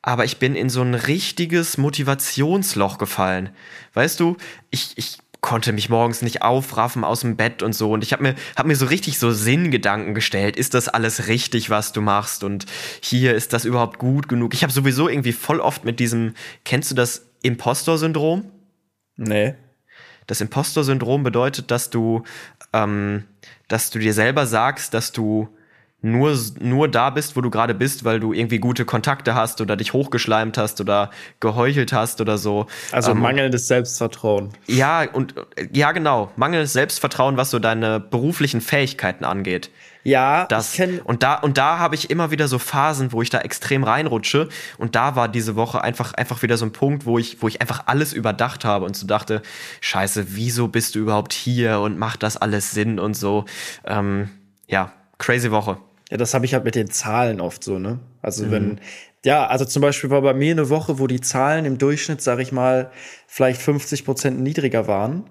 Aber 0.02 0.24
ich 0.24 0.38
bin 0.38 0.54
in 0.54 0.70
so 0.70 0.82
ein 0.82 0.94
richtiges 0.94 1.78
Motivationsloch 1.78 2.98
gefallen. 2.98 3.50
Weißt 3.94 4.20
du, 4.20 4.36
ich, 4.70 4.92
ich 4.96 5.18
konnte 5.40 5.72
mich 5.72 5.88
morgens 5.88 6.22
nicht 6.22 6.42
aufraffen 6.42 7.04
aus 7.04 7.20
dem 7.20 7.36
Bett 7.36 7.62
und 7.62 7.72
so. 7.72 7.92
Und 7.92 8.02
ich 8.02 8.12
habe 8.12 8.22
mir, 8.22 8.34
hab 8.56 8.66
mir 8.66 8.76
so 8.76 8.86
richtig 8.86 9.18
so 9.18 9.32
Sinngedanken 9.32 10.14
gestellt. 10.14 10.56
Ist 10.56 10.74
das 10.74 10.88
alles 10.88 11.28
richtig, 11.28 11.70
was 11.70 11.92
du 11.92 12.00
machst? 12.00 12.44
Und 12.44 12.66
hier 13.00 13.34
ist 13.34 13.52
das 13.52 13.64
überhaupt 13.64 13.98
gut 13.98 14.28
genug? 14.28 14.54
Ich 14.54 14.62
habe 14.62 14.72
sowieso 14.72 15.08
irgendwie 15.08 15.32
voll 15.32 15.60
oft 15.60 15.84
mit 15.84 16.00
diesem, 16.00 16.34
kennst 16.64 16.90
du 16.90 16.94
das 16.94 17.26
Impostor-Syndrom? 17.42 18.50
Nee. 19.16 19.54
Das 20.26 20.40
Impostor-Syndrom 20.40 21.22
bedeutet, 21.22 21.70
dass 21.70 21.90
du 21.90 22.24
ähm, 22.72 23.24
dass 23.68 23.90
du 23.90 23.98
dir 23.98 24.12
selber 24.12 24.46
sagst, 24.46 24.94
dass 24.94 25.12
du 25.12 25.48
nur, 26.06 26.36
nur 26.60 26.88
da 26.88 27.10
bist, 27.10 27.36
wo 27.36 27.40
du 27.40 27.50
gerade 27.50 27.74
bist, 27.74 28.04
weil 28.04 28.20
du 28.20 28.32
irgendwie 28.32 28.58
gute 28.58 28.84
Kontakte 28.84 29.34
hast 29.34 29.60
oder 29.60 29.76
dich 29.76 29.92
hochgeschleimt 29.92 30.56
hast 30.56 30.80
oder 30.80 31.10
geheuchelt 31.40 31.92
hast 31.92 32.20
oder 32.20 32.38
so. 32.38 32.66
Also 32.92 33.10
ähm, 33.10 33.20
mangelndes 33.20 33.68
Selbstvertrauen. 33.68 34.50
Ja, 34.66 35.10
und 35.10 35.34
ja, 35.72 35.92
genau. 35.92 36.30
Mangelndes 36.36 36.72
Selbstvertrauen, 36.72 37.36
was 37.36 37.50
so 37.50 37.58
deine 37.58 38.00
beruflichen 38.00 38.60
Fähigkeiten 38.60 39.24
angeht. 39.24 39.70
Ja, 40.04 40.46
das, 40.46 40.78
und 41.02 41.24
da, 41.24 41.34
und 41.34 41.58
da 41.58 41.80
habe 41.80 41.96
ich 41.96 42.10
immer 42.10 42.30
wieder 42.30 42.46
so 42.46 42.60
Phasen, 42.60 43.10
wo 43.10 43.22
ich 43.22 43.30
da 43.30 43.40
extrem 43.40 43.82
reinrutsche. 43.82 44.48
Und 44.78 44.94
da 44.94 45.16
war 45.16 45.26
diese 45.26 45.56
Woche 45.56 45.82
einfach, 45.82 46.14
einfach 46.14 46.42
wieder 46.42 46.56
so 46.56 46.64
ein 46.64 46.70
Punkt, 46.70 47.06
wo 47.06 47.18
ich, 47.18 47.42
wo 47.42 47.48
ich 47.48 47.60
einfach 47.60 47.82
alles 47.86 48.12
überdacht 48.12 48.64
habe 48.64 48.84
und 48.84 48.94
so 48.96 49.04
dachte, 49.04 49.42
scheiße, 49.80 50.26
wieso 50.36 50.68
bist 50.68 50.94
du 50.94 51.00
überhaupt 51.00 51.32
hier 51.32 51.80
und 51.80 51.98
macht 51.98 52.22
das 52.22 52.36
alles 52.36 52.70
Sinn 52.70 53.00
und 53.00 53.14
so. 53.14 53.46
Ähm, 53.84 54.28
ja, 54.68 54.92
crazy 55.18 55.50
Woche. 55.50 55.78
Ja, 56.10 56.16
das 56.16 56.34
habe 56.34 56.44
ich 56.44 56.54
halt 56.54 56.64
mit 56.64 56.74
den 56.74 56.90
Zahlen 56.90 57.40
oft 57.40 57.64
so, 57.64 57.78
ne? 57.78 57.98
Also 58.22 58.46
mhm. 58.46 58.50
wenn, 58.50 58.80
ja, 59.24 59.46
also 59.46 59.64
zum 59.64 59.82
Beispiel 59.82 60.10
war 60.10 60.22
bei 60.22 60.34
mir 60.34 60.52
eine 60.52 60.70
Woche, 60.70 60.98
wo 60.98 61.06
die 61.06 61.20
Zahlen 61.20 61.64
im 61.64 61.78
Durchschnitt, 61.78 62.22
sag 62.22 62.38
ich 62.38 62.52
mal, 62.52 62.90
vielleicht 63.26 63.60
50 63.60 64.04
Prozent 64.04 64.40
niedriger 64.40 64.86
waren 64.86 65.24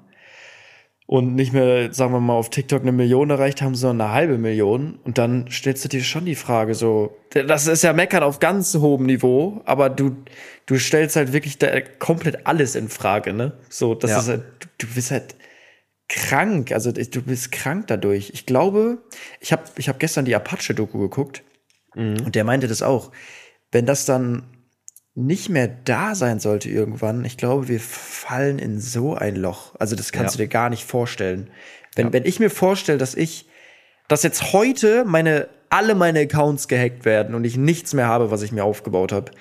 und 1.08 1.36
nicht 1.36 1.54
mehr, 1.54 1.94
sagen 1.94 2.14
wir 2.14 2.20
mal, 2.20 2.34
auf 2.34 2.50
TikTok 2.50 2.82
eine 2.82 2.92
Million 2.92 3.30
erreicht 3.30 3.62
haben, 3.62 3.76
sondern 3.76 4.08
eine 4.08 4.16
halbe 4.16 4.38
Million. 4.38 5.00
Und 5.04 5.18
dann 5.18 5.46
stellst 5.52 5.86
du 5.86 5.90
dir 5.90 6.04
schon 6.04 6.26
die 6.26 6.36
Frage 6.36 6.74
so, 6.74 7.16
das 7.30 7.68
ist 7.68 7.84
ja 7.84 7.94
Meckern 7.94 8.24
auf 8.24 8.40
ganz 8.40 8.74
hohem 8.76 9.06
Niveau, 9.06 9.62
aber 9.66 9.90
du, 9.90 10.16
du 10.66 10.78
stellst 10.78 11.16
halt 11.16 11.32
wirklich 11.32 11.60
da 11.60 11.80
komplett 12.00 12.48
alles 12.48 12.76
in 12.76 12.90
Frage, 12.90 13.34
ne? 13.34 13.54
So, 13.70 13.94
das 13.94 14.12
ja. 14.12 14.20
ist 14.20 14.28
halt, 14.28 14.44
du, 14.60 14.68
du 14.80 14.88
bist 14.94 15.12
halt 15.12 15.36
krank, 16.08 16.72
also 16.72 16.92
du 16.92 17.22
bist 17.22 17.52
krank 17.52 17.88
dadurch. 17.88 18.32
Ich 18.34 18.46
glaube, 18.46 19.00
ich 19.40 19.52
habe 19.52 19.64
ich 19.78 19.90
hab 19.90 20.00
gestern 20.00 20.26
die 20.26 20.36
Apache-Doku 20.36 21.00
geguckt 21.00 21.44
mhm. 21.96 22.22
und 22.26 22.36
der 22.36 22.44
meinte 22.44 22.68
das 22.68 22.82
auch. 22.82 23.12
Wenn 23.72 23.86
das 23.86 24.06
dann 24.06 24.44
nicht 25.16 25.50
mehr 25.50 25.68
da 25.68 26.14
sein 26.14 26.40
sollte 26.40 26.70
irgendwann, 26.70 27.24
ich 27.24 27.38
glaube, 27.38 27.68
wir 27.70 27.80
fallen 27.80 28.60
in 28.60 28.80
so 28.80 29.16
ein 29.16 29.36
Loch. 29.36 29.74
Also 29.80 29.96
das 29.96 30.12
kannst 30.12 30.36
ja. 30.36 30.38
du 30.38 30.44
dir 30.44 30.50
gar 30.50 30.70
nicht 30.70 30.84
vorstellen. 30.84 31.50
Wenn, 31.96 32.08
ja. 32.08 32.14
wenn 32.14 32.26
ich 32.26 32.40
mir 32.40 32.50
vorstelle, 32.50 32.98
dass 32.98 33.16
ich, 33.16 33.48
dass 34.10 34.24
jetzt 34.24 34.52
heute 34.54 35.06
meine, 35.06 35.48
alle 35.70 35.96
meine 35.96 36.20
Accounts 36.20 36.68
gehackt 36.68 37.06
werden 37.06 37.34
und 37.34 37.46
ich 37.46 37.56
nichts 37.56 37.94
mehr 37.94 38.08
habe, 38.08 38.30
was 38.30 38.42
ich 38.42 38.52
mir 38.52 38.66
aufgebaut 38.66 39.14
habe, 39.14 39.32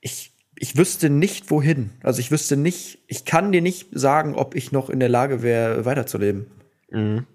ich, 0.00 0.33
ich 0.56 0.76
wüsste 0.76 1.10
nicht, 1.10 1.50
wohin. 1.50 1.90
Also 2.02 2.20
ich 2.20 2.30
wüsste 2.30 2.56
nicht, 2.56 2.98
ich 3.06 3.24
kann 3.24 3.52
dir 3.52 3.62
nicht 3.62 3.88
sagen, 3.92 4.34
ob 4.34 4.54
ich 4.54 4.72
noch 4.72 4.90
in 4.90 5.00
der 5.00 5.08
Lage 5.08 5.42
wäre, 5.42 5.84
weiterzuleben. 5.84 6.46
Mhm. 6.90 7.26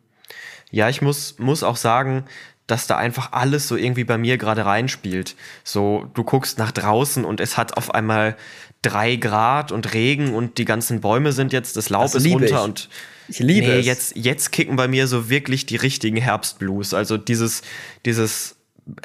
Ja, 0.72 0.90
ich 0.90 1.02
muss, 1.02 1.40
muss 1.40 1.64
auch 1.64 1.76
sagen, 1.76 2.26
dass 2.68 2.86
da 2.86 2.98
einfach 2.98 3.32
alles 3.32 3.68
so 3.68 3.76
irgendwie 3.76 4.04
bei 4.04 4.18
mir 4.18 4.38
gerade 4.38 4.66
reinspielt. 4.66 5.36
So, 5.64 6.08
du 6.14 6.24
guckst 6.24 6.60
nach 6.60 6.72
draußen 6.72 7.26
und 7.26 7.40
es 7.40 7.58
hat 7.58 7.76
auf 7.78 7.94
einmal 7.94 8.38
drei 8.84 9.16
Grad 9.16 9.72
und 9.72 9.94
Regen 9.94 10.34
und 10.34 10.58
die 10.58 10.66
ganzen 10.66 11.02
Bäume 11.02 11.32
sind 11.32 11.52
jetzt, 11.52 11.76
das 11.78 11.90
Laub 11.90 12.04
das 12.04 12.16
ist 12.16 12.32
runter 12.32 12.46
ich. 12.46 12.64
und 12.64 12.90
ich 13.28 13.40
liebe 13.40 13.68
nee, 13.68 13.80
es. 13.80 13.86
Jetzt, 13.86 14.16
jetzt 14.16 14.52
kicken 14.52 14.76
bei 14.76 14.88
mir 14.88 15.08
so 15.08 15.30
wirklich 15.30 15.66
die 15.66 15.76
richtigen 15.76 16.18
Herbstblues. 16.18 16.94
Also 16.94 17.18
dieses, 17.18 17.64
dieses 18.06 18.56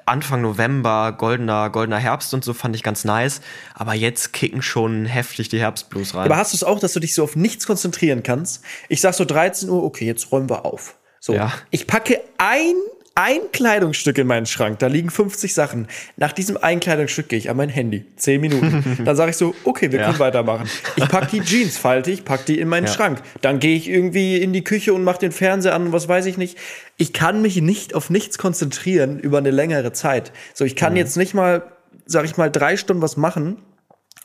Anfang 0.07 0.43
November, 0.43 1.13
goldener, 1.13 1.71
goldener 1.71 1.99
Herbst 1.99 2.35
und 2.35 2.45
so 2.45 2.53
fand 2.55 2.77
ich 2.77 2.83
ganz 2.83 3.05
nice. 3.05 3.41
Aber 3.75 3.95
jetzt 3.95 4.33
kicken 4.33 4.63
schon 4.63 5.07
heftig 5.07 5.49
die 5.49 5.61
Herbstblues 5.61 6.15
rein. 6.15 6.27
Aber 6.27 6.37
hast 6.37 6.53
du 6.53 6.57
es 6.57 6.65
auch, 6.65 6.79
dass 6.79 6.93
du 6.93 7.01
dich 7.01 7.15
so 7.15 7.23
auf 7.23 7.37
nichts 7.37 7.67
konzentrieren 7.67 8.23
kannst? 8.23 8.63
Ich 8.89 9.01
sag 9.01 9.15
so 9.15 9.25
13 9.25 9.69
Uhr, 9.69 9.83
okay, 9.83 10.07
jetzt 10.07 10.31
räumen 10.33 10.49
wir 10.49 10.65
auf. 10.65 10.97
So, 11.21 11.35
ja. 11.35 11.53
ich 11.71 11.87
packe 11.87 12.21
ein 12.39 12.75
ein 13.17 13.41
Kleidungsstück 13.53 14.19
in 14.19 14.27
meinen 14.27 14.47
Schrank, 14.47 14.81
da 14.81 14.89
liegen 14.89 15.09
50 15.09 15.55
Sachen. 15.55 15.87
Nach 16.17 16.33
diesem 16.33 16.57
ein 16.57 16.81
Kleidungsstück 16.81 17.29
gehe 17.29 17.39
ich 17.39 17.49
an 17.49 17.57
mein 17.57 17.69
Handy. 17.69 18.05
Zehn 18.17 18.41
Minuten. 18.41 18.99
Dann 19.05 19.15
sage 19.15 19.31
ich 19.31 19.37
so, 19.37 19.55
okay, 19.63 19.93
wir 19.93 20.01
können 20.01 20.15
ja. 20.15 20.19
weitermachen. 20.19 20.69
Ich 20.97 21.09
pack 21.09 21.31
die 21.31 21.41
Jeans, 21.41 21.79
falte 21.79 22.11
ich, 22.11 22.25
pack 22.25 22.45
die 22.47 22.59
in 22.59 22.69
meinen 22.69 22.87
ja. 22.87 22.93
Schrank. 22.93 23.23
Dann 23.41 23.61
gehe 23.61 23.77
ich 23.77 23.89
irgendwie 23.89 24.39
in 24.39 24.53
die 24.53 24.65
Küche 24.65 24.93
und 24.95 25.05
mache 25.05 25.21
den 25.21 25.31
Fernseher 25.31 25.75
an, 25.75 25.93
was 25.93 26.09
weiß 26.09 26.27
ich 26.27 26.39
nicht. 26.39 26.59
Ich 26.97 27.13
kann 27.13 27.41
mich 27.41 27.61
nicht 27.61 27.95
auf 27.95 28.11
nichts 28.11 28.37
konzentrieren 28.37 29.21
über 29.21 29.39
eine 29.39 29.53
längere 29.53 29.93
Zeit. 29.93 30.33
So, 30.53 30.65
ich 30.65 30.75
kann 30.75 30.95
mhm. 30.95 30.99
jetzt 30.99 31.17
nicht 31.17 31.35
mal, 31.35 31.63
sag 32.07 32.25
ich 32.25 32.37
mal, 32.37 32.51
drei 32.51 32.77
Stunden 32.77 33.03
was 33.03 33.17
machen. 33.17 33.59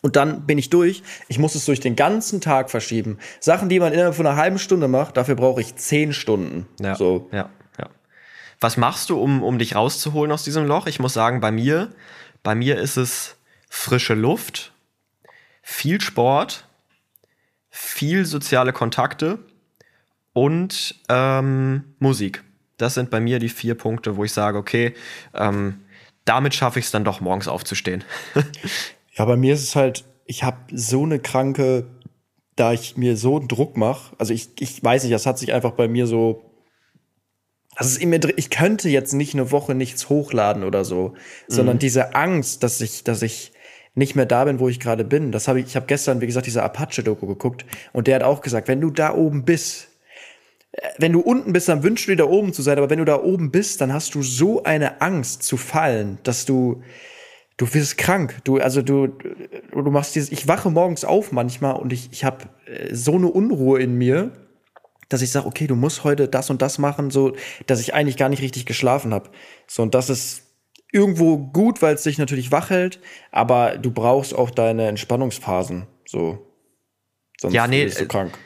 Und 0.01 0.15
dann 0.15 0.47
bin 0.47 0.57
ich 0.57 0.69
durch. 0.69 1.03
Ich 1.27 1.37
muss 1.37 1.55
es 1.55 1.65
durch 1.65 1.81
den 1.81 1.95
ganzen 1.95 2.41
Tag 2.41 2.71
verschieben. 2.71 3.17
Sachen, 3.39 3.69
die 3.69 3.79
man 3.79 3.93
innerhalb 3.93 4.15
von 4.15 4.25
einer 4.25 4.37
halben 4.37 4.57
Stunde 4.57 4.87
macht, 4.87 5.17
dafür 5.17 5.35
brauche 5.35 5.61
ich 5.61 5.75
zehn 5.75 6.13
Stunden. 6.13 6.67
Ja. 6.79 6.95
So. 6.95 7.27
Ja. 7.33 7.49
Was 8.59 8.77
machst 8.77 9.09
du, 9.09 9.19
um, 9.19 9.41
um 9.41 9.57
dich 9.57 9.75
rauszuholen 9.75 10.31
aus 10.31 10.43
diesem 10.43 10.65
Loch? 10.65 10.87
Ich 10.87 10.99
muss 10.99 11.13
sagen, 11.13 11.39
bei 11.39 11.51
mir, 11.51 11.89
bei 12.43 12.55
mir 12.55 12.77
ist 12.77 12.97
es 12.97 13.37
frische 13.69 14.15
Luft, 14.15 14.73
viel 15.61 16.01
Sport, 16.01 16.67
viel 17.69 18.25
soziale 18.25 18.73
Kontakte 18.73 19.39
und 20.33 20.95
ähm, 21.07 21.95
Musik. 21.99 22.43
Das 22.77 22.93
sind 22.93 23.09
bei 23.09 23.19
mir 23.19 23.39
die 23.39 23.49
vier 23.49 23.75
Punkte, 23.75 24.17
wo 24.17 24.23
ich 24.23 24.33
sage, 24.33 24.57
okay, 24.57 24.93
ähm, 25.33 25.81
damit 26.25 26.53
schaffe 26.53 26.79
ich 26.79 26.85
es 26.85 26.91
dann 26.91 27.03
doch 27.03 27.21
morgens 27.21 27.47
aufzustehen. 27.47 28.03
ja, 29.13 29.25
bei 29.25 29.35
mir 29.35 29.53
ist 29.53 29.63
es 29.63 29.75
halt, 29.75 30.05
ich 30.25 30.43
habe 30.43 30.57
so 30.71 31.03
eine 31.03 31.19
kranke, 31.19 31.87
da 32.55 32.73
ich 32.73 32.97
mir 32.97 33.15
so 33.15 33.37
einen 33.37 33.47
Druck 33.47 33.77
mache. 33.77 34.15
Also 34.17 34.33
ich, 34.33 34.49
ich 34.59 34.83
weiß 34.83 35.03
nicht, 35.03 35.13
das 35.13 35.25
hat 35.25 35.39
sich 35.39 35.53
einfach 35.53 35.71
bei 35.71 35.87
mir 35.87 36.07
so 36.07 36.48
das 37.79 37.87
ist 37.87 38.01
immer, 38.01 38.17
ich 38.37 38.49
könnte 38.51 38.89
jetzt 38.89 39.13
nicht 39.13 39.33
eine 39.33 39.51
Woche 39.51 39.73
nichts 39.73 40.09
hochladen 40.09 40.63
oder 40.63 40.85
so, 40.85 41.15
sondern 41.47 41.77
Mhm. 41.77 41.79
diese 41.79 42.13
Angst, 42.15 42.61
dass 42.63 42.79
ich, 42.81 43.03
dass 43.03 43.21
ich 43.23 43.51
nicht 43.95 44.15
mehr 44.15 44.25
da 44.27 44.45
bin, 44.45 44.59
wo 44.59 44.69
ich 44.69 44.79
gerade 44.79 45.03
bin. 45.03 45.31
Das 45.31 45.47
habe 45.47 45.59
ich, 45.59 45.65
ich 45.67 45.75
habe 45.75 45.87
gestern, 45.87 46.21
wie 46.21 46.27
gesagt, 46.27 46.45
diese 46.45 46.61
Apache-Doku 46.63 47.25
geguckt 47.25 47.65
und 47.91 48.07
der 48.07 48.15
hat 48.15 48.23
auch 48.23 48.41
gesagt, 48.41 48.67
wenn 48.67 48.79
du 48.81 48.91
da 48.91 49.13
oben 49.15 49.43
bist, 49.45 49.87
äh, 50.73 50.87
wenn 50.99 51.11
du 51.13 51.19
unten 51.21 51.53
bist, 51.53 51.67
dann 51.69 51.83
wünschst 51.83 52.07
du 52.07 52.11
dir 52.11 52.17
da 52.17 52.25
oben 52.29 52.53
zu 52.53 52.61
sein, 52.61 52.77
aber 52.77 52.89
wenn 52.89 52.99
du 52.99 53.05
da 53.05 53.21
oben 53.21 53.49
bist, 53.51 53.81
dann 53.81 53.91
hast 53.93 54.13
du 54.15 54.21
so 54.21 54.63
eine 54.63 55.01
Angst 55.01 55.43
zu 55.43 55.57
fallen, 55.57 56.19
dass 56.23 56.45
du, 56.45 56.83
du 57.57 57.73
wirst 57.73 57.97
krank. 57.97 58.37
Du, 58.43 58.57
also 58.57 58.81
du, 58.81 59.07
du 59.07 59.91
machst 59.91 60.15
dieses, 60.15 60.31
ich 60.31 60.47
wache 60.47 60.69
morgens 60.69 61.03
auf 61.03 61.31
manchmal 61.31 61.75
und 61.75 61.91
ich, 61.91 62.09
ich 62.11 62.23
habe 62.23 62.45
so 62.91 63.15
eine 63.15 63.27
Unruhe 63.27 63.81
in 63.81 63.95
mir, 63.97 64.31
dass 65.09 65.21
ich 65.21 65.31
sage, 65.31 65.47
okay, 65.47 65.67
du 65.67 65.75
musst 65.75 66.03
heute 66.03 66.27
das 66.27 66.49
und 66.49 66.61
das 66.61 66.77
machen, 66.77 67.11
so, 67.11 67.35
dass 67.65 67.81
ich 67.81 67.93
eigentlich 67.93 68.17
gar 68.17 68.29
nicht 68.29 68.41
richtig 68.41 68.65
geschlafen 68.65 69.13
habe. 69.13 69.29
So, 69.67 69.81
und 69.81 69.93
das 69.95 70.09
ist 70.09 70.43
irgendwo 70.91 71.37
gut, 71.37 71.81
weil 71.81 71.95
es 71.95 72.03
dich 72.03 72.17
natürlich 72.17 72.51
wach 72.51 72.69
hält, 72.69 72.99
aber 73.31 73.77
du 73.77 73.91
brauchst 73.91 74.33
auch 74.33 74.49
deine 74.51 74.87
Entspannungsphasen, 74.87 75.87
so. 76.07 76.45
Sonst 77.39 77.53
Ja, 77.53 77.67
nee, 77.67 77.85
bist 77.85 77.99
du 77.99 78.03
äh, 78.03 78.07
krank. 78.07 78.37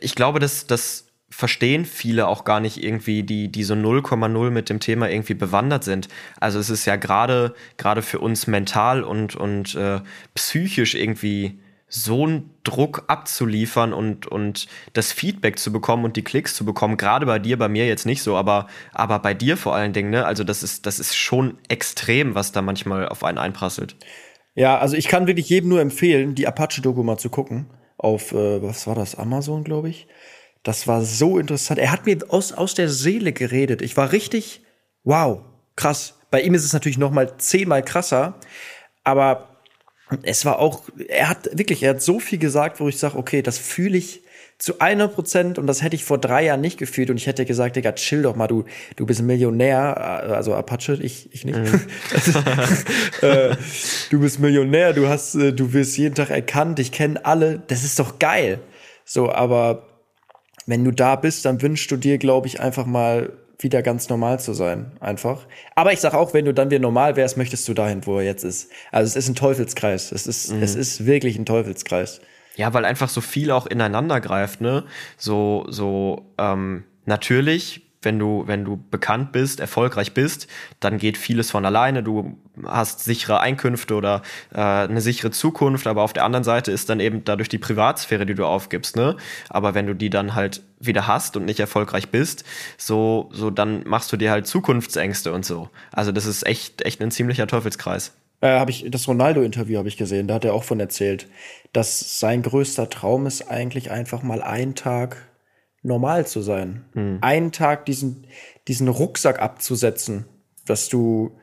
Ich 0.00 0.14
glaube, 0.14 0.38
das, 0.40 0.66
das 0.66 1.06
verstehen 1.30 1.84
viele 1.84 2.26
auch 2.26 2.44
gar 2.44 2.60
nicht 2.60 2.82
irgendwie, 2.82 3.22
die, 3.22 3.50
die 3.50 3.62
so 3.62 3.74
0,0 3.74 4.50
mit 4.50 4.68
dem 4.68 4.80
Thema 4.80 5.08
irgendwie 5.08 5.34
bewandert 5.34 5.84
sind. 5.84 6.08
Also 6.40 6.58
es 6.58 6.70
ist 6.70 6.86
ja 6.86 6.96
gerade 6.96 7.54
gerade 7.76 8.02
für 8.02 8.18
uns 8.18 8.46
mental 8.46 9.04
und, 9.04 9.36
und 9.36 9.74
äh, 9.74 10.00
psychisch 10.34 10.94
irgendwie 10.94 11.60
so 11.90 12.24
einen 12.24 12.54
Druck 12.62 13.04
abzuliefern 13.08 13.92
und, 13.92 14.26
und 14.26 14.68
das 14.92 15.12
Feedback 15.12 15.58
zu 15.58 15.72
bekommen 15.72 16.04
und 16.04 16.16
die 16.16 16.22
Klicks 16.22 16.54
zu 16.54 16.64
bekommen, 16.64 16.96
gerade 16.96 17.26
bei 17.26 17.40
dir, 17.40 17.58
bei 17.58 17.68
mir 17.68 17.86
jetzt 17.86 18.06
nicht 18.06 18.22
so, 18.22 18.36
aber, 18.36 18.68
aber 18.92 19.18
bei 19.18 19.34
dir 19.34 19.56
vor 19.56 19.74
allen 19.74 19.92
Dingen, 19.92 20.10
ne? 20.10 20.24
Also 20.24 20.44
das 20.44 20.62
ist, 20.62 20.86
das 20.86 21.00
ist 21.00 21.16
schon 21.16 21.58
extrem, 21.68 22.36
was 22.36 22.52
da 22.52 22.62
manchmal 22.62 23.08
auf 23.08 23.24
einen 23.24 23.38
einprasselt. 23.38 23.96
Ja, 24.54 24.78
also 24.78 24.96
ich 24.96 25.08
kann 25.08 25.26
wirklich 25.26 25.48
jedem 25.48 25.70
nur 25.70 25.80
empfehlen, 25.80 26.36
die 26.36 26.46
Apache-Doku 26.46 27.02
mal 27.02 27.18
zu 27.18 27.28
gucken. 27.28 27.66
Auf, 27.98 28.32
äh, 28.32 28.62
was 28.62 28.86
war 28.86 28.94
das, 28.94 29.16
Amazon, 29.16 29.64
glaube 29.64 29.90
ich. 29.90 30.06
Das 30.62 30.86
war 30.86 31.02
so 31.02 31.38
interessant. 31.38 31.80
Er 31.80 31.90
hat 31.90 32.06
mir 32.06 32.18
aus, 32.28 32.52
aus 32.52 32.74
der 32.74 32.88
Seele 32.88 33.32
geredet. 33.32 33.82
Ich 33.82 33.96
war 33.96 34.12
richtig, 34.12 34.62
wow, 35.02 35.40
krass. 35.74 36.18
Bei 36.30 36.40
ihm 36.40 36.54
ist 36.54 36.64
es 36.64 36.72
natürlich 36.72 36.98
noch 36.98 37.10
mal 37.10 37.36
zehnmal 37.38 37.82
krasser. 37.82 38.38
Aber 39.02 39.49
es 40.22 40.44
war 40.44 40.58
auch, 40.58 40.82
er 41.08 41.28
hat 41.28 41.50
wirklich, 41.56 41.82
er 41.82 41.90
hat 41.90 42.02
so 42.02 42.20
viel 42.20 42.38
gesagt, 42.38 42.80
wo 42.80 42.88
ich 42.88 42.98
sage, 42.98 43.16
okay, 43.16 43.42
das 43.42 43.58
fühle 43.58 43.98
ich 43.98 44.22
zu 44.60 44.78
einer 44.78 45.08
Prozent 45.08 45.58
und 45.58 45.66
das 45.66 45.82
hätte 45.82 45.96
ich 45.96 46.04
vor 46.04 46.18
drei 46.18 46.44
Jahren 46.44 46.60
nicht 46.60 46.78
gefühlt 46.78 47.08
und 47.08 47.16
ich 47.16 47.26
hätte 47.26 47.46
gesagt, 47.46 47.76
Digga, 47.76 47.92
chill 47.92 48.22
doch 48.22 48.36
mal, 48.36 48.46
du, 48.46 48.64
du 48.96 49.06
bist 49.06 49.22
Millionär, 49.22 49.96
also 49.96 50.54
Apache, 50.54 50.98
ich, 51.00 51.32
ich 51.32 51.46
nicht. 51.46 51.58
äh, 53.22 53.56
du 54.10 54.20
bist 54.20 54.38
Millionär, 54.38 54.92
du 54.92 55.08
hast, 55.08 55.34
äh, 55.34 55.54
du 55.54 55.72
wirst 55.72 55.96
jeden 55.96 56.14
Tag 56.14 56.28
erkannt, 56.28 56.78
ich 56.78 56.92
kenne 56.92 57.24
alle, 57.24 57.62
das 57.68 57.84
ist 57.84 57.98
doch 57.98 58.18
geil. 58.18 58.60
So, 59.06 59.32
aber 59.32 59.86
wenn 60.66 60.84
du 60.84 60.90
da 60.90 61.16
bist, 61.16 61.46
dann 61.46 61.62
wünschst 61.62 61.90
du 61.90 61.96
dir, 61.96 62.18
glaube 62.18 62.46
ich, 62.46 62.60
einfach 62.60 62.84
mal 62.84 63.32
wieder 63.62 63.82
ganz 63.82 64.08
normal 64.08 64.40
zu 64.40 64.52
sein, 64.52 64.92
einfach. 65.00 65.46
Aber 65.74 65.92
ich 65.92 66.00
sag 66.00 66.14
auch, 66.14 66.34
wenn 66.34 66.44
du 66.44 66.54
dann 66.54 66.70
wieder 66.70 66.80
normal 66.80 67.16
wärst, 67.16 67.36
möchtest 67.36 67.68
du 67.68 67.74
dahin, 67.74 68.06
wo 68.06 68.18
er 68.18 68.24
jetzt 68.24 68.44
ist. 68.44 68.70
Also 68.90 69.08
es 69.08 69.16
ist 69.16 69.28
ein 69.28 69.34
Teufelskreis. 69.34 70.12
Es 70.12 70.26
ist, 70.26 70.50
es 70.50 70.74
ist 70.74 71.06
wirklich 71.06 71.38
ein 71.38 71.46
Teufelskreis. 71.46 72.20
Ja, 72.56 72.74
weil 72.74 72.84
einfach 72.84 73.08
so 73.08 73.20
viel 73.20 73.50
auch 73.50 73.66
ineinander 73.66 74.20
greift, 74.20 74.60
ne? 74.60 74.84
So, 75.16 75.66
so, 75.68 76.32
ähm, 76.38 76.84
natürlich, 77.06 77.82
wenn 78.02 78.18
du, 78.18 78.44
wenn 78.46 78.64
du 78.64 78.76
bekannt 78.90 79.32
bist, 79.32 79.60
erfolgreich 79.60 80.14
bist, 80.14 80.46
dann 80.80 80.98
geht 80.98 81.16
vieles 81.16 81.50
von 81.50 81.64
alleine. 81.64 82.02
Du 82.02 82.38
hast 82.66 83.04
sichere 83.04 83.40
Einkünfte 83.40 83.94
oder 83.94 84.22
äh, 84.52 84.60
eine 84.60 85.00
sichere 85.00 85.30
Zukunft, 85.30 85.86
aber 85.86 86.02
auf 86.02 86.12
der 86.12 86.24
anderen 86.24 86.44
Seite 86.44 86.72
ist 86.72 86.88
dann 86.88 87.00
eben 87.00 87.24
dadurch 87.24 87.48
die 87.48 87.58
Privatsphäre, 87.58 88.26
die 88.26 88.34
du 88.34 88.44
aufgibst, 88.46 88.96
ne? 88.96 89.16
Aber 89.48 89.74
wenn 89.74 89.86
du 89.86 89.94
die 89.94 90.10
dann 90.10 90.34
halt 90.34 90.62
wieder 90.78 91.06
hast 91.06 91.36
und 91.36 91.44
nicht 91.44 91.60
erfolgreich 91.60 92.08
bist, 92.08 92.44
so, 92.78 93.28
so 93.32 93.50
dann 93.50 93.82
machst 93.86 94.12
du 94.12 94.16
dir 94.16 94.30
halt 94.30 94.46
Zukunftsängste 94.46 95.32
und 95.32 95.44
so. 95.44 95.68
Also 95.92 96.12
das 96.12 96.26
ist 96.26 96.46
echt, 96.46 96.82
echt 96.82 97.00
ein 97.00 97.10
ziemlicher 97.10 97.46
Teufelskreis. 97.46 98.12
Äh, 98.40 98.58
habe 98.58 98.70
ich 98.70 98.86
das 98.88 99.06
Ronaldo-Interview 99.06 99.78
habe 99.78 99.88
ich 99.88 99.96
gesehen. 99.96 100.26
Da 100.26 100.34
hat 100.34 100.44
er 100.44 100.54
auch 100.54 100.64
von 100.64 100.80
erzählt, 100.80 101.28
dass 101.72 102.18
sein 102.18 102.42
größter 102.42 102.88
Traum 102.88 103.26
ist 103.26 103.50
eigentlich 103.50 103.90
einfach 103.90 104.22
mal 104.22 104.42
einen 104.42 104.74
Tag 104.74 105.28
normal 105.82 106.26
zu 106.26 106.42
sein, 106.42 106.84
einen 107.22 107.52
Tag 107.52 107.86
diesen 107.86 108.26
diesen 108.68 108.88
Rucksack 108.88 109.40
abzusetzen, 109.40 110.26
dass 110.66 110.88
du 110.88 111.38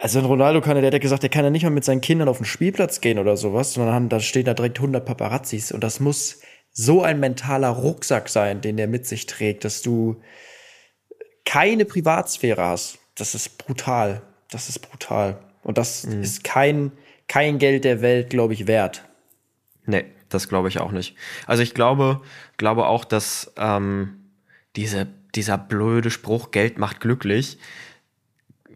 also 0.00 0.18
ein 0.18 0.24
Ronaldo 0.24 0.62
kann, 0.62 0.76
der 0.76 0.86
hat 0.86 0.94
ja 0.94 0.98
gesagt, 0.98 1.22
der 1.22 1.30
kann 1.30 1.44
ja 1.44 1.50
nicht 1.50 1.62
mal 1.62 1.70
mit 1.70 1.84
seinen 1.84 2.00
Kindern 2.00 2.28
auf 2.28 2.38
den 2.38 2.46
Spielplatz 2.46 3.02
gehen 3.02 3.18
oder 3.18 3.36
sowas, 3.36 3.74
sondern 3.74 4.08
da 4.08 4.18
stehen 4.18 4.46
da 4.46 4.54
direkt 4.54 4.78
100 4.78 5.04
Paparazzis 5.04 5.72
und 5.72 5.84
das 5.84 6.00
muss 6.00 6.40
so 6.72 7.02
ein 7.02 7.20
mentaler 7.20 7.68
Rucksack 7.68 8.30
sein, 8.30 8.62
den 8.62 8.78
der 8.78 8.88
mit 8.88 9.06
sich 9.06 9.26
trägt, 9.26 9.64
dass 9.64 9.82
du 9.82 10.22
keine 11.44 11.84
Privatsphäre 11.84 12.64
hast. 12.64 12.98
Das 13.14 13.34
ist 13.34 13.58
brutal. 13.58 14.22
Das 14.50 14.70
ist 14.70 14.78
brutal. 14.78 15.38
Und 15.62 15.76
das 15.76 16.04
ist 16.04 16.44
kein, 16.44 16.92
kein 17.28 17.58
Geld 17.58 17.84
der 17.84 18.00
Welt, 18.00 18.30
glaube 18.30 18.54
ich, 18.54 18.66
wert. 18.66 19.04
Nee, 19.84 20.06
das 20.30 20.48
glaube 20.48 20.68
ich 20.68 20.80
auch 20.80 20.92
nicht. 20.92 21.14
Also 21.46 21.62
ich 21.62 21.74
glaube, 21.74 22.22
glaube 22.56 22.86
auch, 22.86 23.04
dass 23.04 23.52
ähm, 23.58 24.30
diese, 24.76 25.08
dieser 25.34 25.58
blöde 25.58 26.10
Spruch, 26.10 26.52
Geld 26.52 26.78
macht 26.78 27.00
glücklich, 27.00 27.58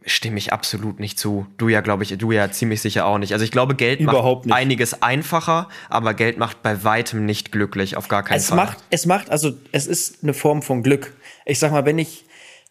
stimme 0.07 0.39
ich 0.39 0.53
absolut 0.53 1.01
nicht 1.01 1.19
zu. 1.19 1.47
Du 1.57 1.69
ja, 1.69 1.81
glaube 1.81 2.03
ich, 2.03 2.17
du 2.19 2.33
ja 2.33 2.51
ziemlich 2.51 2.81
sicher 2.83 3.07
auch 3.07 3.19
nicht. 3.19 3.33
Also 3.33 3.45
ich 3.45 3.51
glaube, 3.51 3.75
Geld 3.75 4.01
Überhaupt 4.01 4.47
macht 4.47 4.47
nicht. 4.47 4.55
einiges 4.55 5.03
einfacher, 5.03 5.69
aber 5.89 6.15
Geld 6.15 6.39
macht 6.39 6.63
bei 6.63 6.85
weitem 6.85 7.25
nicht 7.25 7.53
glücklich, 7.53 7.97
auf 7.97 8.09
gar 8.09 8.23
keinen 8.23 8.39
Es 8.39 8.49
Fall. 8.49 8.57
macht, 8.57 8.79
es 8.91 9.07
macht, 9.07 9.31
also 9.31 9.53
es 9.73 9.87
ist 9.87 10.23
eine 10.23 10.35
Form 10.35 10.63
von 10.63 10.83
Glück. 10.83 11.15
Ich 11.47 11.59
sag 11.59 11.73
mal, 11.73 11.85
wenn 11.87 11.99
ich 11.99 12.25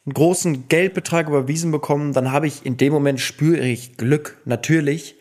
einen 0.06 0.14
großen 0.14 0.68
Geldbetrag 0.68 1.28
überwiesen 1.28 1.72
bekomme, 1.72 2.12
dann 2.14 2.32
habe 2.32 2.48
ich 2.48 2.66
in 2.66 2.78
dem 2.78 2.94
Moment 2.94 3.20
spüre 3.20 3.66
ich 3.66 3.98
Glück, 3.98 4.38
natürlich. 4.46 5.16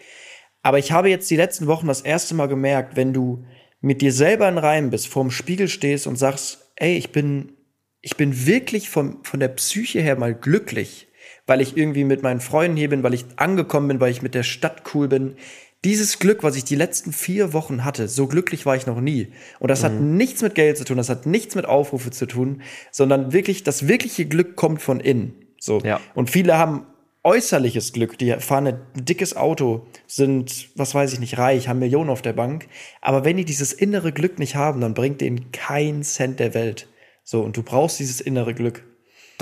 Aber 0.62 0.78
ich 0.78 0.92
habe 0.92 1.08
jetzt 1.08 1.30
die 1.30 1.36
letzten 1.36 1.66
Wochen 1.66 1.86
das 1.86 2.00
erste 2.02 2.34
Mal 2.34 2.46
gemerkt, 2.48 2.96
wenn 2.96 3.12
du 3.12 3.44
mit 3.80 4.00
dir 4.00 4.12
selber 4.12 4.48
in 4.48 4.58
Reim 4.58 4.90
bist, 4.90 5.08
vorm 5.08 5.30
Spiegel 5.30 5.68
stehst 5.68 6.06
und 6.06 6.16
sagst, 6.16 6.72
ey, 6.76 6.96
ich 6.96 7.10
bin, 7.10 7.52
ich 8.00 8.16
bin 8.16 8.46
wirklich 8.46 8.90
von, 8.90 9.18
von 9.24 9.40
der 9.40 9.48
Psyche 9.48 10.00
her 10.00 10.16
mal 10.16 10.34
glücklich, 10.34 11.08
weil 11.52 11.60
ich 11.60 11.76
irgendwie 11.76 12.04
mit 12.04 12.22
meinen 12.22 12.40
Freunden 12.40 12.78
hier 12.78 12.88
bin, 12.88 13.02
weil 13.02 13.12
ich 13.12 13.26
angekommen 13.36 13.86
bin, 13.86 14.00
weil 14.00 14.10
ich 14.10 14.22
mit 14.22 14.34
der 14.34 14.42
Stadt 14.42 14.84
cool 14.94 15.06
bin. 15.06 15.36
Dieses 15.84 16.18
Glück, 16.18 16.42
was 16.42 16.56
ich 16.56 16.64
die 16.64 16.76
letzten 16.76 17.12
vier 17.12 17.52
Wochen 17.52 17.84
hatte, 17.84 18.08
so 18.08 18.26
glücklich 18.26 18.64
war 18.64 18.74
ich 18.74 18.86
noch 18.86 19.02
nie. 19.02 19.28
Und 19.58 19.68
das 19.68 19.84
hat 19.84 19.92
nichts 19.92 20.40
mit 20.40 20.54
Geld 20.54 20.78
zu 20.78 20.84
tun, 20.84 20.96
das 20.96 21.10
hat 21.10 21.26
nichts 21.26 21.54
mit 21.54 21.66
Aufrufe 21.66 22.10
zu 22.10 22.24
tun, 22.24 22.62
sondern 22.90 23.34
wirklich, 23.34 23.64
das 23.64 23.86
wirkliche 23.86 24.24
Glück 24.24 24.56
kommt 24.56 24.80
von 24.80 24.98
innen. 24.98 25.34
So. 25.60 25.80
Ja. 25.80 26.00
Und 26.14 26.30
viele 26.30 26.56
haben 26.56 26.86
äußerliches 27.22 27.92
Glück, 27.92 28.16
die 28.16 28.32
fahren 28.38 28.68
ein 28.68 28.80
dickes 28.94 29.36
Auto, 29.36 29.86
sind, 30.06 30.70
was 30.74 30.94
weiß 30.94 31.12
ich 31.12 31.20
nicht, 31.20 31.36
reich, 31.36 31.68
haben 31.68 31.80
Millionen 31.80 32.08
auf 32.08 32.22
der 32.22 32.32
Bank. 32.32 32.66
Aber 33.02 33.26
wenn 33.26 33.36
die 33.36 33.44
dieses 33.44 33.74
innere 33.74 34.12
Glück 34.12 34.38
nicht 34.38 34.56
haben, 34.56 34.80
dann 34.80 34.94
bringt 34.94 35.20
denen 35.20 35.52
kein 35.52 36.02
Cent 36.02 36.40
der 36.40 36.54
Welt. 36.54 36.88
So, 37.24 37.42
und 37.42 37.58
du 37.58 37.62
brauchst 37.62 38.00
dieses 38.00 38.22
innere 38.22 38.54
Glück. 38.54 38.84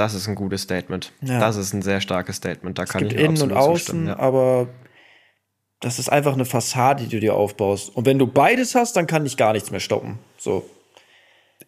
Das 0.00 0.14
ist 0.14 0.26
ein 0.28 0.34
gutes 0.34 0.62
Statement. 0.62 1.12
Ja. 1.20 1.38
Das 1.40 1.56
ist 1.56 1.74
ein 1.74 1.82
sehr 1.82 2.00
starkes 2.00 2.36
Statement. 2.36 2.78
Da 2.78 2.86
kann 2.86 3.02
gibt 3.02 3.12
ich 3.12 3.18
innen 3.18 3.42
und 3.42 3.52
absolut 3.52 3.74
außen, 3.74 4.06
ja. 4.06 4.18
aber 4.18 4.68
das 5.80 5.98
ist 5.98 6.08
einfach 6.08 6.32
eine 6.32 6.46
Fassade, 6.46 7.04
die 7.04 7.10
du 7.10 7.20
dir 7.20 7.34
aufbaust. 7.34 7.94
Und 7.94 8.06
wenn 8.06 8.18
du 8.18 8.26
beides 8.26 8.74
hast, 8.74 8.96
dann 8.96 9.06
kann 9.06 9.24
dich 9.24 9.36
gar 9.36 9.52
nichts 9.52 9.70
mehr 9.70 9.78
stoppen. 9.78 10.18
So. 10.38 10.64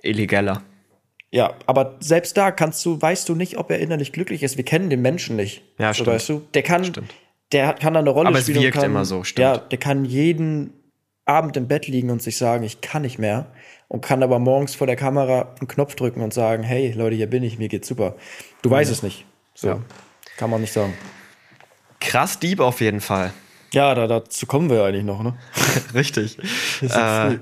Illegaler. 0.01 0.63
Ja, 1.31 1.53
aber 1.67 1.97
selbst 2.01 2.35
da 2.39 2.53
kannst 2.53 2.83
du, 2.87 3.03
weißt 3.03 3.29
du 3.29 3.35
nicht, 3.35 3.59
ob 3.59 3.71
er 3.71 3.81
innerlich 3.81 4.13
glücklich 4.13 4.43
ist. 4.43 4.57
Wir 4.57 4.65
kennen 4.65 4.89
den 4.89 5.03
Menschen 5.03 5.37
nicht. 5.37 5.63
Ja, 5.79 5.89
so, 5.89 5.97
stimmt. 6.05 6.09
weißt 6.09 6.29
du, 6.31 6.43
der 6.55 6.63
kann, 6.63 6.87
Stimmt. 6.87 7.13
der 7.53 7.75
kann 7.75 7.93
da 7.93 8.01
eine 8.01 8.09
Rolle 8.09 8.29
Aber 8.29 8.39
es 8.39 8.45
spielen. 8.45 8.63
wirkt 8.63 8.77
kann, 8.77 8.87
immer 8.87 9.05
so, 9.05 9.25
stimmt. 9.25 9.43
Ja, 9.43 9.59
der 9.59 9.79
kann 9.79 10.07
jeden 10.07 10.73
Abend 11.27 11.59
im 11.59 11.69
Bett 11.69 11.87
liegen 11.87 12.09
und 12.09 12.23
sich 12.23 12.39
sagen, 12.39 12.65
ich 12.65 12.81
kann 12.81 13.03
nicht 13.03 13.19
mehr. 13.19 13.53
Und 13.93 14.01
kann 14.01 14.23
aber 14.23 14.39
morgens 14.39 14.75
vor 14.75 14.87
der 14.87 14.97
Kamera 14.97 15.55
einen 15.61 15.69
Knopf 15.69 15.97
drücken 15.97 16.23
und 16.23 16.33
sagen, 16.33 16.63
hey 16.63 16.93
Leute, 16.93 17.15
hier 17.15 17.27
bin 17.29 17.43
ich, 17.43 17.59
mir 17.59 17.69
geht's 17.69 17.87
super. 17.87 18.15
Du 18.63 18.71
weißt 18.71 18.91
es 18.91 19.03
nicht. 19.03 19.27
So. 19.55 19.69
Ja. 19.69 19.79
Kann 20.39 20.49
man 20.49 20.63
nicht 20.63 20.73
sagen. 20.73 20.95
Krass 22.01 22.39
Dieb 22.39 22.61
auf 22.61 22.81
jeden 22.81 23.03
Fall. 23.03 23.35
Ja, 23.75 23.95
da, 23.95 24.07
dazu 24.07 24.47
kommen 24.47 24.71
wir 24.71 24.83
eigentlich 24.83 25.05
noch, 25.05 25.23
ne? 25.23 25.35
Richtig. 25.95 26.39
ist 26.39 26.97
Äh, 26.97 27.39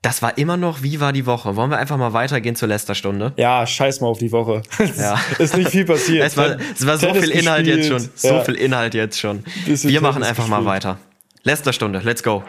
das 0.00 0.22
war 0.22 0.38
immer 0.38 0.56
noch, 0.56 0.82
wie 0.82 1.00
war 1.00 1.12
die 1.12 1.26
Woche? 1.26 1.54
Wollen 1.54 1.70
wir 1.70 1.76
einfach 1.76 1.98
mal 1.98 2.14
weitergehen 2.14 2.56
zur 2.56 2.68
Lästerstunde? 2.68 3.34
Ja, 3.36 3.66
scheiß 3.66 4.00
mal 4.00 4.08
auf 4.08 4.18
die 4.20 4.32
Woche. 4.32 4.62
Es 4.78 4.96
Ja. 4.98 5.20
ist 5.38 5.54
nicht 5.54 5.68
viel 5.70 5.84
passiert. 5.84 6.24
Es 6.26 6.34
war, 6.38 6.56
es 6.74 6.86
war 6.86 6.96
so 6.96 7.12
viel 7.12 7.30
Inhalt 7.30 7.66
jetzt 7.66 7.88
schon. 7.88 7.96
gespielt. 7.98 8.18
So 8.20 8.28
Ja. 8.28 8.40
viel 8.44 8.54
Inhalt 8.54 8.94
jetzt 8.94 9.20
schon. 9.20 9.44
Wir 9.66 10.00
machen 10.00 10.22
einfach 10.22 10.48
mal 10.48 10.60
gespielt. 10.62 10.84
weiter. 10.84 10.98
Lästerstunde, 11.42 11.98
let's 12.02 12.22
go. 12.22 12.42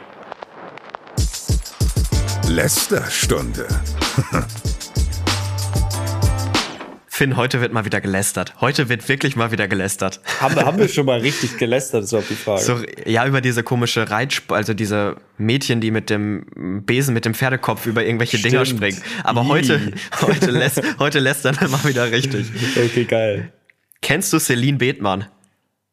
Finn, 7.07 7.37
heute 7.37 7.61
wird 7.61 7.73
mal 7.73 7.85
wieder 7.85 8.01
gelästert. 8.01 8.55
Heute 8.59 8.89
wird 8.89 9.07
wirklich 9.07 9.35
mal 9.35 9.51
wieder 9.51 9.67
gelästert. 9.67 10.19
Haben 10.41 10.55
wir, 10.55 10.65
haben 10.65 10.79
wir 10.79 10.87
schon 10.87 11.05
mal 11.05 11.19
richtig 11.21 11.59
gelästert, 11.59 12.05
ist 12.05 12.13
auch 12.15 12.23
die 12.27 12.33
Frage. 12.33 12.61
So, 12.61 12.79
ja, 13.05 13.27
über 13.27 13.41
diese 13.41 13.61
komische 13.61 14.09
Reitsport, 14.09 14.57
also 14.57 14.73
diese 14.73 15.17
Mädchen, 15.37 15.79
die 15.79 15.91
mit 15.91 16.09
dem 16.09 16.81
Besen, 16.87 17.13
mit 17.13 17.25
dem 17.25 17.35
Pferdekopf 17.35 17.85
über 17.85 18.03
irgendwelche 18.03 18.39
Dinger 18.39 18.65
Stimmt. 18.65 18.79
springen. 18.79 19.03
Aber 19.23 19.47
heute, 19.47 19.93
heute, 20.21 20.49
lässt, 20.49 20.81
heute 20.97 21.19
lästern 21.19 21.55
wir 21.59 21.67
mal 21.67 21.83
wieder 21.83 22.11
richtig. 22.11 22.47
Okay, 22.75 23.05
geil. 23.05 23.53
Kennst 24.01 24.33
du 24.33 24.39
Celine 24.39 24.79
Bethmann? 24.79 25.25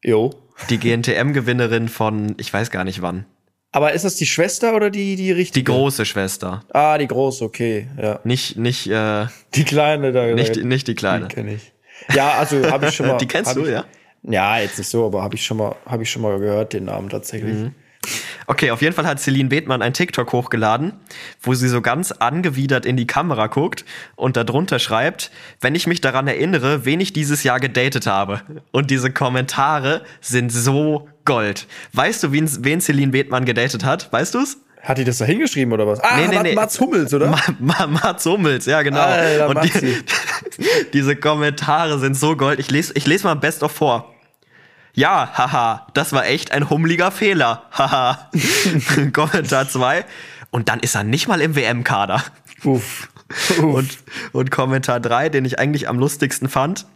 Jo. 0.03 0.33
Die 0.71 0.79
GNTM-Gewinnerin 0.79 1.87
von, 1.87 2.33
ich 2.39 2.51
weiß 2.51 2.71
gar 2.71 2.83
nicht 2.83 3.03
wann. 3.03 3.27
Aber 3.71 3.93
ist 3.93 4.05
das 4.05 4.15
die 4.15 4.25
Schwester 4.25 4.75
oder 4.75 4.89
die, 4.89 5.15
die 5.15 5.31
richtige? 5.31 5.63
Die 5.71 5.75
große 5.75 6.05
Schwester. 6.05 6.63
Ah, 6.73 6.97
die 6.97 7.07
große, 7.07 7.43
okay, 7.43 7.87
ja. 8.01 8.19
Nicht, 8.23 8.57
nicht, 8.57 8.87
äh, 8.87 9.25
Die 9.55 9.63
kleine 9.65 10.11
da. 10.11 10.25
nicht, 10.27 10.55
da, 10.55 10.61
nicht 10.61 10.87
die 10.87 10.95
kleine. 10.95 11.27
Die 11.27 11.35
kenne 11.35 11.53
ich. 11.55 11.73
Ja, 12.15 12.31
also 12.37 12.69
habe 12.71 12.87
ich 12.87 12.95
schon 12.95 13.07
mal. 13.07 13.17
Die 13.17 13.27
kennst 13.27 13.55
du, 13.55 13.65
ich, 13.65 13.71
ja? 13.71 13.85
Ja, 14.23 14.57
jetzt 14.59 14.77
nicht 14.77 14.87
so, 14.89 15.05
aber 15.05 15.21
habe 15.21 15.35
ich 15.35 15.45
schon 15.45 15.57
mal, 15.57 15.75
habe 15.85 16.03
ich 16.03 16.09
schon 16.11 16.21
mal 16.21 16.39
gehört 16.39 16.73
den 16.73 16.85
Namen 16.85 17.09
tatsächlich. 17.09 17.53
Mhm. 17.53 17.75
Okay, 18.47 18.71
auf 18.71 18.81
jeden 18.81 18.95
Fall 18.95 19.05
hat 19.05 19.19
Celine 19.19 19.49
Bethmann 19.49 19.81
ein 19.81 19.93
TikTok 19.93 20.31
hochgeladen, 20.31 20.93
wo 21.41 21.53
sie 21.53 21.67
so 21.67 21.81
ganz 21.81 22.11
angewidert 22.11 22.85
in 22.85 22.95
die 22.97 23.07
Kamera 23.07 23.47
guckt 23.47 23.83
und 24.15 24.37
darunter 24.37 24.79
schreibt, 24.79 25.31
wenn 25.61 25.75
ich 25.75 25.87
mich 25.87 25.99
daran 26.01 26.27
erinnere, 26.27 26.85
wen 26.85 26.99
ich 26.99 27.11
dieses 27.13 27.43
Jahr 27.43 27.59
gedatet 27.59 28.07
habe. 28.07 28.41
Und 28.71 28.89
diese 28.89 29.11
Kommentare 29.11 30.03
sind 30.21 30.51
so 30.51 31.09
Gold. 31.25 31.67
Weißt 31.93 32.23
du, 32.23 32.31
wen, 32.31 32.49
wen 32.63 32.79
Celine 32.79 33.11
Bethmann 33.11 33.43
gedatet 33.45 33.83
hat? 33.83 34.11
Weißt 34.13 34.33
du's? 34.35 34.57
Hat 34.81 34.97
die 34.97 35.03
das 35.03 35.17
da 35.17 35.25
hingeschrieben 35.25 35.73
oder 35.73 35.85
was? 35.85 35.99
Ah, 35.99 36.15
Nee, 36.17 36.27
nee, 36.29 36.39
nee. 36.41 36.55
Mats 36.55 36.79
Hummels, 36.79 37.13
oder? 37.13 37.27
Ma 37.27 37.39
Ma 37.59 37.87
Mats 37.87 38.25
Hummels, 38.25 38.65
ja 38.65 38.81
genau. 38.83 39.01
Alter, 39.01 39.49
und 39.49 39.63
die, 39.63 39.97
diese 40.93 41.17
Kommentare 41.17 41.99
sind 41.99 42.15
so 42.15 42.37
gold. 42.37 42.59
Ich 42.59 42.71
lese 42.71 42.93
ich 42.95 43.05
les 43.05 43.23
mal 43.23 43.33
Best 43.35 43.63
of 43.63 43.73
vor. 43.73 44.13
Ja, 44.97 45.29
haha, 45.31 45.85
das 45.93 46.11
war 46.11 46.25
echt 46.25 46.51
ein 46.51 46.71
hummeliger 46.71 47.11
Fehler. 47.11 47.61
Haha. 47.71 48.31
Kommentar 49.13 49.69
2. 49.69 50.03
Und 50.49 50.69
dann 50.69 50.79
ist 50.79 50.95
er 50.95 51.03
nicht 51.03 51.27
mal 51.27 51.39
im 51.39 51.55
WM-Kader. 51.55 52.23
Uff. 52.63 53.07
Und, 53.61 53.99
und 54.31 54.49
Kommentar 54.49 54.99
3, 54.99 55.29
den 55.29 55.45
ich 55.45 55.59
eigentlich 55.59 55.87
am 55.87 55.99
lustigsten 55.99 56.49
fand. 56.49 56.87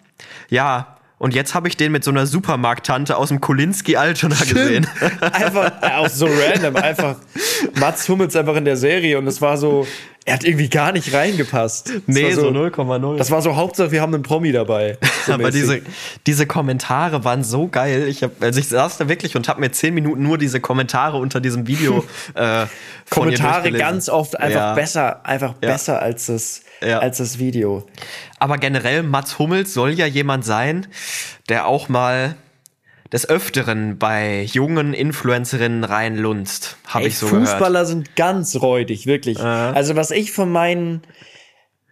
Ja, 0.49 0.97
und 1.20 1.36
jetzt 1.36 1.54
habe 1.54 1.68
ich 1.68 1.78
den 1.78 1.91
mit 1.91 2.04
so 2.04 2.10
einer 2.10 2.26
Supermarkttante 2.26 3.16
aus 3.16 3.28
dem 3.28 3.39
Kolinski 3.39 3.95
Altona 3.97 4.36
gesehen. 4.36 4.88
einfach 5.22 5.72
äh, 5.84 5.97
auch 5.97 6.10
so 6.10 6.26
random, 6.26 6.78
einfach 6.78 7.18
Mats 7.80 8.10
Hummels 8.10 8.36
einfach 8.36 8.56
in 8.56 8.66
der 8.66 8.78
Serie 8.78 9.20
und 9.20 9.28
es 9.28 9.41
war 9.41 9.58
so, 9.58 9.86
er 10.26 10.36
hat 10.36 10.43
irgendwie 10.43 10.69
gar 10.69 10.91
nicht 10.91 11.13
reingepasst. 11.13 11.89
Es 11.89 12.01
Nee, 12.05 12.32
so 12.34 12.47
0,0. 12.49 13.17
Das 13.17 13.32
war 13.32 13.41
so 13.41 13.55
Hauptsache, 13.55 13.91
wir 13.91 14.01
haben 14.01 14.13
einen 14.13 14.24
Promi 14.24 14.51
dabei. 14.51 14.97
So 15.26 15.34
Aber 15.34 15.43
mäßig. 15.43 15.61
diese, 15.61 15.82
diese 16.26 16.47
Kommentare 16.47 17.24
waren 17.24 17.43
so 17.43 17.67
geil. 17.67 18.07
Ich 18.07 18.24
hab, 18.24 18.41
also 18.41 18.59
ich 18.59 18.67
saß 18.69 18.97
da 18.97 19.07
wirklich 19.07 19.36
und 19.36 19.47
habe 19.49 19.59
mir 19.59 19.72
zehn 19.72 19.93
Minuten 19.93 20.24
nur 20.24 20.39
diese 20.39 20.59
Kommentare 20.59 21.17
unter 21.17 21.39
diesem 21.39 21.67
Video 21.67 22.03
äh, 22.34 22.65
Kommentare 23.09 23.72
ganz 23.72 24.09
oft 24.09 24.39
einfach 24.39 24.59
Ja. 24.59 24.74
besser, 24.74 25.24
einfach 25.26 25.53
Ja. 25.61 25.69
besser 25.72 26.01
als 26.01 26.26
das, 26.26 26.61
Ja. 26.84 26.99
als 26.99 27.17
das 27.19 27.38
Video. 27.38 27.86
Aber 28.39 28.57
generell, 28.57 29.03
Mats 29.03 29.38
Hummels 29.38 29.74
soll 29.76 29.91
ja 29.91 30.07
jemand 30.07 30.43
sein, 30.43 30.88
der 31.49 31.67
auch 31.67 31.88
mal 31.88 32.36
des 33.12 33.28
Öfteren 33.30 33.97
bei 33.97 34.43
jungen 34.43 34.93
Influencerinnen 34.93 35.84
reinlunzt. 35.84 36.78
Habe 36.88 37.07
ich 37.07 37.18
so 37.18 37.28
gehört. 37.28 37.47
Fußballer 37.49 37.86
sind 37.86 38.16
ganz 38.16 38.62
räudig, 38.62 39.05
wirklich. 39.05 39.39
Also 39.39 39.95
was 39.95 40.12
ich 40.12 40.32
von 40.32 40.51
meinen 40.51 41.01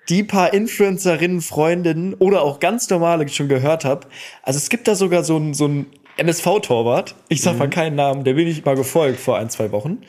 die 0.08 0.24
paar 0.24 0.54
Influencerinnen, 0.54 1.42
Freundinnen 1.42 2.14
oder 2.16 2.42
auch 2.42 2.60
ganz 2.60 2.90
normale 2.90 3.28
schon 3.30 3.48
gehört 3.48 3.86
habe, 3.86 4.08
also 4.44 4.58
es 4.58 4.70
gibt 4.70 4.88
da 4.88 4.96
sogar 4.96 5.24
so 5.24 5.36
einen 5.36 5.54
so 5.54 5.66
einen 5.66 5.86
MSV-Torwart, 6.18 7.16
ich 7.30 7.42
sag 7.42 7.54
Mhm. 7.54 7.60
mal 7.60 7.70
keinen 7.70 7.96
Namen, 7.96 8.24
der 8.24 8.34
bin 8.34 8.48
ich 8.48 8.66
mal 8.66 8.76
gefolgt 8.76 9.20
vor 9.20 9.38
ein, 9.38 9.50
zwei 9.50 9.72
Wochen. 9.72 10.00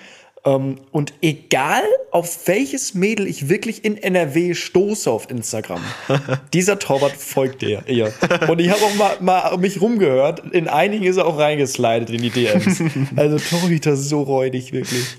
Ähm, 0.45 0.79
und 0.91 1.13
egal 1.21 1.83
auf 2.11 2.47
welches 2.47 2.95
Mädel 2.95 3.27
ich 3.27 3.49
wirklich 3.49 3.85
in 3.85 3.97
NRW 3.97 4.55
stoße 4.55 5.11
auf 5.11 5.31
Instagram, 5.31 5.83
dieser 6.53 6.79
Torwart 6.79 7.13
folgt 7.13 7.63
ihr. 7.63 7.83
ihr. 7.87 8.13
Und 8.49 8.59
ich 8.61 8.71
habe 8.71 8.83
auch 8.83 8.95
mal, 8.95 9.17
mal 9.21 9.59
mich 9.59 9.81
rumgehört, 9.81 10.41
in 10.53 10.67
einigen 10.69 11.05
ist 11.05 11.19
er 11.19 11.27
auch 11.27 11.39
reingeslidet 11.39 12.11
in 12.11 12.23
die 12.23 12.31
DMs. 12.31 12.83
Also 13.17 13.39
Torhüter 13.39 13.97
so 13.97 14.23
räudig, 14.23 14.73
wirklich. 14.73 15.17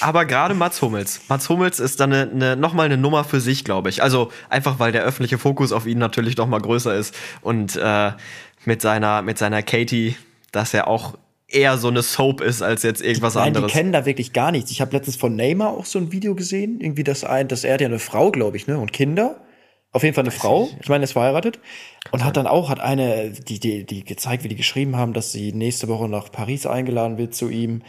Aber 0.00 0.24
gerade 0.24 0.54
Mats 0.54 0.82
Hummels. 0.82 1.20
Mats 1.28 1.48
Hummels 1.48 1.80
ist 1.80 2.00
dann 2.00 2.12
eine, 2.12 2.30
eine, 2.30 2.56
nochmal 2.56 2.86
eine 2.86 2.96
Nummer 2.96 3.24
für 3.24 3.40
sich, 3.40 3.64
glaube 3.64 3.88
ich. 3.88 4.02
Also 4.02 4.30
einfach, 4.48 4.78
weil 4.78 4.92
der 4.92 5.02
öffentliche 5.02 5.38
Fokus 5.38 5.72
auf 5.72 5.86
ihn 5.86 5.98
natürlich 5.98 6.36
noch 6.36 6.46
mal 6.46 6.60
größer 6.60 6.94
ist. 6.94 7.14
Und 7.40 7.76
äh, 7.76 8.12
mit, 8.64 8.82
seiner, 8.82 9.22
mit 9.22 9.38
seiner 9.38 9.62
Katie, 9.62 10.16
dass 10.52 10.74
er 10.74 10.86
auch 10.86 11.14
eher 11.50 11.78
so 11.78 11.88
eine 11.88 12.02
Soap 12.02 12.40
ist, 12.40 12.62
als 12.62 12.82
jetzt 12.82 13.02
irgendwas 13.02 13.34
Nein, 13.34 13.48
anderes. 13.48 13.72
die 13.72 13.78
kennen 13.78 13.92
da 13.92 14.06
wirklich 14.06 14.32
gar 14.32 14.52
nichts. 14.52 14.70
Ich 14.70 14.80
habe 14.80 14.92
letztens 14.92 15.16
von 15.16 15.34
Neymar 15.34 15.70
auch 15.70 15.84
so 15.84 15.98
ein 15.98 16.12
Video 16.12 16.34
gesehen, 16.34 16.80
irgendwie 16.80 17.04
das 17.04 17.24
ein, 17.24 17.48
dass 17.48 17.64
er 17.64 17.74
hat 17.74 17.80
ja 17.80 17.88
eine 17.88 17.98
Frau, 17.98 18.30
glaube 18.30 18.56
ich, 18.56 18.66
ne, 18.66 18.78
und 18.78 18.92
Kinder. 18.92 19.40
Auf 19.92 20.04
jeden 20.04 20.14
Fall 20.14 20.22
eine 20.22 20.30
Frau. 20.30 20.68
Ich 20.80 20.88
meine, 20.88 21.02
er 21.02 21.06
ist 21.06 21.12
verheiratet 21.12 21.58
und 22.12 22.24
hat 22.24 22.36
dann 22.36 22.46
auch 22.46 22.68
hat 22.68 22.78
eine 22.78 23.30
die 23.30 23.58
die 23.58 23.84
die 23.84 24.04
gezeigt, 24.04 24.44
wie 24.44 24.48
die 24.48 24.54
geschrieben 24.54 24.94
haben, 24.96 25.12
dass 25.12 25.32
sie 25.32 25.52
nächste 25.52 25.88
Woche 25.88 26.08
nach 26.08 26.30
Paris 26.30 26.64
eingeladen 26.64 27.18
wird 27.18 27.34
zu 27.34 27.48
ihm. 27.48 27.82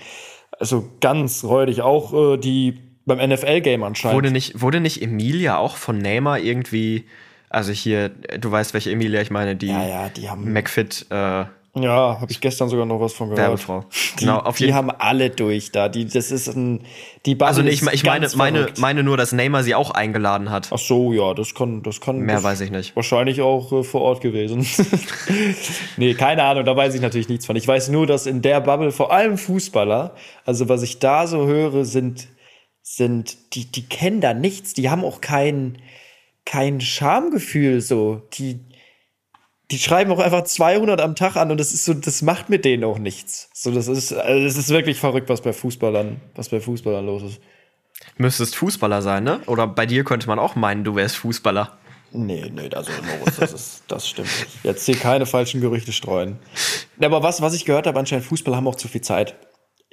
Also 0.59 0.89
ganz 0.99 1.43
räudig 1.43 1.81
auch 1.81 2.33
äh, 2.33 2.37
die 2.37 2.79
beim 3.05 3.29
NFL 3.29 3.61
Game 3.61 3.83
anscheinend. 3.83 4.15
wurde, 4.15 4.31
nicht, 4.31 4.61
wurde 4.61 4.79
nicht 4.79 5.01
Emilia 5.01 5.57
auch 5.57 5.75
von 5.75 5.97
Neymar 5.97 6.39
irgendwie, 6.39 7.05
also 7.49 7.71
hier, 7.71 8.09
du 8.09 8.51
weißt, 8.51 8.73
welche 8.73 8.91
Emilia 8.91 9.21
ich 9.21 9.31
meine, 9.31 9.55
die 9.55 9.67
ja, 9.67 9.87
ja, 9.87 10.09
die 10.09 10.29
haben 10.29 10.51
McFit 10.51 11.07
äh, 11.09 11.45
Ja, 11.73 12.19
habe 12.19 12.29
ich 12.29 12.41
gestern 12.41 12.67
sogar 12.67 12.85
noch 12.85 12.99
was 12.99 13.13
von 13.13 13.29
gehört. 13.29 13.47
Werbefrau. 13.47 13.85
Die, 14.19 14.25
Genau, 14.25 14.39
auf 14.39 14.57
die 14.57 14.65
jeden 14.65 14.75
haben 14.75 14.91
alle 14.91 15.29
durch 15.29 15.71
da. 15.71 15.87
Die, 15.87 16.05
das 16.05 16.29
ist 16.29 16.49
ein, 16.49 16.81
die 17.25 17.33
Bubble 17.33 17.47
Also 17.47 17.61
nee, 17.61 17.69
ich, 17.69 17.81
ich 17.81 18.03
meine, 18.03 18.27
meine, 18.35 18.67
meine 18.77 19.03
nur, 19.03 19.15
dass 19.15 19.31
Neymar 19.31 19.63
sie 19.63 19.73
auch 19.73 19.91
eingeladen 19.91 20.49
hat. 20.49 20.67
Ach 20.71 20.77
so, 20.77 21.13
ja, 21.13 21.33
das 21.33 21.55
kann, 21.55 21.81
das 21.81 22.01
kann. 22.01 22.19
Mehr 22.19 22.35
das 22.35 22.43
weiß 22.43 22.61
ich 22.61 22.71
nicht. 22.71 22.93
Wahrscheinlich 22.97 23.39
auch 23.41 23.71
äh, 23.71 23.83
vor 23.83 24.01
Ort 24.01 24.19
gewesen. 24.19 24.67
nee, 25.97 26.13
keine 26.13 26.43
Ahnung, 26.43 26.65
da 26.65 26.75
weiß 26.75 26.93
ich 26.93 27.01
natürlich 27.01 27.29
nichts 27.29 27.45
von. 27.45 27.55
Ich 27.55 27.67
weiß 27.67 27.87
nur, 27.87 28.05
dass 28.05 28.25
in 28.25 28.41
der 28.41 28.59
Bubble 28.59 28.91
vor 28.91 29.13
allem 29.13 29.37
Fußballer, 29.37 30.13
also 30.45 30.67
was 30.67 30.83
ich 30.83 30.99
da 30.99 31.25
so 31.25 31.47
höre, 31.47 31.85
sind, 31.85 32.27
sind, 32.81 33.55
die, 33.55 33.71
die 33.71 33.87
kennen 33.87 34.19
da 34.19 34.33
nichts. 34.33 34.73
Die 34.73 34.89
haben 34.89 35.05
auch 35.05 35.21
kein, 35.21 35.77
kein 36.45 36.81
Schamgefühl, 36.81 37.79
so. 37.79 38.23
Die, 38.33 38.59
die 39.71 39.79
schreiben 39.79 40.11
auch 40.11 40.19
einfach 40.19 40.43
200 40.43 40.99
am 40.99 41.15
Tag 41.15 41.37
an 41.37 41.49
und 41.49 41.59
das 41.59 41.73
ist 41.73 41.85
so, 41.85 41.93
das 41.93 42.21
macht 42.21 42.49
mit 42.49 42.65
denen 42.65 42.83
auch 42.83 42.99
nichts. 42.99 43.49
So, 43.53 43.71
das 43.71 43.87
ist, 43.87 44.11
also 44.11 44.43
das 44.43 44.57
ist 44.57 44.69
wirklich 44.69 44.99
verrückt, 44.99 45.29
was 45.29 45.41
bei 45.41 45.53
Fußballern, 45.53 46.19
was 46.35 46.49
bei 46.49 46.59
Fußballern 46.59 47.05
los 47.05 47.23
ist. 47.23 47.41
Müsstest 48.17 48.55
Fußballer 48.55 49.01
sein, 49.01 49.23
ne? 49.23 49.39
Oder 49.47 49.67
bei 49.67 49.85
dir 49.85 50.03
könnte 50.03 50.27
man 50.27 50.39
auch 50.39 50.55
meinen, 50.55 50.83
du 50.83 50.95
wärst 50.95 51.15
Fußballer. 51.17 51.77
Nee, 52.11 52.51
nee, 52.53 52.69
also 52.75 52.91
Moritz, 53.19 53.37
das, 53.37 53.53
ist, 53.53 53.83
das 53.87 54.09
stimmt 54.09 54.27
nicht. 54.27 54.63
Jetzt 54.63 54.85
hier 54.85 54.97
keine 54.97 55.25
falschen 55.25 55.61
Gerüchte 55.61 55.93
streuen. 55.93 56.39
Aber 56.99 57.23
was, 57.23 57.41
was 57.41 57.53
ich 57.53 57.63
gehört 57.63 57.87
habe, 57.87 57.97
anscheinend 57.97 58.25
Fußballer 58.25 58.57
haben 58.57 58.67
auch 58.67 58.75
zu 58.75 58.89
viel 58.89 59.01
Zeit. 59.01 59.35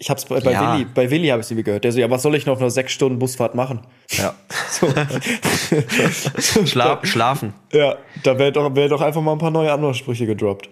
Ich 0.01 0.09
hab's 0.11 0.24
bei, 0.26 0.38
bei 0.40 0.53
Ja. 0.53 0.74
Willi, 0.74 0.84
bei 0.94 1.11
Willi 1.11 1.26
habe 1.28 1.42
ich 1.42 1.51
irgendwie 1.51 1.64
gehört. 1.64 1.82
Der 1.82 1.90
so, 1.90 1.99
ja, 1.99 2.09
was 2.09 2.22
soll 2.22 2.34
ich 2.36 2.46
noch 2.46 2.61
nur 2.61 2.70
sechs 2.70 2.92
Stunden 2.92 3.18
Busfahrt 3.18 3.55
machen? 3.55 3.80
Ja. 4.11 4.34
So. 4.70 4.86
Schla 6.66 7.01
schlafen. 7.05 7.53
ja, 7.72 7.96
da 8.22 8.38
wäre 8.38 8.53
doch, 8.53 8.74
wär 8.76 8.88
doch 8.88 9.01
einfach 9.01 9.20
mal 9.22 9.32
ein 9.32 9.38
paar 9.38 9.51
neue 9.51 9.72
Anmachsprüche 9.72 10.26
gedroppt. 10.26 10.68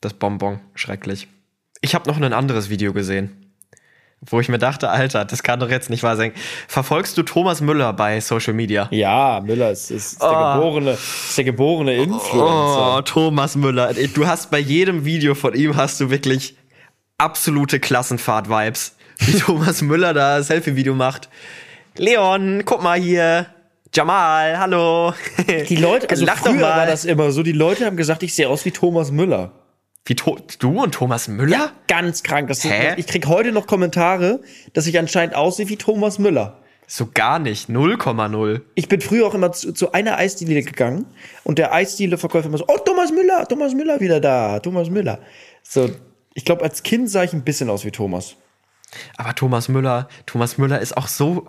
Das 0.00 0.12
Bonbon. 0.14 0.60
Schrecklich. 0.74 1.28
Ich 1.80 1.94
habe 1.94 2.08
noch 2.10 2.16
ein 2.20 2.32
anderes 2.32 2.68
Video 2.68 2.92
gesehen. 2.92 3.40
Wo 4.26 4.40
ich 4.40 4.48
mir 4.48 4.58
dachte, 4.58 4.88
Alter, 4.88 5.24
das 5.26 5.42
kann 5.42 5.60
doch 5.60 5.68
jetzt 5.68 5.90
nicht 5.90 6.02
wahr 6.02 6.16
sein. 6.16 6.32
Verfolgst 6.66 7.16
du 7.18 7.22
Thomas 7.22 7.60
Müller 7.60 7.92
bei 7.92 8.20
Social 8.20 8.54
Media? 8.54 8.88
Ja, 8.90 9.42
Müller 9.44 9.70
ist, 9.70 9.90
ist, 9.90 10.12
ist 10.14 10.22
der 10.22 10.30
Oh. 10.30 10.54
geborene, 10.54 10.90
ist 10.92 11.36
der 11.36 11.44
geborene 11.44 11.98
Oh, 11.98 12.02
Influencer. 12.02 13.02
Thomas 13.04 13.54
Müller. 13.54 13.92
Du 14.14 14.26
hast 14.26 14.50
bei 14.50 14.58
jedem 14.60 15.04
Video 15.04 15.34
von 15.34 15.54
ihm 15.54 15.76
hast 15.76 16.00
du 16.00 16.08
wirklich 16.10 16.56
absolute 17.18 17.80
Klassenfahrt-Vibes. 17.80 18.96
Wie 19.18 19.32
Thomas 19.38 19.82
Müller 19.82 20.12
da 20.14 20.42
Selfie-Video 20.42 20.94
macht. 20.94 21.28
Leon, 21.96 22.62
guck 22.64 22.82
mal 22.82 22.98
hier. 22.98 23.46
Jamal, 23.94 24.58
hallo. 24.58 25.14
Die 25.68 25.76
Leute, 25.76 26.10
also 26.10 26.24
Lach 26.24 26.38
früher 26.38 26.60
war 26.62 26.86
das 26.86 27.04
immer 27.04 27.30
so, 27.30 27.44
die 27.44 27.52
Leute 27.52 27.86
haben 27.86 27.96
gesagt, 27.96 28.24
ich 28.24 28.34
sehe 28.34 28.48
aus 28.48 28.64
wie 28.64 28.72
Thomas 28.72 29.12
Müller. 29.12 29.52
Wie 30.04 30.16
to 30.16 30.36
du 30.58 30.82
und 30.82 30.92
Thomas 30.92 31.28
Müller? 31.28 31.70
Ganz 31.86 32.22
krank. 32.24 32.48
Das 32.48 32.64
Hä? 32.64 32.94
ich 32.96 33.06
krieg 33.06 33.26
heute 33.26 33.52
noch 33.52 33.66
Kommentare, 33.66 34.40
dass 34.72 34.86
ich 34.86 34.98
anscheinend 34.98 35.34
aussehe 35.34 35.68
wie 35.68 35.76
Thomas 35.76 36.18
Müller. 36.18 36.58
So 36.86 37.08
gar 37.14 37.38
nicht. 37.38 37.70
0,0. 37.70 38.60
Ich 38.74 38.88
bin 38.88 39.00
früher 39.00 39.26
auch 39.26 39.34
immer 39.34 39.52
zu, 39.52 39.72
zu 39.72 39.92
einer 39.92 40.18
Eisdiele 40.18 40.62
gegangen 40.62 41.06
und 41.44 41.58
der 41.58 41.72
Eisdiele-Verkäufer 41.72 42.48
immer 42.48 42.58
so, 42.58 42.66
oh, 42.68 42.78
Thomas 42.84 43.12
Müller, 43.12 43.46
Thomas 43.48 43.72
Müller 43.72 44.00
wieder 44.00 44.20
da, 44.20 44.58
Thomas 44.58 44.90
Müller. 44.90 45.20
So, 45.62 45.88
ich 46.34 46.44
glaube, 46.44 46.62
als 46.62 46.82
Kind 46.82 47.08
sah 47.08 47.24
ich 47.24 47.32
ein 47.32 47.44
bisschen 47.44 47.70
aus 47.70 47.84
wie 47.84 47.90
Thomas. 47.90 48.36
Aber 49.16 49.34
Thomas 49.34 49.68
Müller, 49.68 50.08
Thomas 50.26 50.58
Müller 50.58 50.80
ist 50.80 50.96
auch 50.96 51.08
so 51.08 51.48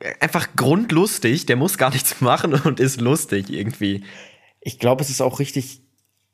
äh, 0.00 0.12
einfach 0.20 0.48
grundlustig. 0.56 1.46
Der 1.46 1.56
muss 1.56 1.78
gar 1.78 1.90
nichts 1.90 2.20
machen 2.20 2.54
und 2.54 2.80
ist 2.80 3.00
lustig 3.00 3.50
irgendwie. 3.50 4.04
ich 4.60 4.78
glaube, 4.78 5.02
es 5.02 5.10
ist 5.10 5.20
auch 5.20 5.38
richtig, 5.38 5.80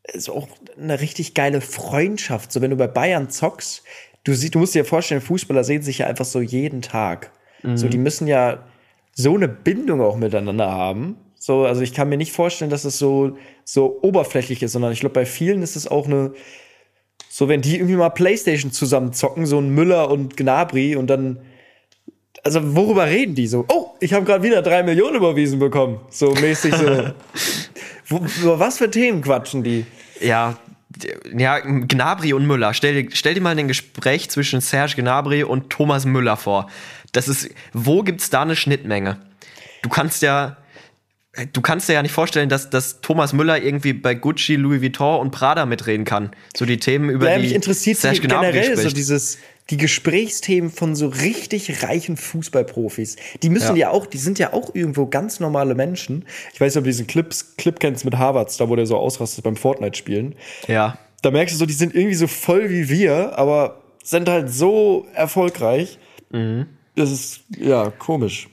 ist 0.04 0.30
auch 0.30 0.48
eine 0.76 1.00
richtig 1.00 1.34
geile 1.34 1.60
Freundschaft. 1.60 2.52
So, 2.52 2.60
wenn 2.60 2.70
du 2.70 2.76
bei 2.76 2.88
Bayern 2.88 3.30
zockst, 3.30 3.82
du 4.24 4.34
siehst, 4.34 4.54
du 4.54 4.58
musst 4.58 4.74
dir 4.74 4.84
vorstellen, 4.84 5.20
Fußballer 5.20 5.64
sehen 5.64 5.82
sich 5.82 5.98
ja 5.98 6.06
einfach 6.06 6.24
so 6.24 6.40
jeden 6.40 6.82
Tag. 6.82 7.32
So, 7.74 7.88
die 7.88 7.98
müssen 7.98 8.28
ja 8.28 8.64
so 9.12 9.34
eine 9.34 9.48
Bindung 9.48 10.00
auch 10.00 10.16
miteinander 10.16 10.70
haben. 10.70 11.16
So, 11.34 11.64
also 11.64 11.82
ich 11.82 11.92
kann 11.92 12.08
mir 12.08 12.16
nicht 12.16 12.32
vorstellen, 12.32 12.70
dass 12.70 12.84
es 12.84 12.98
so, 12.98 13.36
so 13.64 13.98
oberflächlich 14.02 14.62
ist, 14.62 14.72
sondern 14.72 14.92
ich 14.92 15.00
glaube, 15.00 15.14
bei 15.14 15.26
vielen 15.26 15.62
ist 15.62 15.74
es 15.74 15.88
auch 15.88 16.06
eine, 16.06 16.34
so 17.38 17.48
wenn 17.48 17.60
die 17.60 17.76
irgendwie 17.76 17.94
mal 17.94 18.08
Playstation 18.08 18.72
zusammen 18.72 19.12
zocken, 19.12 19.46
so 19.46 19.60
ein 19.60 19.72
Müller 19.72 20.10
und 20.10 20.36
Gnabry 20.36 20.96
und 20.96 21.06
dann, 21.06 21.38
also 22.42 22.74
worüber 22.74 23.06
reden 23.06 23.36
die 23.36 23.46
so? 23.46 23.64
Oh, 23.68 23.90
ich 24.00 24.12
habe 24.12 24.24
gerade 24.24 24.42
wieder 24.42 24.60
drei 24.60 24.82
Millionen 24.82 25.14
überwiesen 25.14 25.60
bekommen. 25.60 26.00
So 26.10 26.32
mäßig 26.32 26.74
so. 26.74 26.84
Wo, 28.08 28.26
über 28.42 28.58
was 28.58 28.78
für 28.78 28.90
Themen 28.90 29.22
quatschen 29.22 29.62
die? 29.62 29.86
Ja, 30.20 30.58
ja, 31.32 31.60
Gnabry 31.60 32.32
und 32.32 32.44
Müller. 32.44 32.74
Stell 32.74 33.04
dir, 33.04 33.10
stell 33.14 33.34
dir 33.34 33.40
mal 33.40 33.56
ein 33.56 33.68
Gespräch 33.68 34.28
zwischen 34.30 34.60
Serge 34.60 34.96
Gnabry 34.96 35.44
und 35.44 35.70
Thomas 35.70 36.06
Müller 36.06 36.36
vor. 36.36 36.68
Das 37.12 37.28
ist, 37.28 37.50
wo 37.72 38.02
gibt's 38.02 38.30
da 38.30 38.42
eine 38.42 38.56
Schnittmenge? 38.56 39.16
Du 39.82 39.90
kannst 39.90 40.22
ja, 40.22 40.56
du 41.52 41.60
kannst 41.60 41.88
dir 41.88 41.94
ja 41.94 42.02
nicht 42.02 42.12
vorstellen, 42.12 42.48
dass, 42.48 42.70
dass 42.70 43.00
Thomas 43.00 43.32
Müller 43.32 43.62
irgendwie 43.62 43.92
bei 43.92 44.14
Gucci, 44.14 44.56
Louis 44.56 44.82
Vuitton 44.82 45.20
und 45.20 45.30
Prada 45.30 45.66
mitreden 45.66 46.04
kann. 46.04 46.30
So 46.56 46.64
die 46.64 46.78
Themen 46.78 47.10
über 47.10 47.30
Ja, 47.30 47.36
die 47.36 47.44
mich 47.44 47.54
interessiert 47.54 48.00
Gnabry 48.00 48.52
generell 48.52 48.76
so 48.76 48.90
dieses, 48.90 49.38
die 49.70 49.76
Gesprächsthemen 49.76 50.70
von 50.70 50.94
so 50.96 51.08
richtig 51.08 51.82
reichen 51.82 52.16
Fußballprofis. 52.16 53.16
Die 53.42 53.50
müssen 53.50 53.76
Ja. 53.76 53.88
ja. 53.88 53.90
auch, 53.90 54.06
die 54.06 54.18
sind 54.18 54.38
ja 54.38 54.52
auch 54.52 54.74
irgendwo 54.74 55.06
ganz 55.06 55.40
normale 55.40 55.74
Menschen. 55.74 56.24
Ich 56.54 56.60
weiß 56.60 56.74
nicht, 56.74 56.78
ob 56.78 56.84
du 56.84 56.90
diesen 56.90 57.06
Clips, 57.06 57.56
Clip 57.56 57.78
kennst 57.78 58.04
mit 58.04 58.16
Harvards, 58.16 58.56
da 58.56 58.68
wo 58.68 58.76
der 58.76 58.86
so 58.86 58.96
ausrastet 58.96 59.44
beim 59.44 59.56
Fortnite-Spielen. 59.56 60.34
Ja. 60.66 60.98
Da 61.22 61.30
merkst 61.30 61.54
du 61.54 61.58
so, 61.58 61.66
die 61.66 61.74
sind 61.74 61.94
irgendwie 61.94 62.14
so 62.14 62.26
voll 62.26 62.70
wie 62.70 62.88
wir, 62.88 63.36
aber 63.38 63.82
sind 64.02 64.28
halt 64.28 64.50
so 64.50 65.06
erfolgreich. 65.14 65.98
Mhm. 66.30 66.66
Das 66.96 67.10
ist, 67.10 67.40
ja, 67.56 67.90
komisch. 67.90 68.48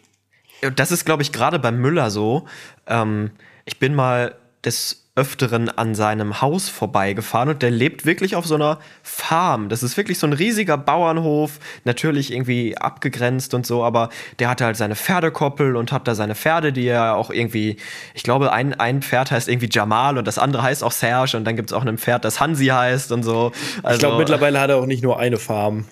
Das 0.76 0.92
ist, 0.92 1.06
glaube 1.06 1.24
ich, 1.24 1.32
gerade 1.32 1.60
bei 1.60 1.72
Müller 1.72 2.10
so. 2.10 2.46
Ähm, 2.88 3.32
ich 3.66 3.80
bin 3.80 3.96
mal 3.96 4.36
des 4.64 5.06
Öfteren 5.18 5.70
an 5.70 5.96
seinem 5.96 6.42
Haus 6.42 6.68
vorbeigefahren 6.68 7.48
und 7.48 7.62
der 7.62 7.72
lebt 7.72 8.06
wirklich 8.06 8.36
auf 8.36 8.46
so 8.46 8.56
einer 8.56 8.80
Farm. 9.02 9.70
Das 9.70 9.82
ist 9.82 9.96
wirklich 9.96 10.20
so 10.20 10.28
ein 10.28 10.34
riesiger 10.34 10.78
Bauernhof, 10.78 11.60
natürlich 11.86 12.34
irgendwie 12.34 12.78
abgegrenzt 12.78 13.54
und 13.54 13.66
so, 13.66 13.82
aber 13.86 14.10
der 14.40 14.50
hatte 14.50 14.66
halt 14.66 14.76
seine 14.76 14.98
Pferdekoppel 14.98 15.78
und 15.78 15.94
hat 15.94 16.10
da 16.10 16.16
seine 16.16 16.36
Pferde, 16.36 16.74
die 16.74 16.88
er 16.88 17.16
auch 17.16 17.30
irgendwie, 17.30 17.78
ich 18.14 18.24
glaube, 18.24 18.52
ein, 18.52 18.78
ein 18.78 19.02
Pferd 19.02 19.32
heißt 19.32 19.48
irgendwie 19.48 19.70
Jamal 19.72 20.18
und 20.18 20.28
das 20.28 20.38
andere 20.38 20.64
heißt 20.64 20.84
auch 20.84 20.92
Serge 20.92 21.38
und 21.38 21.46
dann 21.46 21.56
gibt 21.56 21.70
es 21.70 21.74
auch 21.74 21.86
ein 21.86 21.98
Pferd, 21.98 22.26
das 22.26 22.42
Hansi 22.42 22.66
heißt 22.66 23.14
und 23.14 23.24
so. 23.24 23.54
Also, 23.84 23.96
Ich 23.96 24.00
glaube, 24.00 24.18
mittlerweile 24.18 24.60
hat 24.60 24.70
er 24.70 24.78
auch 24.78 24.86
nicht 24.86 25.02
nur 25.02 25.18
eine 25.18 25.38
Farm. 25.38 25.86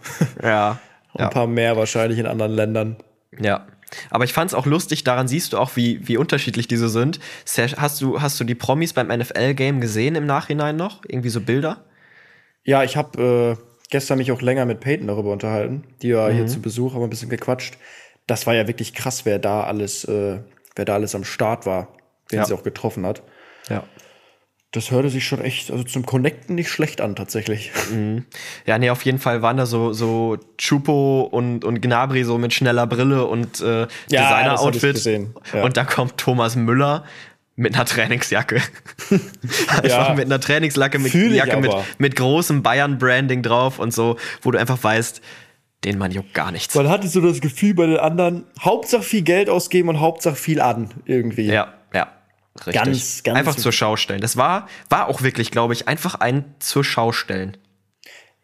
Ja. 0.43 0.79
Ein 1.15 1.29
paar 1.29 1.47
mehr 1.47 1.77
wahrscheinlich 1.77 2.19
in 2.19 2.25
anderen 2.25 2.51
Ländern. 2.51 2.97
Ja. 3.39 3.67
Aber 4.09 4.23
ich 4.23 4.33
fand's 4.33 4.53
auch 4.53 4.65
lustig, 4.65 5.03
daran 5.03 5.27
siehst 5.27 5.53
du 5.53 5.57
auch, 5.57 5.75
wie, 5.75 6.07
wie 6.07 6.17
unterschiedlich 6.17 6.67
diese 6.67 6.89
sind. 6.89 7.19
Hast 7.77 8.01
du, 8.01 8.21
hast 8.21 8.39
du 8.39 8.43
die 8.43 8.55
Promis 8.55 8.93
beim 8.93 9.07
NFL-Game 9.07 9.81
gesehen 9.81 10.15
im 10.15 10.25
Nachhinein 10.25 10.75
noch? 10.75 11.01
Irgendwie 11.07 11.29
so 11.29 11.41
Bilder? 11.41 11.83
Ja, 12.63 12.83
ich 12.83 12.95
habe 12.97 13.57
äh, 13.59 13.63
gestern 13.89 14.17
mich 14.17 14.31
auch 14.31 14.41
länger 14.41 14.65
mit 14.65 14.79
Peyton 14.79 15.07
darüber 15.07 15.31
unterhalten. 15.31 15.83
Die 16.01 16.15
war 16.15 16.29
Mhm. 16.31 16.35
hier 16.35 16.47
zu 16.47 16.61
Besuch, 16.61 16.93
haben 16.93 17.03
ein 17.03 17.09
bisschen 17.09 17.29
gequatscht. 17.29 17.77
Das 18.27 18.47
war 18.47 18.55
ja 18.55 18.67
wirklich 18.67 18.93
krass, 18.93 19.25
wer 19.25 19.37
da 19.39 19.63
alles, 19.63 20.05
äh, 20.05 20.39
wer 20.75 20.85
da 20.85 20.93
alles 20.93 21.13
am 21.13 21.23
Start 21.25 21.65
war, 21.65 21.89
wen 22.29 22.39
Ja. 22.39 22.45
sie 22.45 22.53
auch 22.53 22.63
getroffen 22.63 23.05
hat. 23.05 23.21
Ja. 23.69 23.83
Das 24.73 24.89
hörte 24.91 25.09
sich 25.09 25.25
schon 25.27 25.39
echt, 25.39 25.69
also 25.71 25.83
zum 25.83 26.03
Connecten 26.05 26.55
nicht 26.55 26.67
schlecht 26.69 26.99
an, 26.99 27.15
tatsächlich. 27.15 27.71
Ja, 28.65 28.79
nee, 28.79 28.89
auf 28.89 29.05
jeden 29.05 29.19
Fall 29.19 29.41
waren 29.43 29.55
da 29.55 29.67
so, 29.67 29.93
so 29.93 30.37
Chupo 30.57 31.21
und, 31.31 31.63
und 31.63 31.79
Gnabry 31.79 32.23
so 32.23 32.39
mit 32.39 32.53
schneller 32.53 32.87
Brille 32.87 33.25
und 33.25 33.61
äh, 33.61 33.81
Ja, 33.81 33.87
Designer-Outfit. 34.09 35.05
ja. 35.53 35.63
Und 35.63 35.77
da 35.77 35.83
kommt 35.85 36.17
Thomas 36.17 36.55
Müller 36.55 37.05
mit 37.55 37.75
einer 37.75 37.85
Trainingsjacke. 37.85 38.61
einfach 39.67 39.83
Ja. 40.09 40.13
mit 40.15 40.25
einer 40.25 40.39
Trainingsjacke 40.39 40.97
mit, 40.97 41.13
Jacke 41.13 41.57
mit, 41.57 41.71
mit 41.99 42.15
großem 42.15 42.63
Bayern-Branding 42.63 43.43
drauf 43.43 43.77
und 43.77 43.93
so, 43.93 44.17
wo 44.41 44.49
du 44.49 44.57
einfach 44.59 44.83
weißt, 44.83 45.21
den 45.83 45.99
Mann 45.99 46.11
juckt 46.11 46.33
gar 46.33 46.51
nichts. 46.51 46.73
Man 46.73 46.89
hatte 46.89 47.07
so 47.07 47.21
das 47.21 47.41
Gefühl 47.41 47.73
bei 47.75 47.85
den 47.85 47.97
anderen, 47.97 48.45
Hauptsache 48.59 49.03
viel 49.03 49.21
Geld 49.21 49.49
ausgeben 49.49 49.89
und 49.89 49.99
Hauptsache 49.99 50.35
viel 50.35 50.61
an, 50.61 50.89
irgendwie. 51.05 51.45
Ja, 51.45 51.73
Richtig. 52.67 52.83
Ganz, 52.83 53.23
ganz- 53.23 53.37
einfach 53.39 53.55
zur 53.55 53.71
Schau 53.71 53.95
stellen. 53.95 54.21
Das 54.21 54.37
war, 54.37 54.67
war 54.89 55.07
auch 55.07 55.21
wirklich, 55.21 55.51
glaube 55.51 55.73
ich, 55.73 55.87
einfach 55.87 56.15
ein 56.15 56.45
zur 56.59 56.83
Schau 56.83 57.11
stellen. 57.11 57.57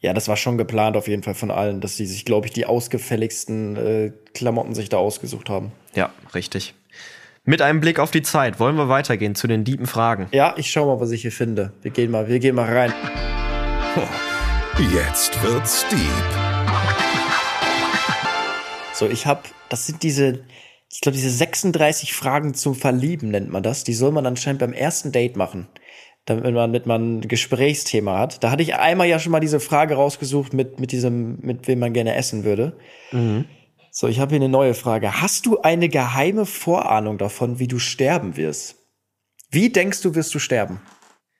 Ja, 0.01 0.13
das 0.13 0.27
war 0.29 0.37
schon 0.37 0.57
geplant 0.57 0.95
auf 0.95 1.07
jeden 1.09 1.23
Fall 1.23 1.35
von 1.35 1.51
allen, 1.51 1.81
dass 1.81 1.97
sie 1.97 2.05
sich, 2.05 2.23
glaube 2.23 2.47
ich, 2.47 2.53
die 2.53 2.65
ausgefälligsten 2.65 3.75
äh, 3.75 4.11
Klamotten 4.33 4.73
sich 4.73 4.87
da 4.89 4.97
ausgesucht 4.97 5.49
haben. 5.49 5.73
Ja, 5.93 6.09
richtig. 6.33 6.73
Mit 7.43 7.61
einem 7.61 7.81
Blick 7.81 7.99
auf 7.99 8.11
die 8.11 8.21
Zeit 8.21 8.59
wollen 8.59 8.75
wir 8.77 8.87
weitergehen 8.89 9.35
zu 9.35 9.47
den 9.47 9.65
lieben 9.65 9.87
Fragen. 9.87 10.27
Ja, 10.31 10.53
ich 10.57 10.71
schau 10.71 10.85
mal, 10.85 11.01
was 11.01 11.11
ich 11.11 11.21
hier 11.23 11.31
finde. 11.31 11.73
Wir 11.81 11.91
gehen 11.91 12.11
mal, 12.11 12.27
wir 12.27 12.39
gehen 12.39 12.55
mal 12.55 12.71
rein. 12.71 12.93
Jetzt 14.93 15.41
wird's 15.43 15.85
deep. 15.89 15.99
So, 18.93 19.07
ich 19.07 19.25
habe, 19.25 19.41
das 19.69 19.85
sind 19.85 20.03
diese, 20.03 20.43
ich 20.91 21.01
glaube, 21.01 21.15
diese 21.15 21.29
36 21.29 22.13
Fragen 22.13 22.53
zum 22.53 22.75
Verlieben 22.75 23.29
nennt 23.29 23.51
man 23.51 23.63
das. 23.63 23.83
Die 23.83 23.93
soll 23.93 24.11
man 24.11 24.25
anscheinend 24.25 24.59
beim 24.59 24.73
ersten 24.73 25.11
Date 25.11 25.37
machen, 25.37 25.67
damit 26.25 26.43
man, 26.43 26.55
damit 26.55 26.85
man 26.87 27.19
ein 27.19 27.27
Gesprächsthema 27.27 28.17
hat. 28.17 28.43
Da 28.43 28.51
hatte 28.51 28.63
ich 28.63 28.75
einmal 28.75 29.07
ja 29.07 29.19
schon 29.19 29.31
mal 29.31 29.39
diese 29.39 29.59
Frage 29.59 29.95
rausgesucht 29.95 30.53
mit, 30.53 30.79
mit 30.79 30.91
diesem, 30.91 31.39
mit 31.41 31.67
wem 31.67 31.79
man 31.79 31.93
gerne 31.93 32.15
essen 32.15 32.43
würde. 32.43 32.77
So, 33.91 34.07
ich 34.07 34.19
habe 34.19 34.31
hier 34.31 34.37
eine 34.37 34.49
neue 34.49 34.73
Frage. 34.73 35.21
Hast 35.21 35.45
du 35.45 35.61
eine 35.61 35.89
geheime 35.89 36.45
Vorahnung 36.45 37.17
davon, 37.17 37.59
wie 37.59 37.67
du 37.67 37.79
sterben 37.79 38.35
wirst? 38.35 38.75
Wie 39.51 39.69
denkst 39.69 40.01
du, 40.01 40.15
wirst 40.15 40.33
du 40.33 40.39
sterben? 40.39 40.81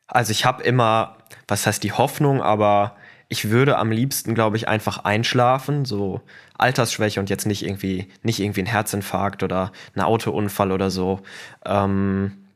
Also 0.07 0.31
ich 0.31 0.45
habe 0.45 0.63
immer, 0.63 1.17
was 1.47 1.67
heißt 1.67 1.83
die 1.83 1.91
Hoffnung, 1.91 2.41
aber 2.41 2.95
ich 3.29 3.51
würde 3.51 3.77
am 3.77 3.91
liebsten, 3.91 4.33
glaube 4.33 4.57
ich, 4.57 4.67
einfach 4.67 5.05
einschlafen, 5.05 5.85
so 5.85 6.21
Altersschwäche 6.57 7.19
und 7.19 7.29
jetzt 7.29 7.45
nicht 7.45 7.63
irgendwie, 7.63 8.07
nicht 8.23 8.39
irgendwie 8.39 8.63
ein 8.63 8.65
Herzinfarkt 8.65 9.43
oder 9.43 9.71
ein 9.95 10.01
Autounfall 10.01 10.71
oder 10.71 10.89
so. 10.89 11.21
Ähm, 11.63 12.47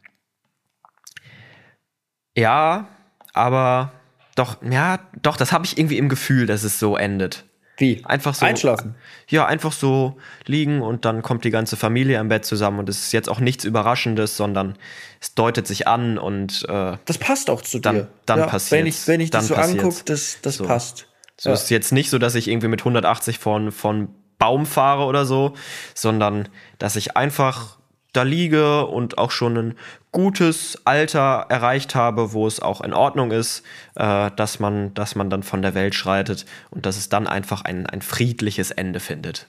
ja, 2.35 2.87
aber 3.33 3.91
doch, 4.35 4.57
ja, 4.63 4.99
doch, 5.21 5.37
das 5.37 5.51
habe 5.51 5.65
ich 5.65 5.77
irgendwie 5.77 5.99
im 5.99 6.09
Gefühl, 6.09 6.47
dass 6.47 6.63
es 6.63 6.79
so 6.79 6.97
endet. 6.97 7.45
Wie? 7.77 8.03
Einfach 8.05 8.35
so. 8.35 8.45
Einschlafen. 8.45 8.95
Ja, 9.27 9.45
einfach 9.47 9.71
so 9.71 10.17
liegen 10.45 10.81
und 10.81 11.05
dann 11.05 11.21
kommt 11.23 11.43
die 11.43 11.49
ganze 11.49 11.75
Familie 11.75 12.19
im 12.19 12.27
Bett 12.27 12.45
zusammen 12.45 12.79
und 12.79 12.87
es 12.89 12.99
ist 13.05 13.13
jetzt 13.13 13.29
auch 13.29 13.39
nichts 13.39 13.63
Überraschendes, 13.65 14.37
sondern 14.37 14.77
es 15.19 15.33
deutet 15.33 15.65
sich 15.67 15.87
an 15.87 16.17
und 16.19 16.65
äh, 16.69 16.97
Das 17.05 17.17
passt 17.17 17.49
auch 17.49 17.61
zu 17.61 17.79
Dann- 17.79 17.95
dir. 17.95 18.07
dann 18.27 18.39
ja, 18.39 18.45
passiert's. 18.47 18.71
Wenn 18.71 18.85
ich, 18.85 19.07
wenn 19.07 19.21
ich 19.21 19.31
Dann 19.31 19.41
das 19.41 19.47
so 19.47 19.55
angucke, 19.55 20.03
das, 20.05 20.37
das 20.41 20.57
So. 20.57 20.65
passt. 20.65 21.07
so 21.39 21.49
Ja. 21.49 21.55
ist 21.55 21.69
jetzt 21.71 21.91
nicht 21.91 22.09
so, 22.11 22.19
dass 22.19 22.35
ich 22.35 22.47
irgendwie 22.47 22.67
mit 22.67 22.81
180 22.81 23.39
von, 23.39 23.71
von 23.71 24.09
Baum 24.37 24.65
fahre 24.67 25.05
oder 25.05 25.25
so, 25.25 25.53
sondern 25.95 26.49
dass 26.77 26.95
ich 26.95 27.17
einfach 27.17 27.77
da 28.13 28.23
liege 28.23 28.85
und 28.85 29.17
auch 29.17 29.31
schon 29.31 29.57
ein 29.57 29.73
gutes 30.11 30.79
Alter 30.85 31.47
erreicht 31.49 31.95
habe, 31.95 32.33
wo 32.33 32.47
es 32.47 32.59
auch 32.59 32.81
in 32.81 32.93
Ordnung 32.93 33.31
ist, 33.31 33.63
äh, 33.95 34.29
dass, 34.35 34.59
man, 34.59 34.93
dass 34.93 35.15
man 35.15 35.29
dann 35.29 35.43
von 35.43 35.61
der 35.61 35.73
Welt 35.73 35.95
schreitet 35.95 36.45
und 36.69 36.85
dass 36.85 36.97
es 36.97 37.09
dann 37.09 37.27
einfach 37.27 37.63
ein, 37.63 37.87
ein 37.87 38.01
friedliches 38.01 38.71
Ende 38.71 38.99
findet. 38.99 39.47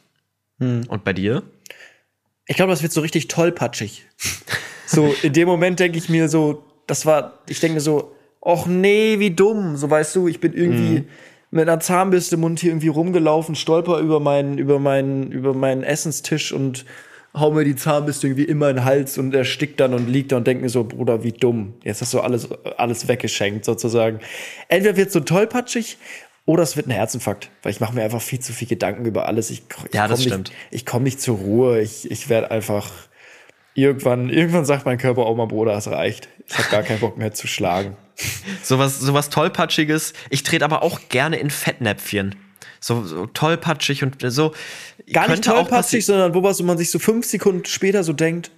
Hm. 0.58 0.84
Und 0.88 1.04
bei 1.04 1.12
dir? 1.12 1.42
Ich 2.46 2.56
glaube, 2.56 2.70
das 2.72 2.82
wird 2.82 2.92
so 2.92 3.02
richtig 3.02 3.28
tollpatschig. 3.28 4.06
so, 4.86 5.14
in 5.22 5.32
dem 5.32 5.48
Moment 5.48 5.80
denke 5.80 5.98
ich 5.98 6.08
mir 6.08 6.28
so, 6.28 6.64
das 6.86 7.06
war, 7.06 7.40
ich 7.48 7.60
denke 7.60 7.74
mir 7.74 7.80
so, 7.80 8.14
och 8.40 8.66
nee, 8.66 9.18
wie 9.18 9.30
dumm. 9.30 9.76
So 9.76 9.90
weißt 9.90 10.16
du, 10.16 10.28
ich 10.28 10.40
bin 10.40 10.54
irgendwie 10.54 11.00
Mhm. 11.00 11.08
mit 11.50 11.68
einer 11.68 11.80
Zahnbürste 11.80 12.36
im 12.36 12.42
Mund 12.42 12.60
hier 12.60 12.70
irgendwie 12.70 12.88
rumgelaufen, 12.88 13.54
stolper 13.54 13.98
über 13.98 14.20
meinen, 14.20 14.58
über 14.58 14.78
meinen, 14.78 15.30
über 15.32 15.54
meinen 15.54 15.82
Essenstisch 15.82 16.52
und 16.52 16.84
hau 17.34 17.50
mir 17.50 17.64
die 17.64 17.76
Zahnbürste 17.76 18.28
irgendwie 18.28 18.44
immer 18.44 18.70
in 18.70 18.76
den 18.76 18.84
Hals 18.84 19.18
und 19.18 19.34
erstickt 19.34 19.80
dann 19.80 19.92
und 19.92 20.08
liegt 20.08 20.32
da 20.32 20.36
und 20.36 20.46
denkt 20.46 20.62
mir 20.62 20.68
so, 20.68 20.84
Bruder, 20.84 21.24
wie 21.24 21.32
dumm. 21.32 21.74
Jetzt 21.82 22.00
hast 22.00 22.14
du 22.14 22.20
alles, 22.20 22.48
alles 22.76 23.08
weggeschenkt, 23.08 23.64
sozusagen. 23.64 24.20
Entweder 24.68 24.96
wird 24.96 25.10
so 25.10 25.20
tollpatschig 25.20 25.98
oder 26.46 26.62
es 26.62 26.76
wird 26.76 26.86
ein 26.86 26.92
Herzinfarkt, 26.92 27.50
weil 27.62 27.72
ich 27.72 27.80
mache 27.80 27.94
mir 27.94 28.02
einfach 28.02 28.22
viel 28.22 28.38
zu 28.38 28.52
viel 28.52 28.68
Gedanken 28.68 29.04
über 29.04 29.26
alles. 29.26 29.50
Ich, 29.50 29.62
ich 29.86 29.94
Ja, 29.94 30.06
das 30.06 30.20
komm 30.20 30.28
stimmt. 30.28 30.48
Nicht, 30.50 30.58
ich 30.70 30.86
komme 30.86 31.04
nicht 31.04 31.20
zur 31.20 31.38
Ruhe. 31.38 31.80
Ich, 31.80 32.10
ich 32.10 32.28
werde 32.28 32.50
einfach 32.50 32.90
irgendwann, 33.74 34.30
irgendwann 34.30 34.64
sagt 34.64 34.86
mein 34.86 34.98
Körper, 34.98 35.26
oh 35.26 35.34
mein 35.34 35.48
Bruder, 35.48 35.76
es 35.76 35.90
reicht. 35.90 36.28
Ich 36.46 36.56
habe 36.58 36.68
gar 36.70 36.82
keinen 36.82 37.00
Bock 37.00 37.16
mehr 37.18 37.32
zu 37.32 37.46
schlagen. 37.46 37.96
Sowas, 38.62 39.00
sowas 39.00 39.28
tollpatschiges. 39.28 40.12
Ich 40.30 40.44
trete 40.44 40.64
aber 40.64 40.84
auch 40.84 41.00
gerne 41.08 41.36
in 41.36 41.50
Fettnäpfchen. 41.50 42.36
So, 42.86 43.02
so 43.02 43.24
tollpatschig 43.24 44.02
und 44.02 44.16
so. 44.30 44.52
Gar 45.10 45.30
nicht 45.30 45.44
tollpatschig, 45.44 46.04
sondern 46.04 46.34
wo 46.34 46.42
was, 46.42 46.60
wo 46.60 46.64
man 46.64 46.76
sich 46.76 46.90
so 46.90 46.98
fünf 46.98 47.24
Sekunden 47.24 47.64
später 47.64 48.04
so 48.04 48.12
denkt, 48.12 48.50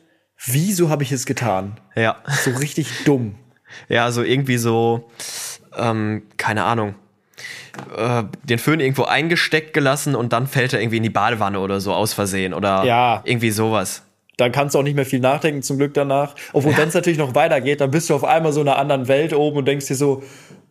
wieso 0.45 0.89
habe 0.89 1.05
ich 1.05 1.12
es 1.12 1.27
getan? 1.27 1.79
Ja. 1.95 2.16
So 2.43 2.51
richtig 2.51 2.89
dumm. 3.05 3.37
Ja, 3.89 4.11
so 4.11 4.24
irgendwie 4.24 4.57
so, 4.57 5.09
ähm, 5.77 6.24
keine 6.39 6.64
Ahnung. 6.64 6.97
Äh, 7.97 8.24
den 8.43 8.59
Föhn 8.59 8.81
irgendwo 8.81 9.05
eingesteckt 9.05 9.72
gelassen 9.72 10.16
und 10.16 10.33
dann 10.33 10.49
fällt 10.49 10.72
er 10.72 10.81
irgendwie 10.81 10.97
in 10.97 11.05
die 11.05 11.11
Badewanne 11.11 11.61
oder 11.61 11.79
so 11.81 11.93
aus 11.95 12.12
Versehen 12.12 12.53
oder 12.53 12.83
Ja. 12.83 13.22
irgendwie 13.24 13.53
sowas. 13.53 14.03
Dann 14.39 14.51
kannst 14.51 14.74
du 14.74 14.81
auch 14.81 14.83
nicht 14.83 14.97
mehr 14.97 15.07
viel 15.07 15.20
nachdenken, 15.20 15.62
zum 15.62 15.79
Glück 15.79 15.95
danach. 15.95 16.35
Obwohl, 16.53 16.77
wenn 16.77 16.89
es 16.89 16.95
natürlich 16.95 17.18
noch 17.18 17.37
weitergeht, 17.37 17.81
dann 17.81 17.93
bist 17.93 18.11
du 18.11 18.14
auf 18.16 18.24
einmal 18.24 18.53
so 18.53 18.61
in 18.61 18.66
einer 18.68 18.79
anderen 18.79 19.07
Welt 19.07 19.33
oben 19.33 19.59
und 19.59 19.68
denkst 19.68 19.87
dir 19.87 19.95
so, 19.95 20.24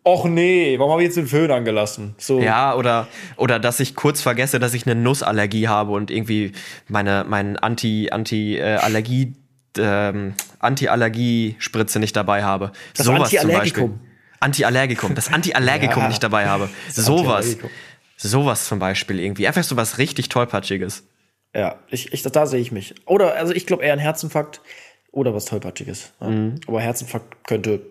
och 0.05 0.25
nee, 0.29 0.77
warum 0.77 0.91
habe 0.91 1.01
ich 1.01 1.07
jetzt 1.07 1.17
den 1.17 1.27
Föhn 1.27 1.49
angelassen? 1.51 2.15
So, 2.17 2.39
Ja, 2.39 2.75
oder, 2.75 3.07
oder 3.37 3.59
dass 3.59 3.79
ich 3.79 3.95
kurz 3.95 4.21
vergesse, 4.21 4.59
dass 4.59 4.73
ich 4.73 4.85
eine 4.85 4.95
Nussallergie 4.95 5.67
habe 5.67 5.91
und 5.93 6.11
irgendwie 6.11 6.51
meine, 6.87 7.25
mein 7.27 7.57
Anti, 7.57 8.09
Anti, 8.11 8.57
äh, 8.57 8.75
Allergie, 8.75 9.33
ähm, 9.77 10.35
Anti-Allergie-Spritze 10.59 11.99
nicht 11.99 12.15
dabei 12.15 12.43
habe. 12.43 12.71
Das 12.95 13.05
Sowas 13.05 13.29
zum 13.29 13.39
Antiallergikum. 13.39 13.91
Beispiel. 13.91 14.09
Anti-Allergikum. 14.39 15.15
Das 15.15 15.27
Anti-Allergikum 15.33 16.03
Ja. 16.03 16.07
nicht 16.07 16.23
dabei 16.23 16.47
habe. 16.47 16.69
Sowas. 16.91 17.57
Sowas 18.17 18.67
zum 18.67 18.79
Beispiel 18.79 19.19
irgendwie. 19.19 19.47
Einfach 19.47 19.63
so 19.63 19.75
was 19.75 19.97
richtig 19.97 20.29
tollpatschiges. 20.29 21.03
Ja, 21.55 21.79
ich, 21.89 22.13
ich, 22.13 22.21
da 22.21 22.45
sehe 22.45 22.59
ich 22.59 22.71
mich. 22.71 22.95
Oder, 23.05 23.35
also 23.35 23.53
ich 23.53 23.65
glaube 23.65 23.83
eher 23.83 23.93
ein 23.93 23.99
Herzinfarkt 23.99 24.61
oder 25.11 25.33
was 25.33 25.45
Tollpatschiges. 25.45 26.13
Ja. 26.21 26.29
Aber 26.67 26.81
Herzinfarkt 26.81 27.47
könnte. 27.47 27.81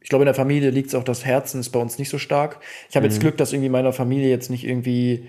Ich 0.00 0.08
glaube, 0.08 0.22
in 0.22 0.26
der 0.26 0.34
Familie 0.34 0.70
liegt 0.70 0.88
es 0.88 0.94
auch, 0.94 1.04
das 1.04 1.24
Herzen 1.24 1.60
ist 1.60 1.70
bei 1.70 1.78
uns 1.78 1.98
nicht 1.98 2.08
so 2.08 2.18
stark. 2.18 2.60
Ich 2.88 2.96
habe 2.96 3.06
jetzt 3.06 3.20
Glück, 3.20 3.36
dass 3.36 3.52
irgendwie 3.52 3.68
meiner 3.68 3.92
Familie 3.92 4.30
jetzt 4.30 4.50
nicht 4.50 4.64
irgendwie 4.64 5.28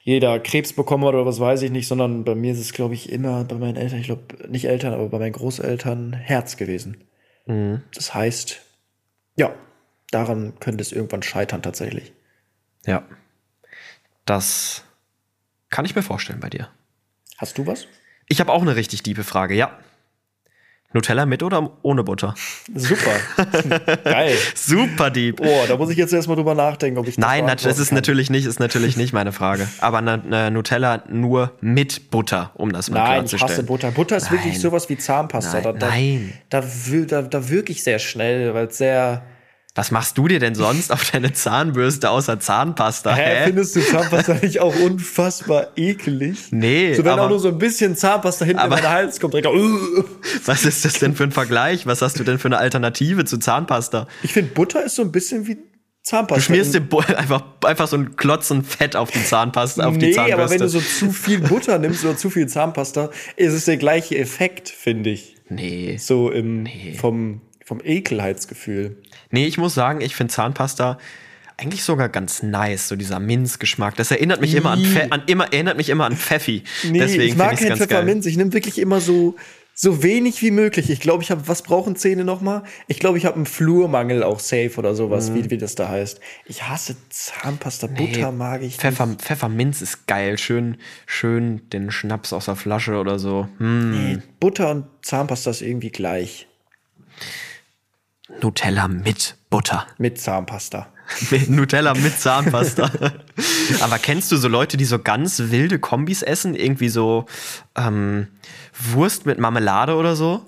jeder 0.00 0.40
Krebs 0.40 0.72
bekommen 0.72 1.04
hat 1.04 1.14
oder 1.14 1.26
was 1.26 1.40
weiß 1.40 1.62
ich 1.62 1.70
nicht, 1.70 1.86
sondern 1.86 2.24
bei 2.24 2.34
mir 2.34 2.52
ist 2.52 2.60
es, 2.60 2.72
glaube 2.72 2.94
ich, 2.94 3.12
immer 3.12 3.44
bei 3.44 3.56
meinen 3.56 3.76
Eltern, 3.76 4.00
ich 4.00 4.06
glaube, 4.06 4.48
nicht 4.48 4.64
Eltern, 4.66 4.92
aber 4.92 5.08
bei 5.08 5.18
meinen 5.18 5.32
Großeltern 5.32 6.12
Herz 6.12 6.56
gewesen. 6.56 7.04
Das 7.94 8.12
heißt, 8.14 8.60
ja, 9.36 9.54
daran 10.10 10.54
könnte 10.60 10.82
es 10.82 10.92
irgendwann 10.92 11.22
scheitern 11.22 11.62
tatsächlich. 11.62 12.12
Ja. 12.86 13.04
Das 14.24 14.84
kann 15.70 15.84
ich 15.84 15.94
mir 15.96 16.02
vorstellen 16.02 16.40
bei 16.40 16.50
dir. 16.50 16.68
Hast 17.38 17.56
du 17.56 17.66
was? 17.66 17.86
Ich 18.28 18.40
habe 18.40 18.52
auch 18.52 18.62
eine 18.62 18.76
richtig 18.76 19.02
tiefe 19.02 19.24
Frage, 19.24 19.54
ja. 19.54 19.78
Nutella 20.94 21.26
mit 21.26 21.42
oder 21.42 21.70
ohne 21.82 22.02
Butter? 22.02 22.34
Super. 22.74 23.10
Geil. 24.04 24.34
Super 24.54 25.10
deep. 25.10 25.38
Oh, 25.40 25.64
da 25.68 25.76
muss 25.76 25.90
ich 25.90 25.98
jetzt 25.98 26.14
erstmal 26.14 26.36
drüber 26.36 26.54
nachdenken, 26.54 26.98
ob 26.98 27.06
ich 27.06 27.16
das 27.16 27.22
Nein, 27.22 27.46
das 27.46 27.64
ist 27.78 27.88
kann. 27.88 27.96
natürlich 27.96 28.30
nicht, 28.30 28.46
ist 28.46 28.58
natürlich 28.58 28.96
nicht 28.96 29.12
meine 29.12 29.32
Frage. 29.32 29.68
Aber 29.80 30.00
na, 30.00 30.16
na, 30.16 30.48
Nutella 30.48 31.02
nur 31.10 31.52
mit 31.60 32.10
Butter, 32.10 32.52
um 32.54 32.72
das 32.72 32.88
mal 32.90 33.00
Nein, 33.00 33.24
ich 33.24 33.30
klarzustellen. 33.30 33.50
hasse 33.52 33.62
Butter. 33.64 33.90
Butter 33.90 34.16
ist 34.16 34.30
wirklich 34.30 34.54
Nein. 34.54 34.62
sowas 34.62 34.88
wie 34.88 34.96
Zahnpasta. 34.96 35.60
Nein, 35.60 35.62
da, 35.64 35.72
da, 35.72 35.88
nein. 35.88 36.32
Da, 36.48 36.64
da, 37.06 37.22
da 37.22 37.48
wirke 37.50 37.70
ich 37.72 37.82
sehr 37.82 37.98
schnell, 37.98 38.54
weil 38.54 38.68
es 38.68 38.78
sehr. 38.78 39.22
Was 39.78 39.92
machst 39.92 40.18
du 40.18 40.26
dir 40.26 40.40
denn 40.40 40.56
sonst 40.56 40.90
auf 40.90 41.08
deine 41.12 41.32
Zahnbürste 41.32 42.10
außer 42.10 42.40
Zahnpasta? 42.40 43.14
Hä, 43.14 43.22
Hä? 43.22 43.44
findest 43.44 43.76
du 43.76 43.80
Zahnpasta 43.80 44.34
nicht 44.42 44.58
auch 44.58 44.74
unfassbar 44.74 45.68
ekelig? 45.76 46.48
Nee, 46.50 46.94
So, 46.94 47.04
wenn 47.04 47.12
aber- 47.12 47.22
auch 47.26 47.28
nur 47.28 47.38
so 47.38 47.46
ein 47.46 47.58
bisschen 47.58 47.94
Zahnpasta 47.94 48.44
hinten 48.44 48.58
Aber- 48.58 48.76
in 48.78 48.82
den 48.82 48.90
Hals 48.90 49.20
kommt, 49.20 49.34
direkt. 49.34 49.46
Uh. 49.46 50.02
Was 50.46 50.64
ist 50.64 50.84
das 50.84 50.94
denn 50.94 51.14
für 51.14 51.22
ein 51.22 51.30
Vergleich? 51.30 51.86
Was 51.86 52.02
hast 52.02 52.18
du 52.18 52.24
denn 52.24 52.40
für 52.40 52.48
eine 52.48 52.58
Alternative 52.58 53.24
zu 53.24 53.38
Zahnpasta? 53.38 54.08
Ich 54.24 54.32
finde, 54.32 54.50
Butter 54.52 54.82
ist 54.84 54.96
so 54.96 55.02
ein 55.02 55.12
bisschen 55.12 55.46
wie 55.46 55.58
Zahnpasta. 56.02 56.34
Du 56.34 56.40
schmierst 56.42 56.74
dir 56.74 56.82
einfach, 57.16 57.44
einfach 57.64 57.86
so 57.86 57.94
einen 57.98 58.16
Klotzen 58.16 58.64
Fett 58.64 58.96
auf 58.96 59.12
die 59.12 59.22
Zahnpasta, 59.24 59.86
auf 59.86 59.96
die 59.96 60.06
nee, 60.06 60.12
Zahnbürste. 60.12 60.42
aber 60.42 60.50
wenn 60.50 60.58
du 60.58 60.68
so 60.68 60.80
zu 60.80 61.12
viel 61.12 61.38
Butter 61.38 61.78
nimmst 61.78 62.04
oder 62.04 62.16
zu 62.16 62.30
viel 62.30 62.48
Zahnpasta, 62.48 63.10
ist 63.36 63.52
es 63.52 63.66
der 63.66 63.76
gleiche 63.76 64.18
Effekt, 64.18 64.68
finde 64.70 65.10
ich. 65.10 65.36
nee. 65.50 65.98
So 66.00 66.32
im, 66.32 66.66
vom, 66.98 67.42
vom 67.68 67.82
Ekelheitsgefühl. 67.84 68.96
Nee, 69.30 69.44
ich 69.44 69.58
muss 69.58 69.74
sagen, 69.74 70.00
ich 70.00 70.16
finde 70.16 70.32
Zahnpasta 70.32 70.96
eigentlich 71.58 71.82
sogar 71.82 72.08
ganz 72.08 72.42
nice, 72.42 72.88
so 72.88 72.96
dieser 72.96 73.20
Minzgeschmack. 73.20 73.94
Das 73.96 74.10
erinnert 74.10 74.40
mich 74.40 74.54
immer 74.54 74.70
an, 74.70 74.82
Pfe 74.82 75.12
an 75.12 75.22
immer 75.26 75.52
erinnert 75.52 75.76
mich 75.76 75.90
immer 75.90 76.06
an 76.06 76.16
Pfeffi. 76.16 76.62
Nee, 76.84 76.98
Deswegen 76.98 77.24
ich 77.24 77.36
mag 77.36 77.60
geil. 77.60 77.76
Pfefferminz. 77.76 78.24
Ich 78.24 78.38
nehme 78.38 78.54
wirklich 78.54 78.78
immer 78.78 79.00
so, 79.00 79.34
so 79.74 80.02
wenig 80.02 80.40
wie 80.40 80.50
möglich. 80.50 80.88
Ich 80.88 81.00
glaube, 81.00 81.22
ich 81.22 81.30
habe, 81.30 81.46
was 81.46 81.62
brauchen 81.62 81.94
Zähne 81.94 82.24
nochmal? 82.24 82.62
Ich 82.86 83.00
glaube, 83.00 83.18
ich 83.18 83.26
habe 83.26 83.36
einen 83.36 83.44
Flurmangel 83.44 84.22
auch 84.22 84.38
safe 84.38 84.72
oder 84.78 84.94
sowas, 84.94 85.34
wie, 85.34 85.50
wie 85.50 85.58
das 85.58 85.74
da 85.74 85.88
heißt. 85.88 86.20
Ich 86.46 86.62
hasse 86.62 86.96
Zahnpasta, 87.10 87.88
Butter 87.88 88.32
mag 88.32 88.62
ich 88.62 88.76
Pfeffer, 88.76 89.08
Pfefferminz 89.18 89.82
ist 89.82 90.06
geil, 90.06 90.38
schön, 90.38 90.78
schön 91.06 91.68
den 91.70 91.90
Schnaps 91.90 92.32
aus 92.32 92.46
der 92.46 92.56
Flasche 92.56 92.94
oder 92.94 93.18
so. 93.18 93.46
Hm. 93.58 93.90
nicht. 93.90 94.16
Nee, 94.16 94.22
Butter 94.40 94.70
und 94.70 94.86
Zahnpasta 95.02 95.50
ist 95.50 95.60
irgendwie 95.60 95.90
gleich. 95.90 96.46
Nutella 98.42 98.88
mit 98.88 99.36
Butter. 99.50 99.86
Mit 99.98 100.20
Zahnpasta. 100.20 100.88
Mit 101.30 101.48
Nutella 101.48 101.94
mit 101.94 102.18
Zahnpasta. 102.18 102.90
Aber 103.80 103.98
kennst 103.98 104.30
du 104.30 104.36
so 104.36 104.46
Leute, 104.46 104.76
die 104.76 104.84
so 104.84 104.98
ganz 104.98 105.38
wilde 105.46 105.78
Kombis 105.78 106.20
essen? 106.20 106.54
Irgendwie 106.54 106.90
so 106.90 107.24
ähm, 107.76 108.28
Wurst 108.92 109.24
mit 109.24 109.38
Marmelade 109.38 109.94
oder 109.94 110.16
so? 110.16 110.42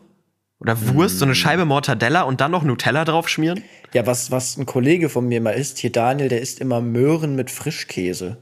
Oder 0.59 0.77
Wurst, 0.89 1.19
so 1.19 1.25
eine 1.25 1.35
Scheibe 1.35 1.65
Mortadella 1.65 2.23
und 2.23 2.43
dann 2.43 2.51
noch 2.51 2.63
Nutella 2.63 3.07
drauf 3.07 3.31
schmieren? 3.31 3.65
Ja, 3.95 4.07
was, 4.07 4.31
was 4.31 4.59
ein 4.59 4.67
Kollege 4.67 5.09
von 5.09 5.27
mir 5.27 5.41
mal 5.41 5.53
isst, 5.53 5.79
hier 5.79 5.91
Daniel, 5.91 6.29
der 6.29 6.43
isst 6.43 6.61
immer 6.61 6.83
Möhren 6.83 7.35
mit 7.35 7.51
Frischkäse. 7.51 8.37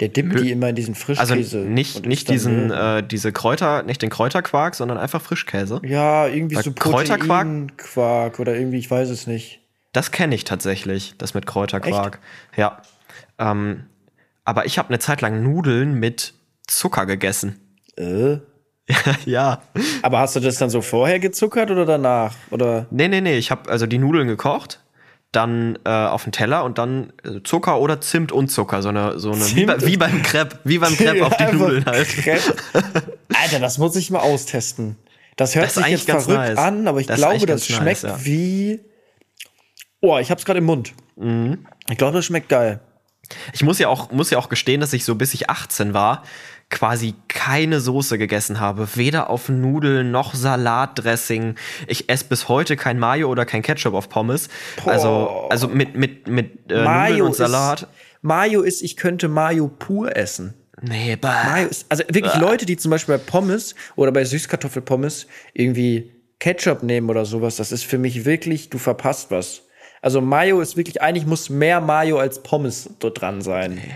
Der 0.00 0.08
dippt 0.08 0.40
die 0.40 0.50
immer 0.50 0.70
in 0.70 0.74
diesen 0.74 0.94
Also 0.94 1.04
Frischkäse. 1.04 1.58
nicht, 1.58 1.96
und 1.96 2.06
nicht 2.06 2.28
dann 2.28 2.34
diesen, 2.34 2.70
äh, 2.70 3.02
diese 3.06 3.32
Kräuter, 3.32 3.82
nicht 3.82 4.00
den 4.02 4.10
Kräuterquark, 4.10 4.74
sondern 4.74 4.96
einfach 4.98 5.20
Frischkäse. 5.20 5.80
Ja, 5.84 6.26
irgendwie 6.26 6.56
Weil 6.56 6.64
so 6.64 6.70
Kräuterquark- 6.70 7.44
Proteinquark 7.76 8.38
oder 8.40 8.56
irgendwie, 8.56 8.78
ich 8.78 8.90
weiß 8.90 9.10
es 9.10 9.26
nicht. 9.26 9.60
Das 9.92 10.10
kenne 10.10 10.34
ich 10.34 10.44
tatsächlich, 10.44 11.14
das 11.18 11.34
mit 11.34 11.46
Kräuterquark. 11.46 12.18
Ja. 12.56 12.80
Ähm, 13.38 13.84
aber 14.44 14.66
ich 14.66 14.78
habe 14.78 14.88
eine 14.88 14.98
Zeit 14.98 15.20
lang 15.20 15.42
Nudeln 15.42 15.94
mit 15.94 16.34
Zucker 16.66 17.06
gegessen. 17.06 17.56
Äh? 17.96 18.38
ja. 19.26 19.62
Aber 20.02 20.18
hast 20.20 20.34
du 20.36 20.40
das 20.40 20.56
dann 20.58 20.70
so 20.70 20.80
vorher 20.80 21.18
gezuckert 21.20 21.70
oder 21.70 21.84
danach? 21.86 22.34
Oder? 22.50 22.86
Nee, 22.90 23.08
nee, 23.08 23.20
nee. 23.20 23.36
Ich 23.36 23.50
habe 23.50 23.70
also 23.70 23.86
die 23.86 23.98
Nudeln 23.98 24.26
gekocht, 24.28 24.80
dann 25.32 25.78
äh, 25.84 25.90
auf 25.90 26.24
den 26.24 26.32
Teller 26.32 26.64
und 26.64 26.78
dann 26.78 27.12
äh, 27.24 27.40
Zucker 27.44 27.80
oder 27.80 28.00
Zimt 28.00 28.32
und 28.32 28.48
Zucker. 28.48 28.82
So 28.82 28.88
eine, 28.88 29.18
so 29.18 29.30
eine 29.32 29.44
wie, 29.54 29.64
bei, 29.64 29.80
wie 29.86 29.96
beim 29.96 30.22
Crepe, 30.22 30.58
wie 30.64 30.78
beim 30.78 30.96
Crepe 30.96 31.24
auf 31.26 31.36
die 31.36 31.44
Einfach 31.44 31.58
Nudeln 31.58 31.84
halt. 31.86 32.08
Crepe. 32.08 32.54
Alter, 33.34 33.60
das 33.60 33.78
muss 33.78 33.94
ich 33.96 34.10
mal 34.10 34.18
austesten. 34.20 34.96
Das 35.36 35.54
hört 35.54 35.66
Das 35.66 35.74
sich 35.74 35.86
jetzt 35.86 36.04
verrückt 36.04 36.28
nice. 36.28 36.58
an, 36.58 36.86
aber 36.88 37.00
ich 37.00 37.06
Das 37.06 37.16
glaube, 37.18 37.46
das 37.46 37.66
schmeckt 37.66 38.02
nice, 38.02 38.18
ja. 38.20 38.24
wie. 38.24 38.80
Oh, 40.00 40.18
ich 40.18 40.30
hab's 40.30 40.44
gerade 40.44 40.58
im 40.58 40.64
Mund. 40.64 40.92
Mhm. 41.16 41.66
Ich 41.88 41.96
glaube, 41.98 42.14
das 42.16 42.24
schmeckt 42.24 42.48
geil. 42.48 42.80
Ich 43.52 43.62
muss 43.62 43.78
ja 43.78 43.88
auch, 43.88 44.10
muss 44.10 44.30
ja 44.30 44.38
auch 44.38 44.48
gestehen, 44.48 44.80
dass 44.80 44.92
ich 44.92 45.04
so 45.04 45.14
bis 45.14 45.32
ich 45.34 45.48
18 45.48 45.94
war, 45.94 46.24
quasi 46.70 47.14
keine 47.28 47.80
Soße 47.80 48.16
gegessen 48.16 48.60
habe. 48.60 48.88
Weder 48.94 49.28
auf 49.28 49.48
Nudeln 49.48 50.10
noch 50.10 50.34
Salatdressing. 50.34 51.56
Ich 51.88 52.08
esse 52.08 52.24
bis 52.24 52.48
heute 52.48 52.76
kein 52.76 52.98
Mayo 52.98 53.28
oder 53.28 53.44
kein 53.44 53.62
Ketchup 53.62 53.94
auf 53.94 54.08
Pommes. 54.08 54.48
Also, 54.86 55.46
also 55.50 55.68
mit, 55.68 55.96
mit, 55.96 56.28
mit 56.28 56.70
äh, 56.70 56.84
Nudeln 56.84 57.22
und 57.22 57.34
Salat. 57.34 57.82
Ist, 57.82 57.88
Mayo 58.22 58.62
ist, 58.62 58.82
ich 58.82 58.96
könnte 58.96 59.28
Mayo 59.28 59.68
pur 59.68 60.16
essen. 60.16 60.54
Nee, 60.80 61.16
bah. 61.16 61.44
Mayo 61.44 61.68
ist, 61.68 61.86
also 61.88 62.04
wirklich 62.08 62.36
Leute, 62.36 62.64
die 62.64 62.76
zum 62.76 62.90
Beispiel 62.90 63.18
bei 63.18 63.22
Pommes 63.24 63.74
oder 63.96 64.12
bei 64.12 64.24
Süßkartoffelpommes 64.24 65.26
irgendwie 65.52 66.12
Ketchup 66.38 66.82
nehmen 66.82 67.10
oder 67.10 67.26
sowas, 67.26 67.56
das 67.56 67.70
ist 67.72 67.84
für 67.84 67.98
mich 67.98 68.24
wirklich, 68.24 68.70
du 68.70 68.78
verpasst 68.78 69.30
was. 69.30 69.62
Also 70.00 70.22
Mayo 70.22 70.60
ist 70.60 70.76
wirklich, 70.76 71.02
eigentlich 71.02 71.26
muss 71.26 71.50
mehr 71.50 71.80
Mayo 71.80 72.18
als 72.18 72.42
Pommes 72.42 72.88
dort 72.98 73.20
dran 73.20 73.42
sein. 73.42 73.74
Nee. 73.74 73.94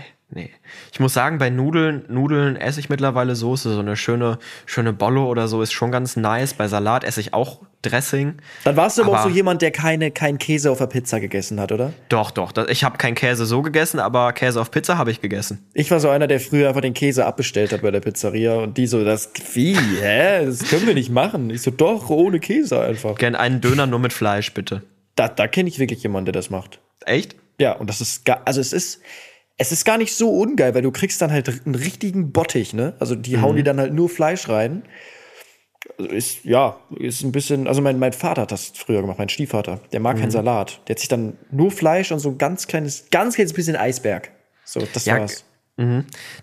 Ich 0.91 0.99
muss 0.99 1.13
sagen, 1.13 1.37
bei 1.37 1.49
Nudeln, 1.49 2.03
Nudeln 2.09 2.55
esse 2.57 2.79
ich 2.79 2.89
mittlerweile 2.89 3.35
Soße. 3.35 3.73
So 3.73 3.79
eine 3.79 3.95
schöne, 3.95 4.39
schöne 4.65 4.91
Bollo 4.91 5.27
oder 5.29 5.47
so 5.47 5.61
ist 5.61 5.71
schon 5.71 5.91
ganz 5.91 6.15
nice. 6.17 6.53
Bei 6.55 6.67
Salat 6.67 7.03
esse 7.03 7.21
ich 7.21 7.33
auch 7.33 7.61
Dressing. 7.83 8.35
Dann 8.63 8.75
warst 8.75 8.97
du 8.97 9.03
aber, 9.03 9.11
auch 9.11 9.15
Aber- 9.17 9.29
so 9.29 9.35
jemand, 9.35 9.61
der 9.61 9.69
keine, 9.71 10.09
keinen 10.09 10.39
Käse 10.39 10.71
auf 10.71 10.79
der 10.79 10.87
Pizza 10.87 11.19
gegessen 11.19 11.59
hat, 11.59 11.71
oder? 11.71 11.93
Doch, 12.09 12.31
doch. 12.31 12.51
Ich 12.67 12.83
habe 12.83 12.97
keinen 12.97 13.13
Käse 13.13 13.45
so 13.45 13.61
gegessen, 13.61 13.99
aber 13.99 14.33
Käse 14.33 14.59
auf 14.59 14.71
Pizza 14.71 14.97
habe 14.97 15.11
ich 15.11 15.21
gegessen. 15.21 15.63
Ich 15.73 15.91
war 15.91 15.99
so 15.99 16.09
einer, 16.09 16.25
der 16.27 16.39
früher 16.39 16.67
einfach 16.69 16.81
den 16.81 16.95
Käse 16.95 17.25
abbestellt 17.25 17.71
hat 17.71 17.83
bei 17.83 17.91
der 17.91 17.99
Pizzeria 17.99 18.55
und 18.55 18.77
die 18.77 18.87
so, 18.87 19.05
das, 19.05 19.29
wie, 19.53 19.75
hä? 19.77 20.45
Das 20.45 20.67
können 20.67 20.87
wir 20.87 20.95
nicht 20.95 21.11
machen. 21.11 21.51
Ich 21.51 21.61
so, 21.61 21.69
doch, 21.69 22.09
ohne 22.09 22.39
Käse 22.39 22.81
einfach. 22.81 23.15
Gern 23.15 23.35
einen 23.35 23.61
Döner 23.61 23.85
nur 23.85 23.99
mit 23.99 24.11
Fleisch, 24.13 24.51
bitte. 24.53 24.81
Da, 25.15 25.27
da 25.27 25.47
kenne 25.47 25.69
ich 25.69 25.77
wirklich 25.79 26.01
jemanden, 26.01 26.25
der 26.25 26.33
das 26.33 26.49
macht. 26.49 26.79
Echt? 27.05 27.35
Ja, 27.59 27.73
und 27.73 27.87
das 27.89 28.01
ist 28.01 28.27
also 28.45 28.59
es 28.59 28.73
ist, 28.73 28.99
es 29.57 29.71
ist 29.71 29.85
gar 29.85 29.97
nicht 29.97 30.15
so 30.15 30.29
ungeil, 30.29 30.75
weil 30.75 30.81
du 30.81 30.91
kriegst 30.91 31.21
dann 31.21 31.31
halt 31.31 31.49
einen 31.65 31.75
richtigen 31.75 32.31
Bottich, 32.31 32.73
ne? 32.73 32.93
Also 32.99 33.15
die 33.15 33.39
hauen 33.39 33.55
die 33.55 33.63
dann 33.63 33.79
halt 33.79 33.93
nur 33.93 34.09
Fleisch 34.09 34.49
rein. 34.49 34.83
Also 35.97 36.11
ist, 36.11 36.43
ja, 36.43 36.77
ist 36.97 37.23
ein 37.23 37.31
bisschen, 37.31 37.67
also 37.67 37.81
mein, 37.81 37.99
mein 37.99 38.11
Vater 38.11 38.41
hat 38.43 38.51
das 38.51 38.71
früher 38.75 39.01
gemacht, 39.01 39.19
mein 39.19 39.29
Stiefvater. 39.29 39.79
Der 39.91 39.99
mag 39.99 40.17
keinen 40.17 40.31
Salat. 40.31 40.81
Der 40.87 40.95
hat 40.95 40.99
sich 40.99 41.07
dann 41.07 41.37
nur 41.51 41.71
Fleisch 41.71 42.11
und 42.11 42.19
so 42.19 42.29
ein 42.29 42.37
ganz 42.37 42.67
kleines, 42.67 43.09
ganz 43.11 43.35
kleines 43.35 43.53
bisschen 43.53 43.75
Eisberg. 43.75 44.31
So, 44.65 44.81
das 44.93 45.05
Ja, 45.05 45.19
war's. 45.19 45.45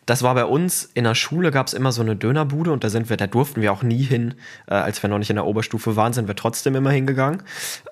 Das 0.04 0.22
war 0.22 0.34
bei 0.34 0.44
uns 0.44 0.90
in 0.92 1.04
der 1.04 1.14
Schule 1.14 1.50
gab 1.50 1.66
es 1.66 1.72
immer 1.72 1.90
so 1.90 2.02
eine 2.02 2.16
Dönerbude 2.16 2.70
und 2.70 2.84
da 2.84 2.90
sind 2.90 3.08
wir, 3.08 3.16
da 3.16 3.26
durften 3.26 3.62
wir 3.62 3.72
auch 3.72 3.82
nie 3.82 4.02
hin, 4.02 4.34
äh, 4.68 4.74
als 4.74 5.02
wir 5.02 5.08
noch 5.08 5.18
nicht 5.18 5.30
in 5.30 5.36
der 5.36 5.46
Oberstufe 5.46 5.96
waren, 5.96 6.12
sind 6.12 6.28
wir 6.28 6.36
trotzdem 6.36 6.74
immer 6.74 6.90
hingegangen. 6.90 7.42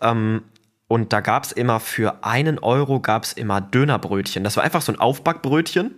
Ähm, 0.02 0.42
und 0.91 1.12
da 1.12 1.20
gab 1.20 1.45
es 1.45 1.53
immer 1.53 1.78
für 1.78 2.24
einen 2.24 2.59
Euro 2.59 2.99
gab 2.99 3.22
es 3.22 3.32
immer 3.32 3.61
Dönerbrötchen. 3.61 4.43
Das 4.43 4.57
war 4.57 4.64
einfach 4.64 4.82
so 4.82 4.91
ein 4.91 4.99
Aufbackbrötchen. 4.99 5.95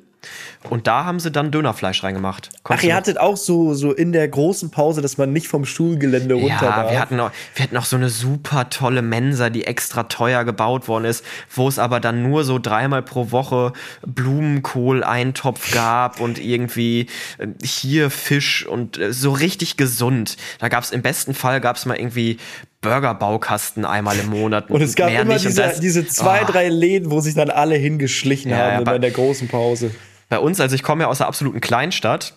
Und 0.69 0.87
da 0.87 1.05
haben 1.07 1.19
sie 1.19 1.33
dann 1.33 1.51
Dönerfleisch 1.51 2.05
reingemacht. 2.05 2.51
Ach, 2.53 2.63
Konntest 2.63 2.85
ihr 2.85 2.91
du- 2.91 2.97
hattet 2.97 3.19
auch 3.19 3.39
so, 3.39 3.73
so 3.73 3.91
in 3.93 4.13
der 4.13 4.29
großen 4.29 4.71
Pause, 4.71 5.01
dass 5.01 5.17
man 5.17 5.33
nicht 5.33 5.49
vom 5.49 5.65
Schulgelände 5.65 6.35
runter 6.35 6.49
ja, 6.49 6.61
darf. 6.61 6.91
wir 6.93 7.01
hatten, 7.01 7.17
noch, 7.17 7.33
wir 7.55 7.65
hatten 7.65 7.77
auch 7.79 7.87
so 7.87 7.97
eine 7.97 8.11
super 8.11 8.69
tolle 8.69 9.01
Mensa, 9.01 9.49
die 9.49 9.65
extra 9.65 10.03
teuer 10.05 10.45
gebaut 10.45 10.87
worden 10.89 11.07
ist, 11.07 11.25
wo 11.53 11.67
es 11.67 11.79
aber 11.79 11.99
dann 11.99 12.23
nur 12.23 12.45
so 12.45 12.59
dreimal 12.59 13.03
pro 13.03 13.31
Woche 13.33 13.73
Blumenkohl-Eintopf 14.07 15.73
gab 15.73 16.21
und 16.21 16.39
irgendwie 16.39 17.07
äh, 17.39 17.49
hier 17.65 18.11
Fisch 18.11 18.67
und 18.67 18.99
äh, 18.99 19.13
so 19.13 19.33
richtig 19.33 19.77
gesund. 19.79 20.37
Da 20.59 20.69
gab 20.69 20.85
es 20.85 20.91
im 20.91 21.01
besten 21.03 21.33
Fall 21.35 21.61
gab 21.63 21.77
es 21.77 21.87
mal 21.87 21.97
irgendwie 21.97 22.39
Burgerbaukasten 22.83 23.85
einmal 23.87 24.19
im 24.19 24.29
Monat. 24.29 24.71
und 24.71 24.83
es 24.83 24.95
gab 24.95 25.09
mehr 25.11 25.23
immer 25.23 25.33
nicht. 25.35 25.47
Diese, 25.47 25.63
das- 25.63 25.81
diese 25.81 26.07
zwei, 26.07 26.43
Oh. 26.43 26.47
drei 26.47 26.69
Läden, 26.69 27.11
wo 27.11 27.21
sich 27.21 27.35
dann 27.35 27.49
alle 27.51 27.77
hingeschlichen 27.77 28.51
Ja, 28.51 28.59
ja, 28.59 28.65
haben 28.65 28.75
immer 28.77 28.85
bei- 28.85 28.97
in 28.97 29.03
der 29.03 29.11
großen 29.13 29.49
Pause. 29.49 29.91
Bei 30.29 30.39
uns, 30.39 30.61
also 30.61 30.75
ich 30.75 30.83
komme 30.83 31.03
ja 31.05 31.09
aus 31.09 31.21
einer 31.21 31.29
absoluten 31.29 31.61
Kleinstadt, 31.61 32.35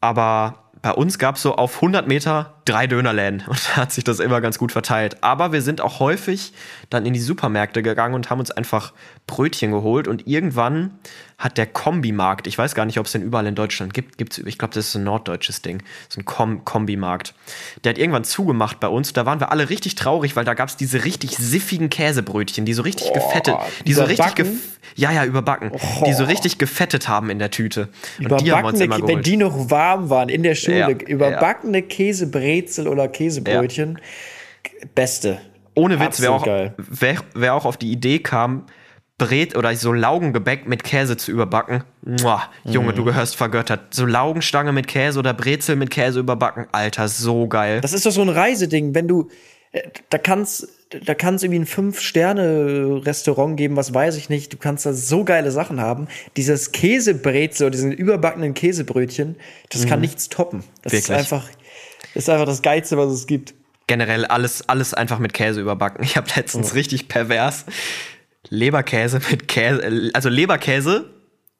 aber 0.00 0.70
bei 0.82 0.92
uns 0.92 1.18
gab 1.18 1.36
es 1.36 1.42
so 1.42 1.54
auf 1.56 1.80
100 1.80 2.06
Meter 2.08 2.54
drei 2.68 2.86
Dönerläden 2.86 3.44
und 3.46 3.68
da 3.68 3.76
hat 3.76 3.92
sich 3.92 4.04
das 4.04 4.20
immer 4.20 4.40
ganz 4.40 4.58
gut 4.58 4.72
verteilt. 4.72 5.22
Aber 5.22 5.52
wir 5.52 5.62
sind 5.62 5.80
auch 5.80 6.00
häufig 6.00 6.52
dann 6.90 7.06
in 7.06 7.12
die 7.12 7.20
Supermärkte 7.20 7.82
gegangen 7.82 8.14
und 8.14 8.30
haben 8.30 8.40
uns 8.40 8.50
einfach 8.50 8.92
Brötchen 9.26 9.72
geholt 9.72 10.08
und 10.08 10.26
irgendwann 10.26 10.98
hat 11.38 11.56
der 11.56 11.66
Kombimarkt, 11.66 12.48
ich 12.48 12.58
weiß 12.58 12.74
gar 12.74 12.84
nicht, 12.84 12.98
ob 12.98 13.06
es 13.06 13.12
den 13.12 13.22
überall 13.22 13.46
in 13.46 13.54
Deutschland 13.54 13.94
gibt, 13.94 14.18
gibt's, 14.18 14.38
ich 14.38 14.58
glaube, 14.58 14.74
das 14.74 14.88
ist 14.88 14.96
ein 14.96 15.04
norddeutsches 15.04 15.62
Ding, 15.62 15.84
so 16.08 16.20
ein 16.20 16.24
Kom 16.24 16.64
Kombimarkt. 16.64 17.32
Der 17.84 17.90
hat 17.90 17.98
irgendwann 17.98 18.24
zugemacht 18.24 18.80
bei 18.80 18.88
uns, 18.88 19.12
da 19.12 19.24
waren 19.24 19.38
wir 19.38 19.52
alle 19.52 19.70
richtig 19.70 19.94
traurig, 19.94 20.34
weil 20.34 20.44
da 20.44 20.54
gab 20.54 20.68
es 20.68 20.76
diese 20.76 21.04
richtig 21.04 21.36
siffigen 21.36 21.90
Käsebrötchen, 21.90 22.64
die 22.64 22.74
so 22.74 22.82
richtig 22.82 23.12
gefettet, 23.12 23.54
die 23.86 23.92
so 23.92 24.02
richtig 24.02 24.26
ja, 24.96 25.12
ja, 25.12 25.24
überbacken, 25.24 25.70
die 26.06 26.12
so 26.12 26.24
richtig 26.24 26.58
gefettet 26.58 27.08
haben 27.08 27.30
in 27.30 27.38
der 27.38 27.52
Tüte. 27.52 27.88
Und 28.18 28.40
die 28.40 28.50
haben 28.50 28.64
wir 28.64 28.68
uns 28.68 28.80
immer 28.80 28.96
wenn 28.96 29.06
geholt. 29.06 29.26
die 29.26 29.36
noch 29.36 29.70
warm 29.70 30.10
waren 30.10 30.28
in 30.28 30.42
der 30.42 30.56
Schule, 30.56 30.78
Ja, 30.78 30.88
überbackene 30.88 31.82
Käsebrezel 32.62 32.88
oder 32.88 33.08
Käsebrötchen, 33.08 33.98
beste. 34.94 35.38
Ohne 35.74 35.94
Witz, 36.00 36.20
wer 36.20 36.30
Absolut 36.30 36.40
auch, 36.40 36.44
geil. 36.44 36.74
wer, 36.76 37.16
wer 37.34 37.54
auch 37.54 37.64
auf 37.64 37.76
die 37.76 37.90
Idee 37.92 38.18
kam, 38.18 38.64
Bret 39.16 39.56
oder 39.56 39.74
so 39.74 39.92
Laugengebäck 39.92 40.66
mit 40.68 40.84
Käse 40.84 41.16
zu 41.16 41.32
überbacken. 41.32 41.82
Muah, 42.02 42.42
Junge, 42.64 42.92
Mhm. 42.92 42.96
du 42.96 43.04
gehörst 43.04 43.36
vergöttert. 43.36 43.92
So 43.92 44.06
Laugenstange 44.06 44.72
mit 44.72 44.86
Käse 44.86 45.18
oder 45.18 45.34
Brezel 45.34 45.76
mit 45.76 45.90
Käse 45.90 46.20
überbacken. 46.20 46.66
Alter, 46.72 47.08
so 47.08 47.48
geil. 47.48 47.80
Das 47.80 47.92
ist 47.92 48.06
doch 48.06 48.12
so 48.12 48.22
ein 48.22 48.28
Reiseding, 48.28 48.94
wenn 48.94 49.08
du 49.08 49.28
äh, 49.72 49.82
da 50.10 50.18
kannst 50.18 50.68
da 51.04 51.14
kann 51.14 51.34
es 51.34 51.42
irgendwie 51.42 51.60
ein 51.60 51.66
Fünf-Sterne-Restaurant 51.66 53.58
geben, 53.58 53.76
was 53.76 53.92
weiß 53.92 54.16
ich 54.16 54.30
nicht. 54.30 54.52
Du 54.54 54.56
kannst 54.56 54.86
da 54.86 54.94
so 54.94 55.22
geile 55.24 55.50
Sachen 55.50 55.80
haben. 55.82 56.08
Dieses 56.38 56.72
Käsebrezel 56.72 57.66
oder 57.66 57.72
diesen 57.72 57.92
überbackenen 57.92 58.54
Käsebrötchen, 58.54 59.36
das 59.70 59.86
kann 59.86 60.00
nichts 60.00 60.30
toppen. 60.30 60.64
Das 60.82 60.94
ist 60.94 61.08
Mhm. 61.10 61.12
Wirklich. 61.14 61.18
einfach, 61.32 61.48
das 61.50 61.57
ist 62.14 62.28
einfach 62.28 62.46
das 62.46 62.62
Geilste, 62.62 62.96
was 62.96 63.12
es 63.12 63.26
gibt. 63.26 63.54
Generell 63.86 64.24
alles, 64.26 64.68
alles 64.68 64.92
einfach 64.94 65.18
mit 65.18 65.32
Käse 65.32 65.60
überbacken. 65.60 66.02
Ich 66.04 66.16
habe 66.16 66.26
Oh. 66.30 66.32
letztens 66.36 66.74
richtig 66.74 67.08
pervers 67.08 67.64
Leberkäse 68.50 69.20
mit 69.30 69.48
Käse, 69.48 70.10
also 70.14 70.28
Leberkäse 70.28 71.10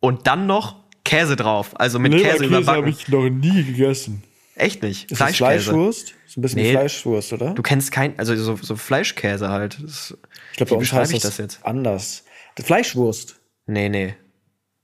und 0.01 0.27
dann 0.27 0.47
noch 0.47 0.77
Käse 1.05 1.37
drauf. 1.37 1.71
Also 1.79 1.99
mit 1.99 2.13
Käse 2.13 2.45
überbacken. 2.45 2.87
ich 2.89 3.09
noch 3.09 3.29
nie 3.29 3.65
gegessen. 3.65 4.23
Echt 4.55 4.83
nicht. 4.83 5.11
Ist 5.11 5.19
Fleischkäse. 5.19 5.71
Fleischwurst? 5.71 6.15
So 6.27 6.41
ein 6.41 6.43
bisschen 6.43 6.63
Nee. 6.63 6.73
Fleischwurst, 6.73 7.33
oder? 7.33 7.55
Du 7.55 7.63
kennst 7.63 7.93
kein, 7.93 8.19
also 8.19 8.35
so, 8.37 8.57
so 8.57 8.77
Fleischkäse 8.77 9.49
halt. 9.49 9.79
Das, 9.83 10.17
ich 10.51 10.57
glaube, 10.57 10.71
bei 10.71 10.77
uns 10.77 10.93
heißt 10.93 11.13
ich 11.13 11.21
das, 11.21 11.37
das 11.37 11.39
jetzt? 11.39 11.65
anders. 11.65 12.25
Fleischwurst. 12.61 13.37
Nee, 13.67 13.89
nee. 13.89 14.15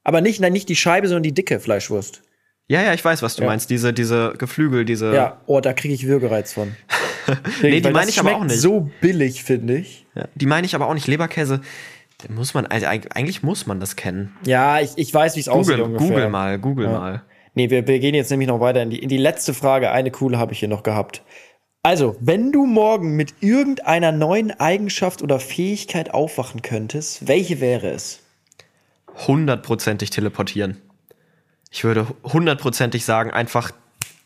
Aber 0.05 0.21
nicht, 0.21 0.41
nein, 0.41 0.53
nicht 0.53 0.69
die 0.69 0.77
Scheibe, 0.77 1.09
sondern 1.09 1.25
die 1.25 1.33
dicke 1.35 1.59
Fleischwurst. 1.59 2.23
Ja, 2.67 2.83
ja, 2.83 2.95
ich 2.95 3.05
weiß, 3.05 3.23
was 3.23 3.37
du 3.37 3.43
Ja. 3.43 3.49
meinst. 3.49 3.69
Diese, 3.71 3.93
diese 3.93 4.33
Geflügel, 4.39 4.85
diese. 4.85 5.15
Ja, 5.15 5.41
oh, 5.47 5.61
da 5.61 5.73
kriege 5.75 5.93
ich 5.95 6.07
Würgereiz 6.07 6.53
von. 6.53 6.75
Nee, 7.63 7.81
die 7.81 7.91
meine 7.91 8.11
ich 8.11 8.21
aber 8.21 8.37
auch 8.37 8.45
nicht. 8.45 8.61
so 8.61 8.91
billig, 9.01 9.45
finde 9.45 9.79
ich. 9.79 10.05
Ja, 10.15 10.29
Die 10.35 10.45
meine 10.45 10.67
ich 10.67 10.75
aber 10.75 10.89
auch 10.89 10.93
nicht. 10.93 11.07
Leberkäse, 11.07 11.63
muss 12.29 12.53
man, 12.53 12.67
also 12.67 12.85
eig- 12.87 13.11
eigentlich 13.13 13.43
muss 13.43 13.67
man 13.67 13.81
das 13.81 13.97
kennen. 13.97 14.37
Ja, 14.45 14.79
ich, 14.81 14.91
ich 14.97 15.15
weiß, 15.15 15.35
wie 15.37 15.41
es 15.41 15.49
aussieht 15.49 15.77
Google, 15.77 15.87
ungefähr. 15.87 16.07
Google 16.09 16.29
mal, 16.29 16.59
Google 16.59 16.85
Ja. 16.85 16.93
mal. 16.93 17.23
Nee, 17.55 17.71
wir, 17.71 17.87
wir 17.89 17.99
gehen 17.99 18.15
jetzt 18.15 18.31
nämlich 18.31 18.49
noch 18.49 18.61
weiter 18.61 18.83
in 18.83 18.91
die, 18.91 18.99
in 18.99 19.09
die 19.09 19.17
letzte 19.17 19.55
Frage. 19.55 19.91
Eine 19.91 20.11
coole 20.11 20.37
habe 20.37 20.53
ich 20.53 20.59
hier 20.59 20.69
noch 20.69 20.83
gehabt. 20.83 21.23
Also, 21.83 22.15
wenn 22.21 22.53
du 22.53 22.67
morgen 22.67 23.17
mit 23.17 23.33
irgendeiner 23.41 24.13
neuen 24.13 24.51
Eigenschaft 24.61 25.23
oder 25.23 25.41
Fähigkeit 25.41 26.13
aufwachen 26.13 26.61
könntest, 26.61 27.27
welche 27.27 27.59
wäre 27.63 27.89
es? 27.89 28.21
Hundertprozentig 29.27 30.11
teleportieren. 30.11 30.77
Ich 31.75 31.83
würde 31.83 32.07
hundertprozentig 32.23 33.05
sagen, 33.05 33.33
einfach 33.33 33.73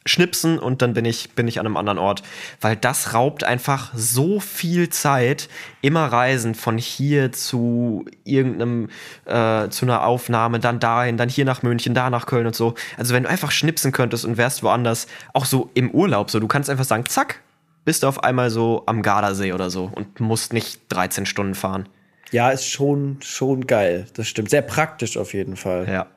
schnipsen 0.04 0.58
und 0.58 0.82
dann 0.82 0.92
bin 0.92 1.06
ich, 1.06 1.30
bin 1.30 1.48
ich 1.48 1.58
an 1.58 1.64
einem 1.64 1.78
anderen 1.78 1.98
Ort. 1.98 2.22
Weil 2.60 2.76
das 2.76 3.14
raubt 3.14 3.42
einfach 3.42 3.90
so 3.94 4.38
viel 4.38 4.90
Zeit. 4.90 5.48
Immer 5.80 6.12
reisen 6.12 6.54
von 6.54 6.76
hier 6.76 7.32
zu 7.32 8.04
irgendeinem, 8.24 8.90
äh, 9.24 9.70
zu 9.70 9.86
einer 9.86 10.04
Aufnahme, 10.04 10.60
dann 10.60 10.78
dahin, 10.78 11.16
dann 11.16 11.30
hier 11.30 11.46
nach 11.46 11.62
München, 11.62 11.94
da 11.94 12.10
nach 12.10 12.26
Köln 12.26 12.46
und 12.46 12.54
so. 12.54 12.74
Also 12.98 13.14
wenn 13.14 13.22
du 13.22 13.30
einfach 13.30 13.50
schnipsen 13.50 13.92
könntest 13.92 14.26
und 14.26 14.36
wärst 14.36 14.62
woanders, 14.62 15.06
auch 15.32 15.46
so 15.46 15.70
im 15.72 15.90
Urlaub, 15.90 16.30
so 16.30 16.40
du 16.40 16.48
kannst 16.48 16.68
einfach 16.68 16.84
sagen, 16.84 17.06
zack, 17.06 17.40
bist 17.86 18.02
du 18.02 18.08
auf 18.08 18.22
einmal 18.24 18.50
so 18.50 18.82
am 18.84 19.00
Gardasee 19.00 19.54
oder 19.54 19.70
so 19.70 19.90
und 19.94 20.20
musst 20.20 20.52
nicht 20.52 20.82
13 20.90 21.24
Stunden 21.24 21.54
fahren. 21.54 21.88
Ja, 22.30 22.50
ist 22.50 22.66
schon, 22.66 23.16
schon 23.22 23.66
geil. 23.66 24.06
Das 24.12 24.28
stimmt. 24.28 24.50
Sehr 24.50 24.60
praktisch 24.60 25.16
auf 25.16 25.32
jeden 25.32 25.56
Fall. 25.56 25.88
Ja. 25.88 26.08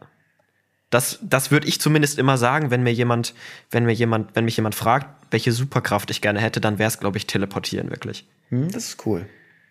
Das, 0.91 1.19
das 1.23 1.49
würde 1.51 1.67
ich 1.67 1.81
zumindest 1.81 2.19
immer 2.19 2.37
sagen, 2.37 2.69
wenn 2.69 2.83
mir 2.83 2.93
jemand, 2.93 3.33
wenn 3.71 3.85
mir 3.85 3.93
jemand, 3.93 4.35
wenn 4.35 4.45
mich 4.45 4.57
jemand 4.57 4.75
fragt, 4.75 5.07
welche 5.31 5.51
Superkraft 5.51 6.11
ich 6.11 6.21
gerne 6.21 6.39
hätte, 6.39 6.61
dann 6.61 6.77
wäre 6.77 6.89
es, 6.89 6.99
glaube 6.99 7.17
ich, 7.17 7.25
teleportieren 7.25 7.89
wirklich. 7.89 8.27
Hm, 8.49 8.69
das 8.69 8.89
ist 8.89 9.05
cool. 9.05 9.25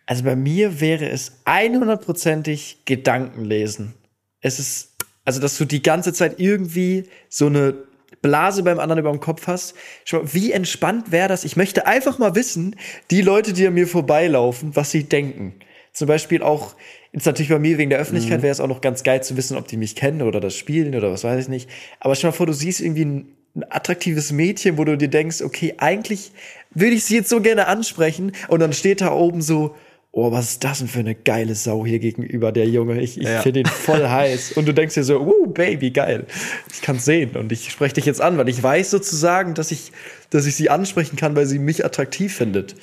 Also 0.06 0.24
bei 0.24 0.34
mir 0.34 0.80
wäre 0.80 1.08
es 1.08 1.44
100%ig 1.44 2.78
Gedanken 2.86 3.44
lesen. 3.44 3.94
Es 4.40 4.58
ist, 4.58 4.96
also 5.24 5.40
dass 5.40 5.56
du 5.58 5.66
die 5.66 5.82
ganze 5.82 6.12
Zeit 6.12 6.40
irgendwie 6.40 7.04
so 7.28 7.46
eine 7.46 7.74
Blase 8.22 8.62
beim 8.62 8.78
anderen 8.78 9.00
über 9.00 9.10
dem 9.10 9.20
Kopf 9.20 9.46
hast. 9.46 9.74
Schau 10.04 10.18
mal, 10.18 10.34
wie 10.34 10.52
entspannt 10.52 11.12
wäre 11.12 11.28
das? 11.28 11.44
Ich 11.44 11.56
möchte 11.56 11.86
einfach 11.86 12.18
mal 12.18 12.34
wissen, 12.34 12.76
die 13.10 13.22
Leute, 13.22 13.52
die 13.52 13.66
an 13.66 13.74
mir 13.74 13.86
vorbeilaufen, 13.86 14.74
was 14.74 14.90
sie 14.90 15.04
denken. 15.04 15.54
Zum 15.92 16.06
Beispiel 16.06 16.42
auch, 16.42 16.74
jetzt 17.12 17.26
natürlich 17.26 17.50
bei 17.50 17.58
mir 17.58 17.78
wegen 17.78 17.90
der 17.90 17.98
Öffentlichkeit 17.98 18.42
wäre 18.42 18.52
es 18.52 18.60
auch 18.60 18.68
noch 18.68 18.80
ganz 18.80 19.02
geil 19.02 19.22
zu 19.22 19.36
wissen, 19.36 19.56
ob 19.56 19.66
die 19.66 19.76
mich 19.76 19.96
kennen 19.96 20.22
oder 20.22 20.40
das 20.40 20.54
spielen 20.54 20.94
oder 20.94 21.10
was 21.10 21.24
weiß 21.24 21.42
ich 21.42 21.48
nicht. 21.48 21.68
Aber 21.98 22.14
stell 22.14 22.30
mal 22.30 22.36
vor, 22.36 22.46
du 22.46 22.52
siehst 22.52 22.80
irgendwie 22.80 23.04
ein, 23.04 23.36
ein 23.56 23.64
attraktives 23.68 24.30
Mädchen, 24.30 24.78
wo 24.78 24.84
du 24.84 24.96
dir 24.96 25.08
denkst, 25.08 25.42
okay, 25.42 25.74
eigentlich 25.78 26.30
würde 26.70 26.94
ich 26.94 27.04
sie 27.04 27.16
jetzt 27.16 27.28
so 27.28 27.40
gerne 27.40 27.66
ansprechen 27.66 28.32
und 28.48 28.60
dann 28.60 28.72
steht 28.72 29.00
da 29.00 29.12
oben 29.12 29.42
so, 29.42 29.74
oh, 30.12 30.32
was 30.32 30.50
ist 30.50 30.64
das 30.64 30.78
denn 30.80 30.88
für 30.88 30.98
eine 30.98 31.14
geile 31.14 31.54
Sau 31.54 31.86
hier 31.86 32.00
gegenüber, 32.00 32.50
der 32.50 32.66
Junge. 32.66 33.00
Ich, 33.00 33.16
ich 33.18 33.28
Ja. 33.28 33.42
finde 33.42 33.60
ihn 33.60 33.66
voll 33.66 34.08
heiß. 34.08 34.52
Und 34.52 34.66
du 34.66 34.74
denkst 34.74 34.94
dir 34.94 35.04
so, 35.04 35.20
uh, 35.20 35.46
Baby, 35.46 35.90
geil. 35.92 36.26
Ich 36.72 36.82
kann 36.82 36.98
sehen 36.98 37.36
und 37.36 37.52
ich 37.52 37.70
spreche 37.70 37.94
dich 37.94 38.06
jetzt 38.06 38.20
an, 38.20 38.36
weil 38.36 38.48
ich 38.48 38.60
weiß 38.60 38.90
sozusagen, 38.90 39.54
dass 39.54 39.70
ich, 39.70 39.92
dass 40.30 40.46
ich 40.46 40.56
sie 40.56 40.68
ansprechen 40.68 41.16
kann, 41.16 41.36
weil 41.36 41.46
sie 41.46 41.58
mich 41.60 41.84
attraktiv 41.84 42.34
findet. 42.34 42.74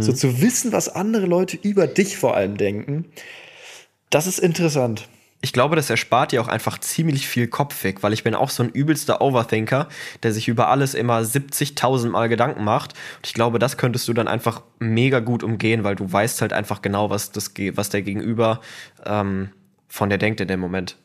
So 0.00 0.12
zu 0.12 0.40
wissen, 0.42 0.72
was 0.72 0.88
andere 0.88 1.26
Leute 1.26 1.56
über 1.60 1.86
dich 1.86 2.16
vor 2.16 2.36
allem 2.36 2.56
denken, 2.56 3.06
das 4.10 4.26
ist 4.26 4.38
interessant. 4.38 5.08
Ich 5.44 5.52
glaube, 5.52 5.74
das 5.74 5.90
erspart 5.90 6.30
dir 6.30 6.40
auch 6.40 6.48
einfach 6.48 6.78
ziemlich 6.78 7.26
viel 7.26 7.48
Kopf 7.48 7.82
weg, 7.82 8.02
weil 8.04 8.12
ich 8.12 8.22
bin 8.22 8.34
auch 8.36 8.48
so 8.48 8.62
ein 8.62 8.70
übelster 8.70 9.20
Overthinker, 9.20 9.88
der 10.22 10.32
sich 10.32 10.46
über 10.46 10.68
alles 10.68 10.94
immer 10.94 11.20
70.000 11.20 12.10
Mal 12.10 12.28
Gedanken 12.28 12.62
macht. 12.62 12.92
Und 13.16 13.26
ich 13.26 13.34
glaube, 13.34 13.58
das 13.58 13.76
könntest 13.76 14.06
du 14.06 14.12
dann 14.12 14.28
einfach 14.28 14.62
mega 14.78 15.18
gut 15.18 15.42
umgehen, 15.42 15.82
weil 15.82 15.96
du 15.96 16.10
weißt 16.10 16.40
halt 16.42 16.52
einfach 16.52 16.80
genau, 16.80 17.10
was, 17.10 17.32
das, 17.32 17.52
was 17.74 17.90
der 17.90 18.02
Gegenüber 18.02 18.60
ähm, 19.04 19.50
von 19.88 20.10
dir 20.10 20.18
denkt 20.18 20.40
in 20.40 20.46
dem 20.46 20.60
Moment. 20.60 20.96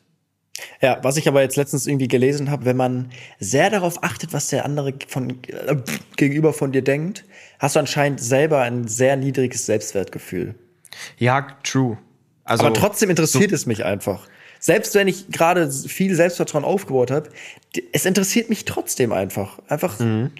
Ja, 0.80 0.98
was 1.02 1.16
ich 1.16 1.28
aber 1.28 1.42
jetzt 1.42 1.56
letztens 1.56 1.86
irgendwie 1.86 2.08
gelesen 2.08 2.50
habe, 2.50 2.64
wenn 2.64 2.76
man 2.76 3.10
sehr 3.38 3.70
darauf 3.70 4.02
achtet, 4.02 4.32
was 4.32 4.48
der 4.48 4.64
andere 4.64 4.94
von, 5.08 5.30
äh, 5.30 5.76
gegenüber 6.16 6.52
von 6.52 6.72
dir 6.72 6.82
denkt, 6.82 7.24
hast 7.58 7.76
du 7.76 7.80
anscheinend 7.80 8.20
selber 8.20 8.60
ein 8.62 8.86
sehr 8.86 9.16
niedriges 9.16 9.66
Selbstwertgefühl. 9.66 10.54
Ja, 11.16 11.46
true. 11.62 11.98
Also, 12.48 12.64
aber 12.64 12.74
trotzdem 12.74 13.10
interessiert 13.10 13.52
es 13.52 13.66
mich 13.66 13.84
einfach. 13.84 14.26
Selbst 14.60 14.94
wenn 14.96 15.06
ich 15.06 15.28
gerade 15.30 15.70
viel 15.70 16.14
Selbstvertrauen 16.16 16.64
aufgebaut 16.64 17.12
habe, 17.12 17.30
es 17.92 18.04
interessiert 18.06 18.48
mich 18.48 18.64
trotzdem 18.64 19.12
einfach. 19.12 19.60
Einfach, 19.68 20.00
weil 20.00 20.30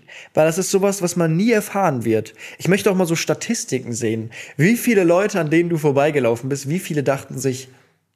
das 0.46 0.59
ist 0.59 0.70
sowas, 0.72 1.02
was 1.02 1.14
man 1.14 1.36
nie 1.36 1.52
erfahren 1.52 2.04
wird. 2.04 2.34
Ich 2.59 2.66
möchte 2.66 2.90
auch 2.90 2.96
mal 2.96 3.06
so 3.06 3.14
Statistiken 3.14 3.92
sehen. 3.92 4.30
Wie 4.56 4.76
viele 4.76 5.04
Leute, 5.04 5.38
an 5.38 5.50
denen 5.50 5.68
du 5.68 5.76
vorbeigelaufen 5.76 6.48
bist, 6.48 6.68
wie 6.68 6.80
viele 6.80 7.04
dachten 7.04 7.38
sich, 7.38 7.68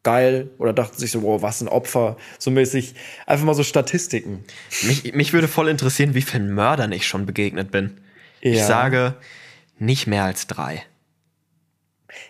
geil 0.02 0.50
oder 0.58 0.72
dachten 0.72 0.98
sich 0.98 1.12
so, 1.12 1.22
wow, 1.22 1.40
was 1.42 1.60
ein 1.60 1.68
Opfer, 1.68 2.16
so 2.38 2.50
mäßig, 2.50 2.94
einfach 3.26 3.44
mal 3.44 3.54
so 3.54 3.62
Statistiken. 3.62 4.42
Mich, 4.82 5.14
mich 5.14 5.32
würde 5.32 5.46
voll 5.46 5.68
interessieren, 5.68 6.14
wie 6.14 6.22
vielen 6.22 6.52
Mördern 6.52 6.90
ich 6.90 7.06
schon 7.06 7.26
begegnet 7.26 7.70
bin. 7.70 8.00
Ich 8.40 8.56
Ja. 8.58 8.66
sage 8.66 9.14
nicht 9.78 10.08
mehr 10.08 10.24
als 10.24 10.48
drei. 10.48 10.82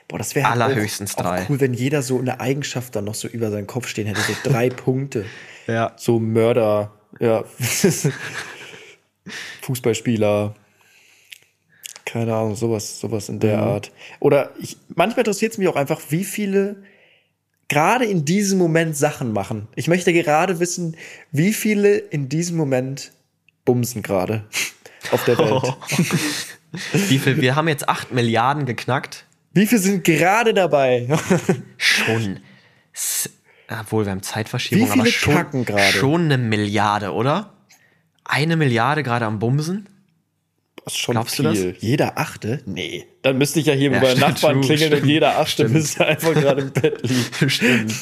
Boah, 0.08 0.18
das 0.18 0.34
wäre 0.34 0.48
halt 0.50 0.60
Allerhöchstens 0.60 1.16
auch, 1.16 1.22
drei. 1.22 1.42
auch 1.44 1.50
cool, 1.50 1.60
wenn 1.60 1.74
jeder 1.74 2.02
so 2.02 2.18
eine 2.18 2.40
Eigenschaft 2.40 2.94
dann 2.96 3.04
noch 3.04 3.14
so 3.14 3.28
über 3.28 3.50
seinen 3.50 3.66
Kopf 3.66 3.88
stehen 3.88 4.06
hätte, 4.06 4.20
so 4.20 4.34
drei 4.48 4.68
Punkte. 4.70 5.24
Ja. 5.66 5.92
So 5.96 6.18
Mörder, 6.18 6.92
ja. 7.20 7.44
Fußballspieler. 9.62 10.54
Keine 12.04 12.34
Ahnung, 12.34 12.56
sowas, 12.56 13.00
sowas 13.00 13.28
in 13.28 13.36
Mhm. 13.36 13.40
der 13.40 13.58
Art. 13.60 13.92
Oder 14.20 14.50
ich, 14.58 14.76
manchmal 14.94 15.20
interessiert 15.20 15.52
es 15.52 15.58
mich 15.58 15.68
auch 15.68 15.76
einfach, 15.76 16.00
wie 16.10 16.24
viele 16.24 16.82
gerade 17.68 18.04
in 18.04 18.24
diesem 18.24 18.58
Moment 18.58 18.96
Sachen 18.96 19.32
machen. 19.32 19.68
Ich 19.76 19.88
möchte 19.88 20.12
gerade 20.12 20.60
wissen, 20.60 20.96
wie 21.30 21.52
viele 21.54 21.96
in 21.96 22.28
diesem 22.28 22.56
Moment 22.56 23.12
bumsen 23.64 24.02
gerade 24.02 24.44
auf 25.10 25.24
der 25.24 25.38
Welt. 25.38 25.74
Wie 26.92 27.18
viel? 27.18 27.40
Wir 27.40 27.54
haben 27.56 27.68
jetzt 27.68 27.88
8 27.88 28.12
Milliarden 28.12 28.66
geknackt. 28.66 29.24
Wie 29.54 29.66
viele 29.66 29.80
sind 29.80 30.04
gerade 30.04 30.54
dabei? 30.54 31.08
Schon. 31.76 32.40
Obwohl, 33.80 34.04
wir 34.04 34.12
haben 34.12 34.22
Zeitverschiebung, 34.22 34.86
Wie 34.86 34.90
viele 34.90 35.02
aber 35.02 35.10
schon, 35.10 35.34
kacken 35.34 35.66
schon 35.92 36.24
eine 36.24 36.38
Milliarde, 36.38 37.12
oder? 37.12 37.52
Eine 38.24 38.56
Milliarde 38.56 39.02
gerade 39.02 39.24
am 39.26 39.38
Bumsen? 39.38 39.88
Das 40.84 40.94
ist 40.94 41.00
schon 41.00 41.12
Glaubst 41.14 41.38
du 41.38 41.52
viel. 41.52 41.76
Jeder 41.78 42.18
Achte? 42.18 42.60
Nee. 42.66 43.06
Dann 43.22 43.38
müsste 43.38 43.60
ich 43.60 43.66
ja 43.66 43.72
hier 43.74 43.92
Ja, 43.92 44.00
bei 44.00 44.14
Nachbarn 44.14 44.54
true, 44.54 44.62
klingeln 44.64 44.92
und 44.92 44.98
stimmt, 44.98 45.10
jeder 45.12 45.38
Achte 45.38 45.50
stimmt. 45.52 45.72
müsste 45.74 46.06
einfach 46.06 46.34
gerade 46.34 46.62
im 46.62 46.72
Bett 46.72 47.02
liegen. 47.08 47.24
Stimmt. 47.50 47.94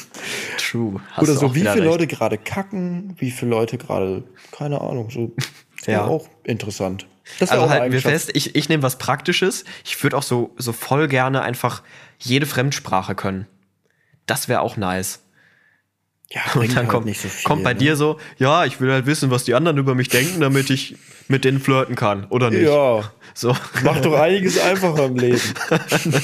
True. 0.57 0.99
Hast 1.11 1.23
Oder 1.23 1.33
so, 1.35 1.53
wie 1.53 1.59
viele 1.59 1.73
recht. 1.75 1.83
Leute 1.83 2.07
gerade 2.07 2.37
kacken, 2.39 3.15
wie 3.19 3.29
viele 3.29 3.51
Leute 3.51 3.77
gerade, 3.77 4.23
keine 4.51 4.81
Ahnung, 4.81 5.11
so. 5.11 5.31
Das 5.77 5.87
Ja. 5.87 6.05
auch 6.05 6.27
interessant. 6.43 7.05
Also 7.39 7.69
halten 7.69 7.91
wir 7.91 8.01
fest, 8.01 8.31
ich, 8.33 8.55
ich 8.55 8.69
nehme 8.69 8.83
was 8.83 8.97
Praktisches. 8.97 9.65
Ich 9.83 10.01
würde 10.03 10.17
auch 10.17 10.23
so, 10.23 10.53
so 10.57 10.73
voll 10.73 11.07
gerne 11.07 11.41
einfach 11.41 11.81
jede 12.19 12.45
Fremdsprache 12.45 13.15
können. 13.15 13.47
Das 14.25 14.47
wäre 14.47 14.61
auch 14.61 14.77
nice. 14.77 15.23
Ja, 16.29 16.41
Und 16.55 16.69
dann 16.69 16.75
halt 16.77 16.89
kommt, 16.89 17.05
nicht 17.05 17.21
so 17.21 17.27
viel, 17.27 17.45
kommt 17.47 17.63
bei 17.63 17.73
ne? 17.73 17.79
dir 17.79 17.95
so, 17.95 18.17
ja, 18.37 18.65
ich 18.65 18.79
will 18.79 18.91
halt 18.91 19.05
wissen, 19.05 19.31
was 19.31 19.43
die 19.43 19.53
anderen 19.53 19.77
über 19.77 19.95
mich 19.95 20.07
denken, 20.09 20.39
damit 20.39 20.69
ich 20.69 20.95
mit 21.27 21.43
denen 21.45 21.59
flirten 21.59 21.95
kann, 21.95 22.25
oder 22.25 22.49
nicht? 22.49 22.63
Ja, 22.63 23.11
So. 23.33 23.55
macht 23.83 24.03
doch 24.05 24.19
einiges 24.19 24.59
einfacher 24.59 25.05
im 25.05 25.15
Leben. 25.15 25.41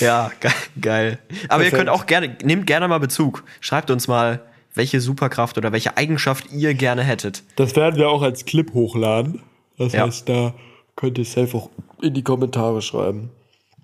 Ja, 0.00 0.32
ge 0.40 0.50
geil. 0.80 1.18
Aber 1.48 1.62
ihr 1.62 1.70
Perfekt. 1.70 1.76
könnt 1.76 1.88
auch 1.88 2.06
gerne, 2.06 2.36
nehmt 2.42 2.66
gerne 2.66 2.88
mal 2.88 2.98
Bezug. 2.98 3.44
Schreibt 3.60 3.92
uns 3.92 4.08
mal, 4.08 4.42
welche 4.74 5.00
Superkraft 5.00 5.56
oder 5.56 5.70
welche 5.72 5.96
Eigenschaft 5.96 6.50
ihr 6.50 6.74
gerne 6.74 7.04
hättet. 7.04 7.44
Das 7.56 7.76
werden 7.76 7.96
wir 7.96 8.08
auch 8.08 8.22
als 8.22 8.44
Clip 8.44 8.72
hochladen. 8.74 9.40
Das 9.78 9.92
Ja. 9.92 10.06
heißt, 10.06 10.28
da 10.28 10.54
könnt 10.96 11.18
ihr 11.18 11.24
safe 11.24 11.56
auch 11.56 11.70
in 12.02 12.14
die 12.14 12.22
Kommentare 12.22 12.82
schreiben. 12.82 13.30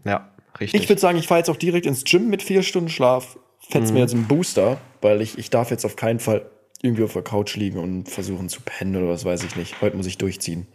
Ja, 0.05 0.30
richtig. 0.59 0.82
Ich 0.82 0.88
würde 0.88 1.01
sagen, 1.01 1.18
ich 1.18 1.26
fahre 1.26 1.41
jetzt 1.41 1.51
auch 1.51 1.57
direkt 1.57 1.86
ins 1.86 2.05
Gym 2.05 2.28
mit 2.28 2.43
vier 2.43 2.62
Stunden 2.62 2.88
Schlaf. 2.88 3.38
Fetz 3.68 3.88
Mhm. 3.88 3.95
mir 3.95 4.01
jetzt 4.01 4.14
einen 4.14 4.26
Booster, 4.26 4.80
weil 5.01 5.20
ich, 5.20 5.38
ich 5.38 5.51
darf 5.51 5.70
jetzt 5.70 5.84
auf 5.84 5.97
keinen 5.97 6.18
Fall 6.20 6.51
irgendwie 6.82 7.05
auf 7.05 7.12
der 7.12 7.22
Couch 7.22 7.57
liegen 7.57 7.78
und 7.78 8.09
versuchen 8.09 8.49
zu 8.49 8.61
pennen 8.64 8.97
oder 8.97 9.09
was 9.12 9.24
weiß 9.24 9.45
ich 9.45 9.55
nicht. 9.57 9.80
Heute 9.82 9.97
muss 9.97 10.07
ich 10.07 10.16
durchziehen. 10.18 10.66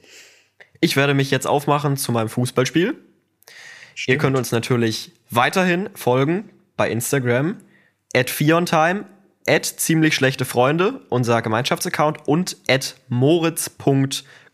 Ich 0.82 0.96
werde 0.96 1.14
mich 1.14 1.32
jetzt 1.32 1.48
aufmachen 1.48 1.98
zu 1.98 2.12
meinem 2.12 2.30
Fußballspiel. 2.30 2.96
Ihr 4.08 4.18
könnt 4.18 4.38
uns 4.38 4.52
natürlich 4.52 5.12
weiterhin 5.32 5.90
folgen 5.96 6.50
bei 6.78 6.92
Instagram, 6.92 7.58
at 8.14 8.30
Fiontime, 8.30 9.06
at 9.48 9.66
ziemlich 9.66 10.14
schlechte 10.16 10.46
Freunde, 10.46 11.02
unser 11.10 11.42
Gemeinschaftsaccount 11.42 12.28
und 12.28 12.58
at 12.68 12.96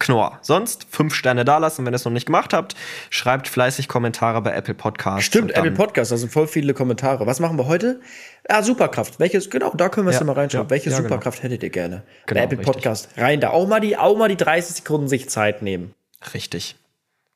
moritz.knorr. 0.10 0.40
Sonst 0.42 0.88
fünf 0.90 1.14
Sterne 1.14 1.46
dalassen, 1.46 1.86
wenn 1.86 1.94
ihr 1.94 1.96
es 1.96 2.06
noch 2.06 2.12
nicht 2.12 2.26
gemacht 2.26 2.54
habt. 2.54 2.76
Schreibt 3.10 3.48
fleißig 3.48 3.88
Kommentare 3.88 4.42
bei 4.42 4.54
Apple 4.54 4.74
Podcasts. 4.74 5.26
Stimmt, 5.26 5.52
Apple 5.52 5.72
Podcast, 5.72 6.12
da 6.12 6.18
sind 6.18 6.32
voll 6.32 6.48
viele 6.48 6.74
Kommentare. 6.74 7.26
Was 7.28 7.40
machen 7.40 7.58
wir 7.58 7.68
heute? 7.68 8.02
Ah, 8.48 8.64
Superkraft. 8.64 9.20
Welches, 9.20 9.50
genau, 9.50 9.72
da 9.76 9.90
können 9.90 10.08
wir 10.08 10.12
es 10.12 10.20
Ja, 10.20 10.26
mal 10.26 10.34
reinschauen. 10.34 10.66
ja, 10.66 10.70
Welche 10.70 10.90
ja, 10.90 10.98
genau. 10.98 11.10
Superkraft 11.10 11.44
hättet 11.44 11.64
ihr 11.64 11.70
gerne? 11.70 12.04
Genau, 12.26 12.40
Bei 12.40 12.46
Apple 12.46 12.58
richtig. 12.60 12.74
Podcast 12.74 13.10
rein 13.18 13.40
da. 13.40 13.52
Auch 13.52 13.68
mal, 13.68 13.80
die, 13.80 13.98
auch 13.98 14.18
mal 14.18 14.30
die 14.30 14.38
30 14.38 14.78
Sekunden 14.78 15.08
sich 15.08 15.30
Zeit 15.30 15.62
nehmen. 15.62 15.94
Richtig. 16.34 16.76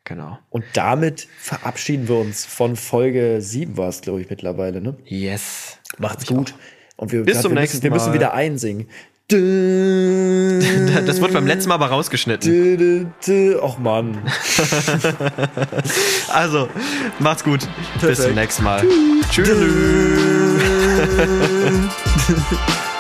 Genau. 0.04 0.38
Und 0.50 0.66
damit 0.74 1.28
verabschieden 1.40 2.08
wir 2.08 2.18
uns 2.18 2.46
von 2.46 2.76
Folge 2.76 3.38
7 3.42 3.76
war 3.78 3.90
es, 3.90 4.02
glaube 4.02 4.22
ich, 4.22 4.30
mittlerweile. 4.30 4.80
Ne? 4.82 4.96
Yes. 5.06 5.80
Macht's 5.98 6.28
gut. 6.28 6.54
Und 6.98 7.12
wir, 7.12 7.24
Bis 7.24 7.38
ja, 7.38 7.42
zum 7.42 7.54
wir, 7.54 7.62
nächsten 7.62 7.78
müssen, 7.78 7.84
wir 7.84 7.92
müssen 7.92 8.14
wieder 8.14 8.34
einsingen. 8.34 8.88
Das 9.28 11.20
wird 11.20 11.34
beim 11.34 11.48
letzten 11.48 11.70
Mal 11.70 11.76
aber 11.76 11.88
rausgeschnitten. 11.88 13.12
Och 13.62 13.80
Mann. 13.80 14.20
Also, 16.28 16.68
macht's 17.20 17.44
gut. 17.44 17.62
Bis 17.62 18.02
Perfekt. 18.02 18.22
zum 18.22 18.36
nächsten 18.36 18.64
Mal. 18.64 18.84
Tschüss. 19.32 19.50